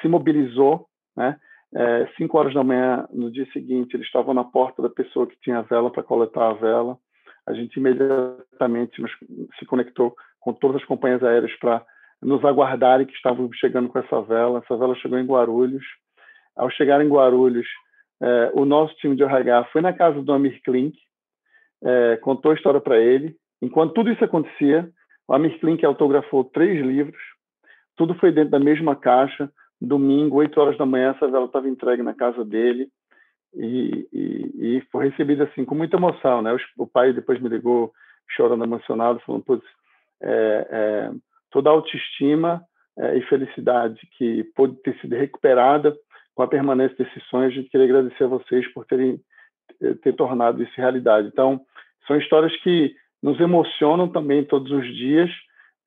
se 0.00 0.08
mobilizou, 0.08 0.86
né? 1.16 1.36
É, 1.72 2.08
cinco 2.16 2.36
horas 2.36 2.52
da 2.52 2.64
manhã 2.64 3.06
no 3.12 3.30
dia 3.30 3.46
seguinte 3.52 3.94
eles 3.94 4.06
estavam 4.06 4.34
na 4.34 4.42
porta 4.42 4.82
da 4.82 4.90
pessoa 4.90 5.28
que 5.28 5.38
tinha 5.40 5.58
a 5.58 5.62
vela 5.62 5.88
para 5.88 6.02
coletar 6.02 6.50
a 6.50 6.54
vela. 6.54 6.98
A 7.46 7.52
gente 7.52 7.76
imediatamente 7.76 9.02
se 9.58 9.66
conectou 9.66 10.14
com 10.38 10.52
todas 10.52 10.80
as 10.80 10.84
companhias 10.86 11.22
aéreas 11.22 11.52
para 11.58 11.84
nos 12.22 12.44
aguardarem 12.44 13.06
que 13.06 13.14
estavam 13.14 13.50
chegando 13.54 13.88
com 13.88 13.98
essa 13.98 14.20
vela. 14.22 14.58
Essa 14.58 14.76
vela 14.76 14.94
chegou 14.96 15.18
em 15.18 15.26
Guarulhos. 15.26 15.84
Ao 16.56 16.70
chegar 16.70 17.04
em 17.04 17.08
Guarulhos, 17.08 17.66
é, 18.22 18.50
o 18.54 18.64
nosso 18.64 18.94
time 18.96 19.16
de 19.16 19.22
RH 19.22 19.64
foi 19.72 19.80
na 19.80 19.92
casa 19.92 20.20
do 20.20 20.32
Amir 20.32 20.60
Klink, 20.62 20.96
é, 21.82 22.16
contou 22.18 22.50
a 22.50 22.54
história 22.54 22.80
para 22.80 22.98
ele. 22.98 23.34
Enquanto 23.62 23.94
tudo 23.94 24.10
isso 24.10 24.24
acontecia, 24.24 24.88
o 25.26 25.34
Amir 25.34 25.58
Klink 25.60 25.84
autografou 25.84 26.44
três 26.44 26.84
livros, 26.84 27.20
tudo 27.96 28.14
foi 28.14 28.32
dentro 28.32 28.50
da 28.50 28.58
mesma 28.58 28.94
caixa. 28.94 29.50
Domingo, 29.80 30.36
8 30.36 30.60
horas 30.60 30.76
da 30.76 30.84
manhã, 30.84 31.12
essa 31.12 31.26
vela 31.30 31.46
estava 31.46 31.66
entregue 31.66 32.02
na 32.02 32.12
casa 32.12 32.44
dele 32.44 32.90
e, 33.54 34.08
e, 34.12 34.76
e, 34.76 34.80
foi 34.92 35.08
recebida 35.08 35.44
assim 35.44 35.64
com 35.64 35.74
muita 35.74 35.96
emoção, 35.96 36.40
né? 36.42 36.56
O, 36.78 36.86
pai 36.86 37.12
depois 37.12 37.40
me 37.40 37.48
ligou 37.48 37.92
chorando 38.28 38.64
emocionado, 38.64 39.20
falando, 39.20 39.44
putz, 39.44 39.66
é, 40.22 40.68
é, 40.70 41.10
toda 41.50 41.68
a 41.68 41.72
autoestima 41.72 42.62
é, 42.98 43.16
e 43.16 43.22
felicidade 43.22 43.98
que 44.16 44.44
pôde 44.54 44.76
ter 44.82 44.96
sido 45.00 45.16
recuperada 45.16 45.96
com 46.34 46.42
a 46.42 46.48
permanência 46.48 46.96
desses 46.96 47.22
sonhos, 47.24 47.52
a 47.52 47.56
gente 47.56 47.70
queria 47.70 47.86
agradecer 47.86 48.24
a 48.24 48.28
vocês 48.28 48.66
por 48.72 48.86
terem 48.86 49.20
eh, 49.82 49.94
ter 50.02 50.14
tornado 50.14 50.62
isso 50.62 50.72
realidade. 50.76 51.28
Então, 51.28 51.60
são 52.06 52.16
histórias 52.16 52.54
que 52.62 52.94
nos 53.22 53.38
emocionam 53.40 54.08
também 54.08 54.44
todos 54.44 54.70
os 54.70 54.86
dias, 54.96 55.30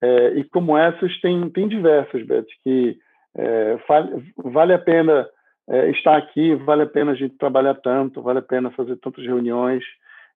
é, 0.02 0.34
e 0.36 0.44
como 0.44 0.78
essas 0.78 1.20
tem, 1.22 1.50
tem 1.50 1.68
diversas, 1.68 2.26
Beth, 2.26 2.46
que 2.64 2.98
é, 3.36 3.78
vale, 3.88 4.34
vale 4.38 4.74
a 4.74 4.80
pena 4.80 5.28
é, 5.70 5.90
estar 5.92 6.18
aqui, 6.18 6.56
vale 6.56 6.84
a 6.84 6.88
pena 6.88 7.12
a 7.12 7.16
gente 7.16 7.38
trabalhar 7.38 7.76
tanto, 7.76 8.22
vale 8.22 8.40
a 8.40 8.44
pena 8.44 8.72
fazer 8.72 8.98
tantas 8.98 9.26
reuniões, 9.26 9.84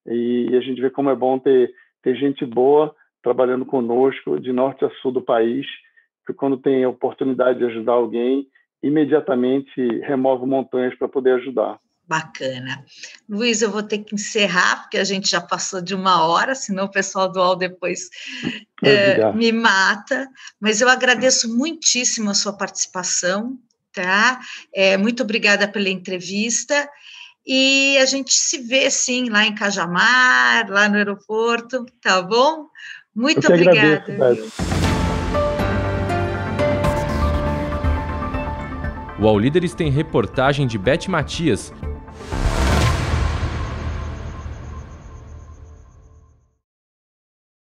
e, 0.05 0.47
e 0.49 0.55
a 0.55 0.61
gente 0.61 0.81
vê 0.81 0.89
como 0.89 1.09
é 1.09 1.15
bom 1.15 1.37
ter, 1.37 1.71
ter 2.01 2.15
gente 2.15 2.45
boa 2.45 2.95
trabalhando 3.21 3.65
conosco, 3.65 4.39
de 4.39 4.53
norte 4.53 4.85
a 4.85 4.89
sul 5.01 5.11
do 5.11 5.21
país, 5.21 5.65
que 6.25 6.33
quando 6.33 6.57
tem 6.57 6.83
a 6.83 6.89
oportunidade 6.89 7.59
de 7.59 7.65
ajudar 7.65 7.93
alguém, 7.93 8.47
imediatamente 8.81 9.81
remove 10.01 10.45
montanhas 10.45 10.95
para 10.95 11.07
poder 11.07 11.33
ajudar. 11.35 11.79
Bacana. 12.07 12.85
Luiz, 13.27 13.61
eu 13.61 13.69
vou 13.69 13.83
ter 13.83 13.97
que 13.97 14.15
encerrar, 14.15 14.81
porque 14.81 14.97
a 14.97 15.03
gente 15.03 15.29
já 15.29 15.41
passou 15.41 15.81
de 15.81 15.93
uma 15.93 16.25
hora, 16.25 16.55
senão 16.55 16.85
o 16.85 16.91
pessoal 16.91 17.29
do 17.29 17.37
UOL 17.39 17.57
depois 17.57 18.09
é, 18.81 19.33
me 19.33 19.51
mata. 19.51 20.25
Mas 20.59 20.79
eu 20.79 20.87
agradeço 20.87 21.53
muitíssimo 21.53 22.29
a 22.29 22.33
sua 22.33 22.55
participação, 22.55 23.57
tá? 24.01 24.39
É, 24.73 24.95
muito 24.97 25.23
obrigada 25.23 25.67
pela 25.67 25.89
entrevista. 25.89 26.87
E 27.45 27.97
a 27.99 28.05
gente 28.05 28.33
se 28.33 28.59
vê, 28.59 28.91
sim, 28.91 29.29
lá 29.29 29.45
em 29.45 29.55
Cajamar, 29.55 30.69
lá 30.69 30.89
no 30.89 30.97
aeroporto, 30.97 31.85
tá 32.01 32.21
bom? 32.21 32.67
Muito 33.15 33.47
obrigada. 33.47 34.03
Agradeço, 34.13 34.51
o 39.19 39.27
All 39.27 39.39
Líderes 39.39 39.73
tem 39.73 39.89
reportagem 39.89 40.67
de 40.67 40.77
Beth 40.77 41.07
Matias 41.07 41.73